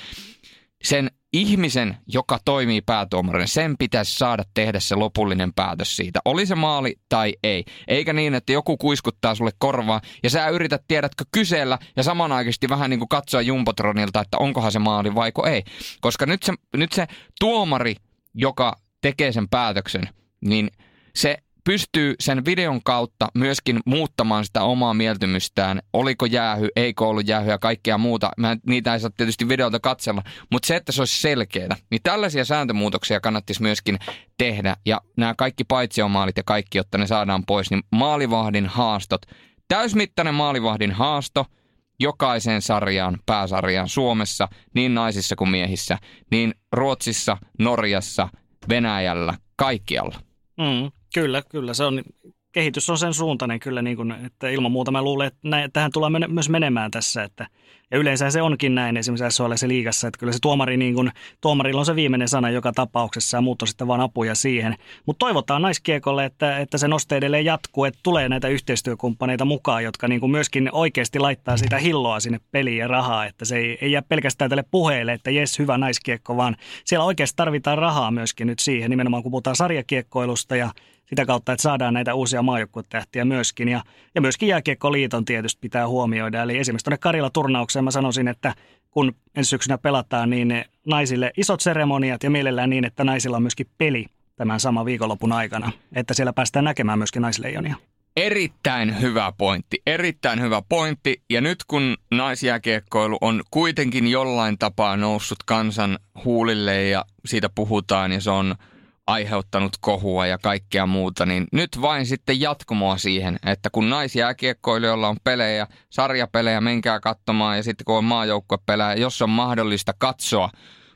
sen 0.83 1.11
ihmisen, 1.33 1.97
joka 2.07 2.39
toimii 2.45 2.81
päätuomarina, 2.81 3.47
sen 3.47 3.77
pitäisi 3.77 4.17
saada 4.17 4.43
tehdä 4.53 4.79
se 4.79 4.95
lopullinen 4.95 5.53
päätös 5.53 5.95
siitä. 5.95 6.19
Oli 6.25 6.45
se 6.45 6.55
maali 6.55 6.95
tai 7.09 7.33
ei. 7.43 7.65
Eikä 7.87 8.13
niin, 8.13 8.33
että 8.33 8.53
joku 8.53 8.77
kuiskuttaa 8.77 9.35
sulle 9.35 9.51
korvaa 9.57 10.01
ja 10.23 10.29
sä 10.29 10.49
yrität, 10.49 10.83
tiedätkö, 10.87 11.25
kysellä 11.31 11.79
ja 11.95 12.03
samanaikaisesti 12.03 12.69
vähän 12.69 12.89
niin 12.89 12.99
kuin 12.99 13.09
katsoa 13.09 13.41
Jumbotronilta, 13.41 14.21
että 14.21 14.37
onkohan 14.37 14.71
se 14.71 14.79
maali 14.79 15.15
vaiko 15.15 15.47
ei. 15.47 15.63
Koska 16.01 16.25
nyt 16.25 16.43
se, 16.43 16.53
nyt 16.77 16.91
se 16.91 17.07
tuomari, 17.39 17.95
joka 18.33 18.75
tekee 19.01 19.31
sen 19.31 19.49
päätöksen, 19.49 20.09
niin 20.41 20.71
se 21.15 21.37
pystyy 21.63 22.15
sen 22.19 22.45
videon 22.45 22.83
kautta 22.83 23.27
myöskin 23.33 23.79
muuttamaan 23.85 24.45
sitä 24.45 24.63
omaa 24.63 24.93
mieltymystään. 24.93 25.81
Oliko 25.93 26.25
jäähy, 26.25 26.67
eikö 26.75 27.05
ollut 27.05 27.27
jäähy 27.27 27.49
ja 27.49 27.59
kaikkea 27.59 27.97
muuta. 27.97 28.31
Mä, 28.37 28.57
niitä 28.67 28.93
ei 28.93 28.99
saa 28.99 29.09
tietysti 29.17 29.49
videolta 29.49 29.79
katsella, 29.79 30.23
mutta 30.51 30.67
se, 30.67 30.75
että 30.75 30.91
se 30.91 31.01
olisi 31.01 31.21
selkeää, 31.21 31.75
niin 31.91 32.01
tällaisia 32.03 32.45
sääntömuutoksia 32.45 33.19
kannattaisi 33.19 33.61
myöskin 33.61 33.99
tehdä. 34.37 34.77
Ja 34.85 35.01
nämä 35.17 35.33
kaikki 35.37 35.63
paitsiomaalit 35.63 36.37
ja 36.37 36.43
kaikki, 36.45 36.77
jotta 36.77 36.97
ne 36.97 37.07
saadaan 37.07 37.43
pois, 37.47 37.71
niin 37.71 37.83
maalivahdin 37.91 38.65
haastot, 38.65 39.21
täysmittainen 39.67 40.35
maalivahdin 40.35 40.91
haasto– 40.91 41.45
jokaiseen 41.99 42.61
sarjaan, 42.61 43.19
pääsarjaan 43.25 43.89
Suomessa, 43.89 44.47
niin 44.75 44.93
naisissa 44.93 45.35
kuin 45.35 45.49
miehissä, 45.49 45.97
niin 46.31 46.53
Ruotsissa, 46.71 47.37
Norjassa, 47.59 48.29
Venäjällä, 48.69 49.33
kaikkialla. 49.55 50.19
Mm. 50.57 50.91
Kyllä, 51.13 51.41
kyllä. 51.49 51.73
Se 51.73 51.83
on, 51.83 52.03
kehitys 52.51 52.89
on 52.89 52.97
sen 52.97 53.13
suuntainen 53.13 53.59
kyllä, 53.59 53.81
niin 53.81 53.97
kuin, 53.97 54.11
että 54.11 54.49
ilman 54.49 54.71
muuta 54.71 54.91
mä 54.91 55.01
luulen, 55.01 55.27
että 55.27 55.39
näin, 55.43 55.71
tähän 55.71 55.91
tullaan 55.91 56.11
mene, 56.11 56.27
myös 56.27 56.49
menemään 56.49 56.91
tässä. 56.91 57.23
Että, 57.23 57.47
ja 57.91 57.97
yleensä 57.97 58.29
se 58.29 58.41
onkin 58.41 58.75
näin 58.75 58.97
esimerkiksi 58.97 59.37
se 59.55 59.67
liigassa, 59.67 60.07
että 60.07 60.17
kyllä 60.17 60.33
se 60.33 60.39
tuomari, 60.41 60.77
niin 60.77 60.93
kuin, 60.93 61.11
tuomarilla 61.41 61.79
on 61.79 61.85
se 61.85 61.95
viimeinen 61.95 62.27
sana 62.27 62.49
joka 62.49 62.71
tapauksessa 62.71 63.37
ja 63.37 63.41
muut 63.41 63.61
on 63.61 63.67
sitten 63.67 63.87
vaan 63.87 64.01
apuja 64.01 64.35
siihen. 64.35 64.75
Mutta 65.05 65.25
toivotaan 65.25 65.61
naiskiekolle, 65.61 66.25
että, 66.25 66.57
että 66.59 66.77
se 66.77 66.87
noste 66.87 67.17
edelleen 67.17 67.45
jatkuu, 67.45 67.85
että 67.85 67.99
tulee 68.03 68.29
näitä 68.29 68.47
yhteistyökumppaneita 68.47 69.45
mukaan, 69.45 69.83
jotka 69.83 70.07
niin 70.07 70.19
kuin 70.19 70.31
myöskin 70.31 70.69
oikeasti 70.71 71.19
laittaa 71.19 71.57
sitä 71.57 71.77
hilloa 71.77 72.19
sinne 72.19 72.39
peliin 72.51 72.77
ja 72.77 72.87
rahaa, 72.87 73.25
että 73.25 73.45
se 73.45 73.57
ei, 73.57 73.77
ei 73.81 73.91
jää 73.91 74.01
pelkästään 74.01 74.49
tälle 74.49 74.63
puheelle, 74.71 75.13
että 75.13 75.31
jes, 75.31 75.59
hyvä 75.59 75.77
naiskiekko, 75.77 76.37
vaan 76.37 76.55
siellä 76.85 77.05
oikeasti 77.05 77.35
tarvitaan 77.35 77.77
rahaa 77.77 78.11
myöskin 78.11 78.47
nyt 78.47 78.59
siihen, 78.59 78.89
nimenomaan 78.89 79.23
kun 79.23 79.31
puhutaan 79.31 79.55
sarjakiekkoilusta 79.55 80.55
ja 80.55 80.69
sitä 81.09 81.25
kautta, 81.25 81.51
että 81.51 81.63
saadaan 81.63 81.93
näitä 81.93 82.13
uusia 82.13 82.41
maajoukkuetähtiä 82.41 83.25
myöskin. 83.25 83.69
Ja, 83.69 83.83
ja 84.15 84.21
myöskin 84.21 84.49
jääkiekkoliiton 84.49 85.25
tietysti 85.25 85.59
pitää 85.61 85.87
huomioida. 85.87 86.43
Eli 86.43 86.57
esimerkiksi 86.57 86.85
tuonne 86.85 86.97
Karila-turnaukseen 86.97 87.83
mä 87.83 87.91
sanoisin, 87.91 88.27
että 88.27 88.55
kun 88.91 89.15
ensi 89.35 89.49
syksynä 89.49 89.77
pelataan, 89.77 90.29
niin 90.29 90.65
naisille 90.87 91.31
isot 91.37 91.61
seremoniat 91.61 92.23
ja 92.23 92.29
mielellään 92.29 92.69
niin, 92.69 92.85
että 92.85 93.03
naisilla 93.03 93.37
on 93.37 93.43
myöskin 93.43 93.67
peli 93.77 94.05
tämän 94.35 94.59
saman 94.59 94.85
viikonlopun 94.85 95.31
aikana. 95.31 95.71
Että 95.95 96.13
siellä 96.13 96.33
päästään 96.33 96.65
näkemään 96.65 96.99
myöskin 96.99 97.21
naisleijonia. 97.21 97.75
Erittäin 98.17 99.01
hyvä 99.01 99.33
pointti, 99.37 99.81
erittäin 99.87 100.41
hyvä 100.41 100.61
pointti. 100.69 101.21
Ja 101.29 101.41
nyt 101.41 101.63
kun 101.67 101.97
naisjääkiekkoilu 102.11 103.17
on 103.21 103.41
kuitenkin 103.51 104.07
jollain 104.07 104.57
tapaa 104.57 104.97
noussut 104.97 105.37
kansan 105.45 105.99
huulille 106.25 106.83
ja 106.83 107.05
siitä 107.25 107.49
puhutaan 107.55 108.11
ja 108.11 108.21
se 108.21 108.29
on– 108.31 108.55
aiheuttanut 109.07 109.71
kohua 109.81 110.27
ja 110.27 110.37
kaikkea 110.37 110.85
muuta, 110.85 111.25
niin 111.25 111.47
nyt 111.51 111.81
vain 111.81 112.05
sitten 112.05 112.41
jatkumoa 112.41 112.97
siihen, 112.97 113.39
että 113.45 113.69
kun 113.69 113.89
naisjääkiekkoilijoilla 113.89 115.07
on 115.07 115.17
pelejä, 115.23 115.67
sarjapelejä, 115.89 116.61
menkää 116.61 116.99
katsomaan 116.99 117.57
ja 117.57 117.63
sitten 117.63 117.85
kun 117.85 117.97
on 117.97 118.03
maajoukkuepelejä, 118.03 118.93
jos 118.93 119.21
on 119.21 119.29
mahdollista 119.29 119.93
katsoa 119.97 120.49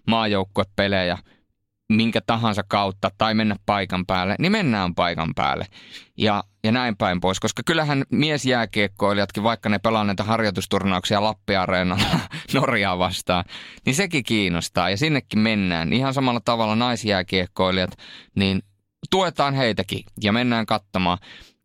maajoukkuepelejä, 0.08 1.18
minkä 1.90 2.22
tahansa 2.22 2.64
kautta 2.68 3.12
tai 3.18 3.34
mennä 3.34 3.56
paikan 3.66 4.06
päälle, 4.06 4.36
niin 4.40 4.52
mennään 4.52 4.96
paikan 4.96 5.34
päälle. 5.36 5.66
Ja, 6.18 6.44
ja 6.64 6.72
näin 6.72 6.98
päin 6.98 7.22
pois, 7.22 7.40
koska 7.40 7.62
kyllähän 7.66 8.04
miesjääkiekkoilijatkin, 8.12 9.44
vaikka 9.44 9.70
ne 9.70 9.80
pelaa 9.80 10.04
näitä 10.04 10.24
harjoitusturnauksia 10.24 11.24
Lappi-areenalla 11.24 12.20
Norjaa 12.54 13.00
vastaan, 13.00 13.46
niin 13.86 13.96
sekin 13.96 14.24
kiinnostaa 14.24 14.90
ja 14.90 14.98
sinnekin 14.98 15.40
mennään. 15.40 15.94
Ihan 15.94 16.14
samalla 16.14 16.42
tavalla 16.46 16.76
naisjääkiekkoilijat, 16.76 17.92
niin 18.36 18.62
tuetaan 19.10 19.54
heitäkin 19.54 20.04
ja 20.22 20.34
mennään 20.34 20.66
katsomaan. 20.66 21.18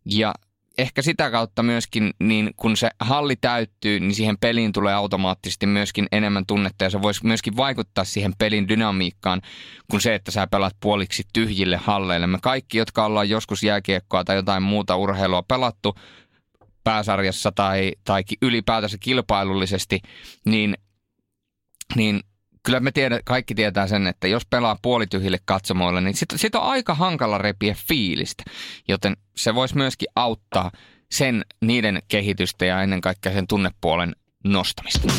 Ja 0.04 0.34
ehkä 0.78 1.02
sitä 1.02 1.30
kautta 1.30 1.62
myöskin, 1.62 2.10
niin 2.20 2.50
kun 2.56 2.76
se 2.76 2.90
halli 3.00 3.36
täyttyy, 3.36 4.00
niin 4.00 4.14
siihen 4.14 4.38
peliin 4.38 4.72
tulee 4.72 4.94
automaattisesti 4.94 5.66
myöskin 5.66 6.06
enemmän 6.12 6.46
tunnetta 6.46 6.84
ja 6.84 6.90
se 6.90 7.02
voisi 7.02 7.26
myöskin 7.26 7.56
vaikuttaa 7.56 8.04
siihen 8.04 8.32
pelin 8.38 8.68
dynamiikkaan 8.68 9.40
kuin 9.90 10.00
se, 10.00 10.14
että 10.14 10.30
sä 10.30 10.46
pelat 10.46 10.76
puoliksi 10.80 11.22
tyhjille 11.32 11.76
halleille. 11.76 12.26
Me 12.26 12.38
kaikki, 12.42 12.78
jotka 12.78 13.04
ollaan 13.04 13.28
joskus 13.28 13.62
jääkiekkoa 13.62 14.24
tai 14.24 14.36
jotain 14.36 14.62
muuta 14.62 14.96
urheilua 14.96 15.42
pelattu 15.42 15.94
pääsarjassa 16.84 17.52
tai, 17.52 17.92
tai 18.04 18.22
ylipäätänsä 18.42 18.96
kilpailullisesti, 19.00 20.00
niin, 20.44 20.74
niin 21.96 22.20
kyllä 22.62 22.80
me 22.80 22.92
tiedä, 22.92 23.20
kaikki 23.24 23.54
tietää 23.54 23.86
sen, 23.86 24.06
että 24.06 24.28
jos 24.28 24.46
pelaa 24.46 24.76
puolityhjille 24.82 25.38
katsomoille, 25.44 26.00
niin 26.00 26.14
sitten 26.14 26.38
sit 26.38 26.54
on 26.54 26.62
aika 26.62 26.94
hankala 26.94 27.38
repiä 27.38 27.74
fiilistä. 27.88 28.42
Joten 28.88 29.16
se 29.36 29.54
voisi 29.54 29.76
myöskin 29.76 30.08
auttaa 30.16 30.70
sen 31.10 31.44
niiden 31.60 32.02
kehitystä 32.08 32.64
ja 32.64 32.82
ennen 32.82 33.00
kaikkea 33.00 33.32
sen 33.32 33.46
tunnepuolen 33.46 34.16
nostamista. 34.44 35.12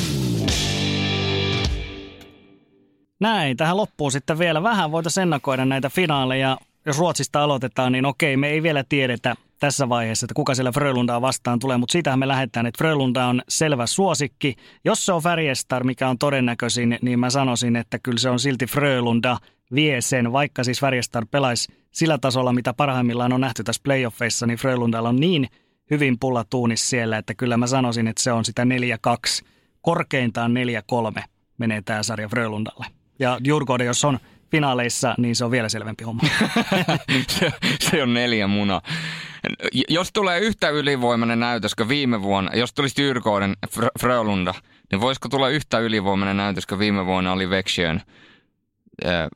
Näin, 3.19 3.57
tähän 3.57 3.77
loppuu 3.77 4.11
sitten 4.11 4.39
vielä 4.39 4.63
vähän 4.63 4.91
voitaisiin 4.91 5.21
ennakoida 5.21 5.65
näitä 5.65 5.89
finaaleja. 5.89 6.57
Jos 6.85 6.97
Ruotsista 6.97 7.43
aloitetaan, 7.43 7.91
niin 7.91 8.05
okei, 8.05 8.37
me 8.37 8.49
ei 8.49 8.63
vielä 8.63 8.83
tiedetä, 8.89 9.35
tässä 9.59 9.89
vaiheessa, 9.89 10.25
että 10.25 10.33
kuka 10.33 10.55
siellä 10.55 10.71
Frölundaa 10.71 11.21
vastaan 11.21 11.59
tulee, 11.59 11.77
mutta 11.77 11.91
siitähän 11.91 12.19
me 12.19 12.27
lähdetään, 12.27 12.65
että 12.65 12.77
Frölunda 12.77 13.25
on 13.25 13.41
selvä 13.49 13.85
suosikki. 13.87 14.55
Jos 14.85 15.05
se 15.05 15.13
on 15.13 15.21
Färjestar, 15.21 15.83
mikä 15.83 16.09
on 16.09 16.17
todennäköisin, 16.17 16.97
niin 17.01 17.19
mä 17.19 17.29
sanoisin, 17.29 17.75
että 17.75 17.99
kyllä 17.99 18.19
se 18.19 18.29
on 18.29 18.39
silti 18.39 18.65
Frölunda 18.65 19.37
vie 19.75 20.01
sen, 20.01 20.31
vaikka 20.31 20.63
siis 20.63 20.79
Färjestar 20.79 21.25
pelaisi 21.31 21.73
sillä 21.91 22.17
tasolla, 22.17 22.53
mitä 22.53 22.73
parhaimmillaan 22.73 23.33
on 23.33 23.41
nähty 23.41 23.63
tässä 23.63 23.81
playoffeissa, 23.83 24.47
niin 24.47 24.57
Frölundalla 24.57 25.09
on 25.09 25.19
niin 25.19 25.47
hyvin 25.91 26.19
pullatuunis 26.19 26.89
siellä, 26.89 27.17
että 27.17 27.33
kyllä 27.33 27.57
mä 27.57 27.67
sanoisin, 27.67 28.07
että 28.07 28.23
se 28.23 28.31
on 28.31 28.45
sitä 28.45 28.63
4-2, 29.41 29.45
korkeintaan 29.81 30.53
4-3 31.17 31.23
menee 31.57 31.81
tämä 31.81 32.03
sarja 32.03 32.29
Frölundalle. 32.29 32.85
Ja 33.19 33.37
Djurgården, 33.43 33.85
jos 33.85 34.05
on 34.05 34.19
finaaleissa, 34.53 35.15
niin 35.17 35.35
se 35.35 35.45
on 35.45 35.51
vielä 35.51 35.69
selvempi 35.69 36.03
homma. 36.03 36.21
se, 37.39 37.51
se 37.79 38.03
on 38.03 38.13
neljä 38.13 38.47
munaa. 38.47 38.81
Jos 39.89 40.09
tulee 40.13 40.39
yhtä 40.39 40.69
ylivoimainen 40.69 41.39
näytös 41.39 41.75
kuin 41.75 41.89
viime 41.89 42.21
vuonna, 42.21 42.51
jos 42.55 42.73
tulisi 42.73 43.01
Djurgården 43.01 43.69
Frölunda, 43.99 44.53
niin 44.91 45.01
voisiko 45.01 45.29
tulla 45.29 45.49
yhtä 45.49 45.79
ylivoimainen 45.79 46.37
näytös 46.37 46.65
kuin 46.65 46.79
viime 46.79 47.05
vuonna 47.05 47.31
oli 47.31 47.49
Vexiön? 47.49 48.01
Äh, 49.05 49.27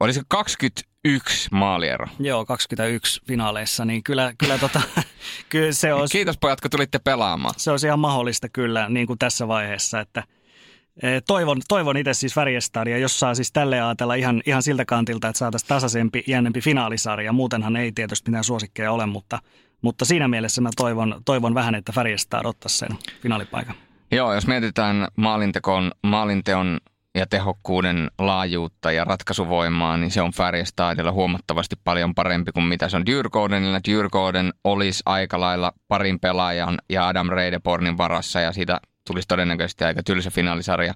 olisiko 0.00 0.24
21 0.28 1.48
maaliero? 1.52 2.06
Joo, 2.18 2.44
21 2.44 3.20
finaaleissa, 3.26 3.84
niin 3.84 4.02
kyllä, 4.02 4.32
kyllä, 4.38 4.58
tota, 4.58 4.80
kyllä 5.50 5.72
se 5.72 5.94
olisi... 5.94 6.12
Kiitos 6.12 6.38
pojat, 6.38 6.60
kun 6.60 6.70
tulitte 6.70 6.98
pelaamaan. 6.98 7.54
Se 7.56 7.70
olisi 7.70 7.86
ihan 7.86 7.98
mahdollista 7.98 8.48
kyllä, 8.48 8.88
niin 8.88 9.06
kuin 9.06 9.18
tässä 9.18 9.48
vaiheessa, 9.48 10.00
että– 10.00 10.22
toivon, 11.26 11.60
toivon 11.68 11.96
itse 11.96 12.14
siis 12.14 12.34
Färjestadia, 12.34 12.98
jos 12.98 13.20
saa 13.20 13.34
siis 13.34 13.52
tälle 13.52 13.80
ajatella 13.80 14.14
ihan, 14.14 14.42
ihan 14.46 14.62
siltä 14.62 14.84
kantilta, 14.84 15.28
että 15.28 15.38
saataisiin 15.38 15.68
tasaisempi, 15.68 16.24
jännempi 16.26 16.60
finaalisarja. 16.60 17.32
Muutenhan 17.32 17.76
ei 17.76 17.92
tietysti 17.92 18.30
mitään 18.30 18.44
suosikkeja 18.44 18.92
ole, 18.92 19.06
mutta, 19.06 19.38
mutta 19.82 20.04
siinä 20.04 20.28
mielessä 20.28 20.60
mä 20.60 20.70
toivon, 20.76 21.22
toivon 21.24 21.54
vähän, 21.54 21.74
että 21.74 21.92
Färjestad 21.92 22.44
ottaisi 22.44 22.78
sen 22.78 22.88
finaalipaikan. 23.22 23.74
Joo, 24.12 24.34
jos 24.34 24.46
mietitään 24.46 25.08
maalinteon, 25.16 25.92
maalinteon 26.02 26.80
ja 27.14 27.26
tehokkuuden 27.26 28.10
laajuutta 28.18 28.92
ja 28.92 29.04
ratkaisuvoimaa, 29.04 29.96
niin 29.96 30.10
se 30.10 30.22
on 30.22 30.32
Färjestadilla 30.32 31.12
huomattavasti 31.12 31.76
paljon 31.84 32.14
parempi 32.14 32.52
kuin 32.52 32.64
mitä 32.64 32.88
se 32.88 32.96
on 32.96 33.06
Djurgårdenilla. 33.06 33.80
Djurgården 33.88 34.52
olisi 34.64 35.02
aika 35.06 35.40
lailla 35.40 35.72
parin 35.88 36.20
pelaajan 36.20 36.78
ja 36.90 37.08
Adam 37.08 37.28
Reidebornin 37.28 37.98
varassa 37.98 38.40
ja 38.40 38.52
siitä 38.52 38.80
tulisi 39.06 39.28
todennäköisesti 39.28 39.84
aika 39.84 40.02
tylsä 40.02 40.30
finaalisarja. 40.30 40.94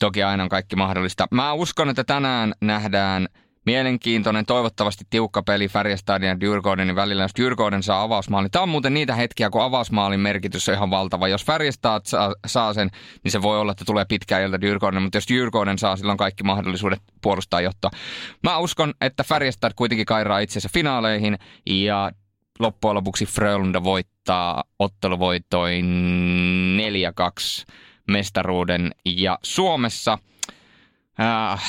Toki 0.00 0.22
aina 0.22 0.42
on 0.42 0.48
kaikki 0.48 0.76
mahdollista. 0.76 1.26
Mä 1.30 1.52
uskon, 1.52 1.88
että 1.88 2.04
tänään 2.04 2.54
nähdään 2.60 3.28
mielenkiintoinen, 3.66 4.46
toivottavasti 4.46 5.04
tiukka 5.10 5.42
peli 5.42 5.68
Färjestadin 5.68 6.28
ja 6.28 6.36
Djurgårdenin 6.40 6.96
välillä, 6.96 7.22
jos 7.24 7.32
Djurgården 7.40 7.82
saa 7.82 8.02
avausmaalin. 8.02 8.50
Tämä 8.50 8.62
on 8.62 8.68
muuten 8.68 8.94
niitä 8.94 9.14
hetkiä, 9.14 9.50
kun 9.50 9.62
avausmaalin 9.62 10.20
merkitys 10.20 10.68
on 10.68 10.74
ihan 10.74 10.90
valtava. 10.90 11.28
Jos 11.28 11.44
Färjestad 11.44 12.00
saa, 12.04 12.34
saa 12.46 12.74
sen, 12.74 12.90
niin 13.24 13.32
se 13.32 13.42
voi 13.42 13.60
olla, 13.60 13.72
että 13.72 13.84
tulee 13.84 14.04
pitkään 14.04 14.42
ilta 14.42 14.60
Djurgården, 14.60 15.00
mutta 15.00 15.16
jos 15.16 15.26
Djurgården 15.30 15.78
saa, 15.78 15.96
silloin 15.96 16.18
kaikki 16.18 16.42
mahdollisuudet 16.42 17.02
puolustaa 17.22 17.60
jotta. 17.60 17.90
Mä 18.42 18.58
uskon, 18.58 18.94
että 19.00 19.24
Färjestad 19.24 19.72
kuitenkin 19.76 20.06
kairaa 20.06 20.38
itsensä 20.38 20.68
finaaleihin 20.72 21.38
ja 21.66 22.10
loppujen 22.58 22.94
lopuksi 22.94 23.26
Frölunda 23.26 23.84
voittaa 23.84 24.64
otteluvoitoin 24.78 25.84
4-2 27.68 27.72
mestaruuden. 28.08 28.90
Ja 29.04 29.38
Suomessa... 29.42 30.18
Äh, 31.20 31.62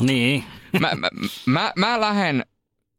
niin. 0.00 0.44
mä, 0.80 0.90
mä, 0.94 1.08
mä, 1.46 1.72
mä 1.76 2.00
lähden 2.00 2.44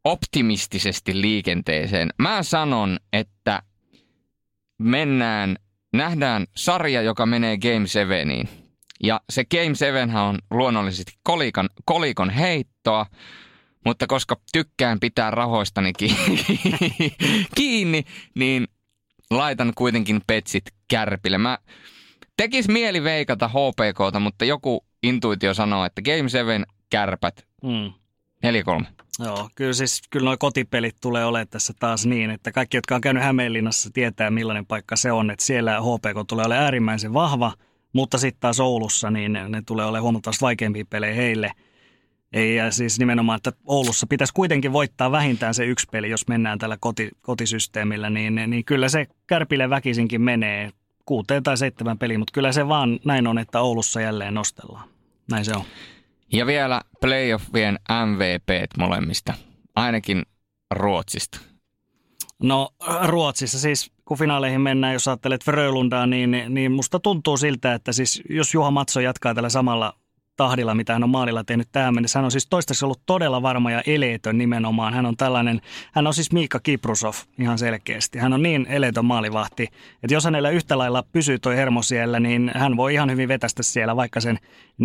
optimistisesti 0.04 1.20
liikenteeseen. 1.20 2.10
Mä 2.18 2.42
sanon, 2.42 2.98
että 3.12 3.62
mennään, 4.78 5.56
nähdään 5.92 6.46
sarja, 6.56 7.02
joka 7.02 7.26
menee 7.26 7.58
Game 7.58 7.86
7. 7.86 8.48
Ja 9.02 9.20
se 9.30 9.44
Game 9.44 9.74
7 9.74 10.16
on 10.16 10.38
luonnollisesti 10.50 11.12
kolikon, 11.22 11.68
kolikon 11.84 12.30
heittoa. 12.30 13.06
Mutta 13.84 14.06
koska 14.06 14.36
tykkään 14.52 15.00
pitää 15.00 15.30
rahoistani 15.30 15.92
kiinni, 17.56 18.04
niin 18.34 18.68
laitan 19.30 19.72
kuitenkin 19.74 20.20
petsit 20.26 20.64
kärpille. 20.88 21.38
Mä 21.38 21.58
tekis 22.36 22.68
mieli 22.68 23.04
veikata 23.04 23.48
HPKta, 23.48 24.20
mutta 24.20 24.44
joku 24.44 24.84
intuitio 25.02 25.54
sanoo, 25.54 25.84
että 25.84 26.02
Game 26.02 26.28
7 26.28 26.64
kärpät 26.90 27.46
mm. 27.62 27.92
4-3. 28.82 28.84
Joo, 29.24 29.48
kyllä 29.54 29.72
siis 29.72 30.02
kyllä 30.10 30.24
nuo 30.24 30.36
kotipelit 30.38 30.96
tulee 31.00 31.24
olemaan 31.24 31.48
tässä 31.48 31.72
taas 31.80 32.06
niin, 32.06 32.30
että 32.30 32.52
kaikki, 32.52 32.76
jotka 32.76 32.94
on 32.94 33.00
käynyt 33.00 33.22
Hämeenlinnassa, 33.22 33.90
tietää 33.92 34.30
millainen 34.30 34.66
paikka 34.66 34.96
se 34.96 35.12
on. 35.12 35.30
Että 35.30 35.44
siellä 35.44 35.80
HPK 35.80 36.26
tulee 36.28 36.46
olemaan 36.46 36.64
äärimmäisen 36.64 37.14
vahva, 37.14 37.52
mutta 37.92 38.18
sitten 38.18 38.40
taas 38.40 38.60
Oulussa 38.60 39.10
niin 39.10 39.32
ne 39.32 39.62
tulee 39.66 39.86
olemaan 39.86 40.02
huomattavasti 40.02 40.42
vaikeampia 40.42 40.84
pelejä 40.90 41.14
heille– 41.14 41.52
ei, 42.32 42.56
ja 42.56 42.70
siis 42.70 42.98
nimenomaan, 42.98 43.36
että 43.36 43.52
Oulussa 43.66 44.06
pitäisi 44.06 44.34
kuitenkin 44.34 44.72
voittaa 44.72 45.12
vähintään 45.12 45.54
se 45.54 45.64
yksi 45.64 45.86
peli, 45.92 46.10
jos 46.10 46.28
mennään 46.28 46.58
tällä 46.58 46.76
koti, 46.80 47.08
kotisysteemillä, 47.20 48.10
niin, 48.10 48.34
niin 48.46 48.64
kyllä 48.64 48.88
se 48.88 49.06
Kärpille 49.26 49.70
väkisinkin 49.70 50.22
menee 50.22 50.70
kuuteen 51.06 51.42
tai 51.42 51.56
seitsemän 51.56 51.98
peliä, 51.98 52.18
mutta 52.18 52.32
kyllä 52.32 52.52
se 52.52 52.68
vaan 52.68 53.00
näin 53.04 53.26
on, 53.26 53.38
että 53.38 53.60
Oulussa 53.60 54.00
jälleen 54.00 54.34
nostellaan. 54.34 54.88
Näin 55.30 55.44
se 55.44 55.52
on. 55.56 55.64
Ja 56.32 56.46
vielä 56.46 56.80
playoffien 57.00 57.78
MVP 58.06 58.72
molemmista, 58.78 59.34
ainakin 59.76 60.22
Ruotsista. 60.70 61.40
No 62.42 62.68
Ruotsissa 63.04 63.58
siis, 63.58 63.90
kun 64.04 64.18
finaaleihin 64.18 64.60
mennään, 64.60 64.92
jos 64.92 65.08
ajattelet 65.08 65.44
Frölundaa, 65.44 66.06
niin, 66.06 66.36
niin 66.48 66.72
musta 66.72 67.00
tuntuu 67.00 67.36
siltä, 67.36 67.74
että 67.74 67.92
siis 67.92 68.22
jos 68.30 68.54
Juha 68.54 68.70
Matso 68.70 69.00
jatkaa 69.00 69.34
tällä 69.34 69.48
samalla 69.48 69.94
tahdilla, 70.38 70.74
mitä 70.74 70.92
hän 70.92 71.04
on 71.04 71.10
maalilla 71.10 71.44
tehnyt 71.44 71.68
tähän 71.72 71.94
mennessä. 71.94 72.18
Hän 72.18 72.24
on 72.24 72.30
siis 72.30 72.46
toistaiseksi 72.46 72.84
ollut 72.84 73.02
todella 73.06 73.42
varma 73.42 73.70
ja 73.70 73.82
eleetön 73.86 74.38
nimenomaan. 74.38 74.94
Hän 74.94 75.06
on 75.06 75.16
tällainen, 75.16 75.60
hän 75.92 76.06
on 76.06 76.14
siis 76.14 76.32
Miikka 76.32 76.60
Kiprusov 76.62 77.14
ihan 77.38 77.58
selkeästi. 77.58 78.18
Hän 78.18 78.32
on 78.32 78.42
niin 78.42 78.66
eleetön 78.68 79.04
maalivahti, 79.04 79.62
että 80.02 80.14
jos 80.14 80.24
hänellä 80.24 80.50
yhtä 80.50 80.78
lailla 80.78 81.04
pysyy 81.12 81.38
toi 81.38 81.56
hermo 81.56 81.82
siellä, 81.82 82.20
niin 82.20 82.50
hän 82.54 82.76
voi 82.76 82.94
ihan 82.94 83.10
hyvin 83.10 83.28
vetästä 83.28 83.62
siellä 83.62 83.96
vaikka 83.96 84.20
sen 84.20 84.38
4-0 84.82 84.84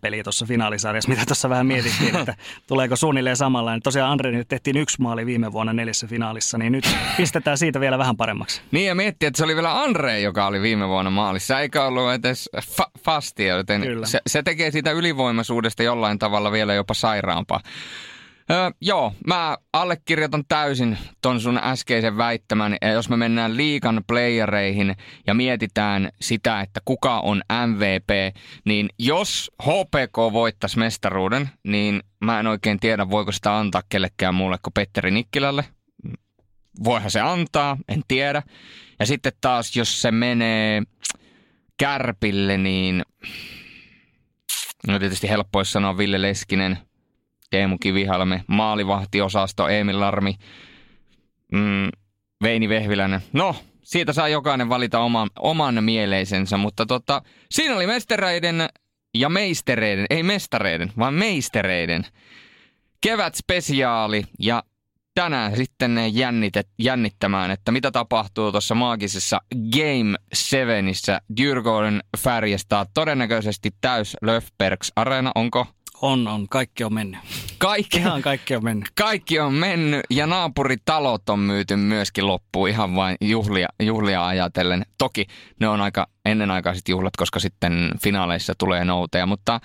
peli 0.00 0.22
tuossa 0.22 0.46
finaalisarjassa, 0.46 1.10
mitä 1.10 1.22
tuossa 1.26 1.48
vähän 1.48 1.66
mietittiin, 1.66 2.16
että 2.16 2.34
tuleeko 2.68 2.96
suunnilleen 2.96 3.36
samanlainen. 3.36 3.82
Tosiaan 3.82 4.10
Andre 4.10 4.44
tehtiin 4.48 4.76
yksi 4.76 5.02
maali 5.02 5.26
viime 5.26 5.52
vuonna 5.52 5.72
neljässä 5.72 6.06
finaalissa, 6.06 6.58
niin 6.58 6.72
nyt 6.72 6.96
pistetään 7.16 7.58
siitä 7.58 7.80
vielä 7.80 7.98
vähän 7.98 8.16
paremmaksi. 8.16 8.62
Niin 8.70 8.86
ja 8.86 8.94
miettiä, 8.94 9.28
että 9.28 9.38
se 9.38 9.44
oli 9.44 9.54
vielä 9.54 9.82
Andre, 9.82 10.20
joka 10.20 10.46
oli 10.46 10.62
viime 10.62 10.88
vuonna 10.88 11.10
maalissa, 11.10 11.60
eikä 11.60 11.84
ollut 11.84 12.12
edes 12.12 12.50
fa- 12.56 13.00
fastia, 13.04 13.56
joten 13.56 13.82
se, 14.04 14.20
se 14.26 14.42
tekee 14.42 14.70
siitä 14.70 14.89
ylivoimaisuudesta 14.92 15.82
jollain 15.82 16.18
tavalla 16.18 16.52
vielä 16.52 16.74
jopa 16.74 16.94
sairaampaa. 16.94 17.60
Öö, 18.50 18.70
joo, 18.80 19.12
mä 19.26 19.56
allekirjoitan 19.72 20.44
täysin 20.48 20.98
ton 21.22 21.40
sun 21.40 21.60
äskeisen 21.62 22.16
väittämän. 22.16 22.76
Ja 22.82 22.88
jos 22.88 23.08
me 23.08 23.16
mennään 23.16 23.56
liikan 23.56 24.04
playereihin 24.06 24.96
ja 25.26 25.34
mietitään 25.34 26.08
sitä, 26.20 26.60
että 26.60 26.80
kuka 26.84 27.20
on 27.20 27.42
MVP, 27.66 28.36
niin 28.64 28.88
jos 28.98 29.50
HPK 29.62 30.16
voittaisi 30.32 30.78
mestaruuden, 30.78 31.48
niin 31.64 32.02
mä 32.24 32.40
en 32.40 32.46
oikein 32.46 32.80
tiedä, 32.80 33.10
voiko 33.10 33.32
sitä 33.32 33.58
antaa 33.58 33.82
kellekään 33.88 34.34
muulle 34.34 34.56
kuin 34.62 34.74
Petteri 34.74 35.10
Nikkilälle. 35.10 35.64
Voihan 36.84 37.10
se 37.10 37.20
antaa, 37.20 37.76
en 37.88 38.02
tiedä. 38.08 38.42
Ja 38.98 39.06
sitten 39.06 39.32
taas, 39.40 39.76
jos 39.76 40.02
se 40.02 40.10
menee 40.10 40.82
Kärpille, 41.76 42.58
niin 42.58 43.02
No 44.86 44.98
tietysti 44.98 45.28
helppo 45.28 45.58
olisi 45.58 45.72
sanoa 45.72 45.98
Ville 45.98 46.22
Leskinen, 46.22 46.78
Teemu 47.50 47.78
Kivihalme, 47.78 48.44
maalivahtiosasto, 48.46 49.68
Emil 49.68 50.00
Larmi, 50.00 50.34
mm, 51.52 51.88
Veini 52.42 52.68
Vehviläinen. 52.68 53.20
No, 53.32 53.56
siitä 53.82 54.12
saa 54.12 54.28
jokainen 54.28 54.68
valita 54.68 54.98
oman, 54.98 55.30
oman 55.38 55.84
mieleisensä, 55.84 56.56
mutta 56.56 56.86
tota, 56.86 57.22
siinä 57.50 57.76
oli 57.76 57.86
mestereiden 57.86 58.68
ja 59.14 59.28
meistereiden, 59.28 60.06
ei 60.10 60.22
mestareiden, 60.22 60.92
vaan 60.98 61.14
meistereiden 61.14 62.06
kevät 63.00 63.34
spesiaali 63.34 64.22
ja 64.38 64.62
tänään 65.14 65.56
sitten 65.56 65.98
jännitet, 66.12 66.68
jännittämään, 66.78 67.50
että 67.50 67.72
mitä 67.72 67.90
tapahtuu 67.90 68.50
tuossa 68.50 68.74
maagisessa 68.74 69.40
Game 69.76 70.18
7issä 70.36 71.20
Djurgården 71.36 72.00
Färjestad. 72.18 72.88
Todennäköisesti 72.94 73.70
täys 73.80 74.16
Löfbergs 74.22 74.92
Arena, 74.96 75.32
onko? 75.34 75.66
On, 76.02 76.28
on. 76.28 76.48
Kaikki 76.48 76.84
on 76.84 76.94
mennyt. 76.94 77.20
Kaikki, 77.58 77.98
ihan 77.98 78.22
kaikki 78.22 78.56
on 78.56 78.64
mennyt. 78.64 78.88
Kaikki 78.94 79.40
on 79.40 79.54
mennyt 79.54 80.00
ja 80.10 80.26
naapuritalot 80.26 81.28
on 81.28 81.38
myyty 81.38 81.76
myöskin 81.76 82.26
loppuun 82.26 82.68
ihan 82.68 82.94
vain 82.94 83.16
juhlia, 83.20 83.68
juhlia 83.82 84.26
ajatellen. 84.26 84.86
Toki 84.98 85.26
ne 85.60 85.68
on 85.68 85.80
aika 85.80 86.06
ennenaikaiset 86.24 86.88
juhlat, 86.88 87.16
koska 87.16 87.40
sitten 87.40 87.90
finaaleissa 88.02 88.54
tulee 88.58 88.84
nouteja, 88.84 89.26
mutta 89.26 89.60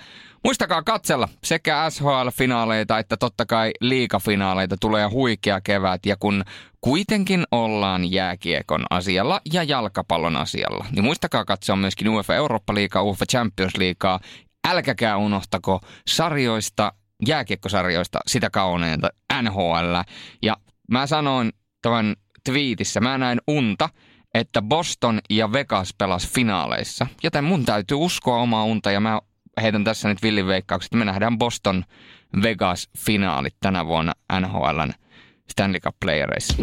muistakaa 0.46 0.82
katsella 0.82 1.28
sekä 1.44 1.90
SHL-finaaleita 1.90 2.98
että 2.98 3.16
totta 3.16 3.46
kai 3.46 3.70
liikafinaaleita 3.80 4.76
tulee 4.80 5.06
huikea 5.06 5.60
kevät 5.60 6.06
ja 6.06 6.16
kun 6.16 6.44
kuitenkin 6.80 7.44
ollaan 7.50 8.12
jääkiekon 8.12 8.84
asialla 8.90 9.40
ja 9.52 9.62
jalkapallon 9.62 10.36
asialla, 10.36 10.86
niin 10.92 11.04
muistakaa 11.04 11.44
katsoa 11.44 11.76
myöskin 11.76 12.08
UEFA 12.08 12.34
Eurooppa-liigaa, 12.34 13.02
UEFA 13.02 13.24
Champions 13.32 13.76
Leaguea 13.76 14.20
älkäkää 14.68 15.16
unohtako 15.16 15.80
sarjoista, 16.08 16.92
jääkiekkosarjoista 17.26 18.18
sitä 18.26 18.50
kauneinta 18.50 19.08
NHL. 19.42 19.94
Ja 20.42 20.56
mä 20.90 21.06
sanoin 21.06 21.52
tämän 21.82 22.16
twiitissä, 22.44 23.00
mä 23.00 23.18
näin 23.18 23.40
unta, 23.48 23.88
että 24.34 24.62
Boston 24.62 25.20
ja 25.30 25.52
Vegas 25.52 25.94
pelas 25.98 26.28
finaaleissa. 26.28 27.06
Joten 27.22 27.44
mun 27.44 27.64
täytyy 27.64 27.96
uskoa 27.96 28.36
omaa 28.36 28.64
unta 28.64 28.90
ja 28.90 29.00
mä 29.00 29.20
heitän 29.62 29.84
tässä 29.84 30.08
nyt 30.08 30.22
villin 30.22 30.46
veikkaukset, 30.46 30.94
me 30.94 31.04
nähdään 31.04 31.38
Boston 31.38 31.84
Vegas 32.42 32.88
finaalit 32.98 33.54
tänä 33.60 33.86
vuonna 33.86 34.12
NHLn 34.40 34.92
Stanley 35.50 35.80
Cup 35.80 35.96
Playereissa. 36.00 36.56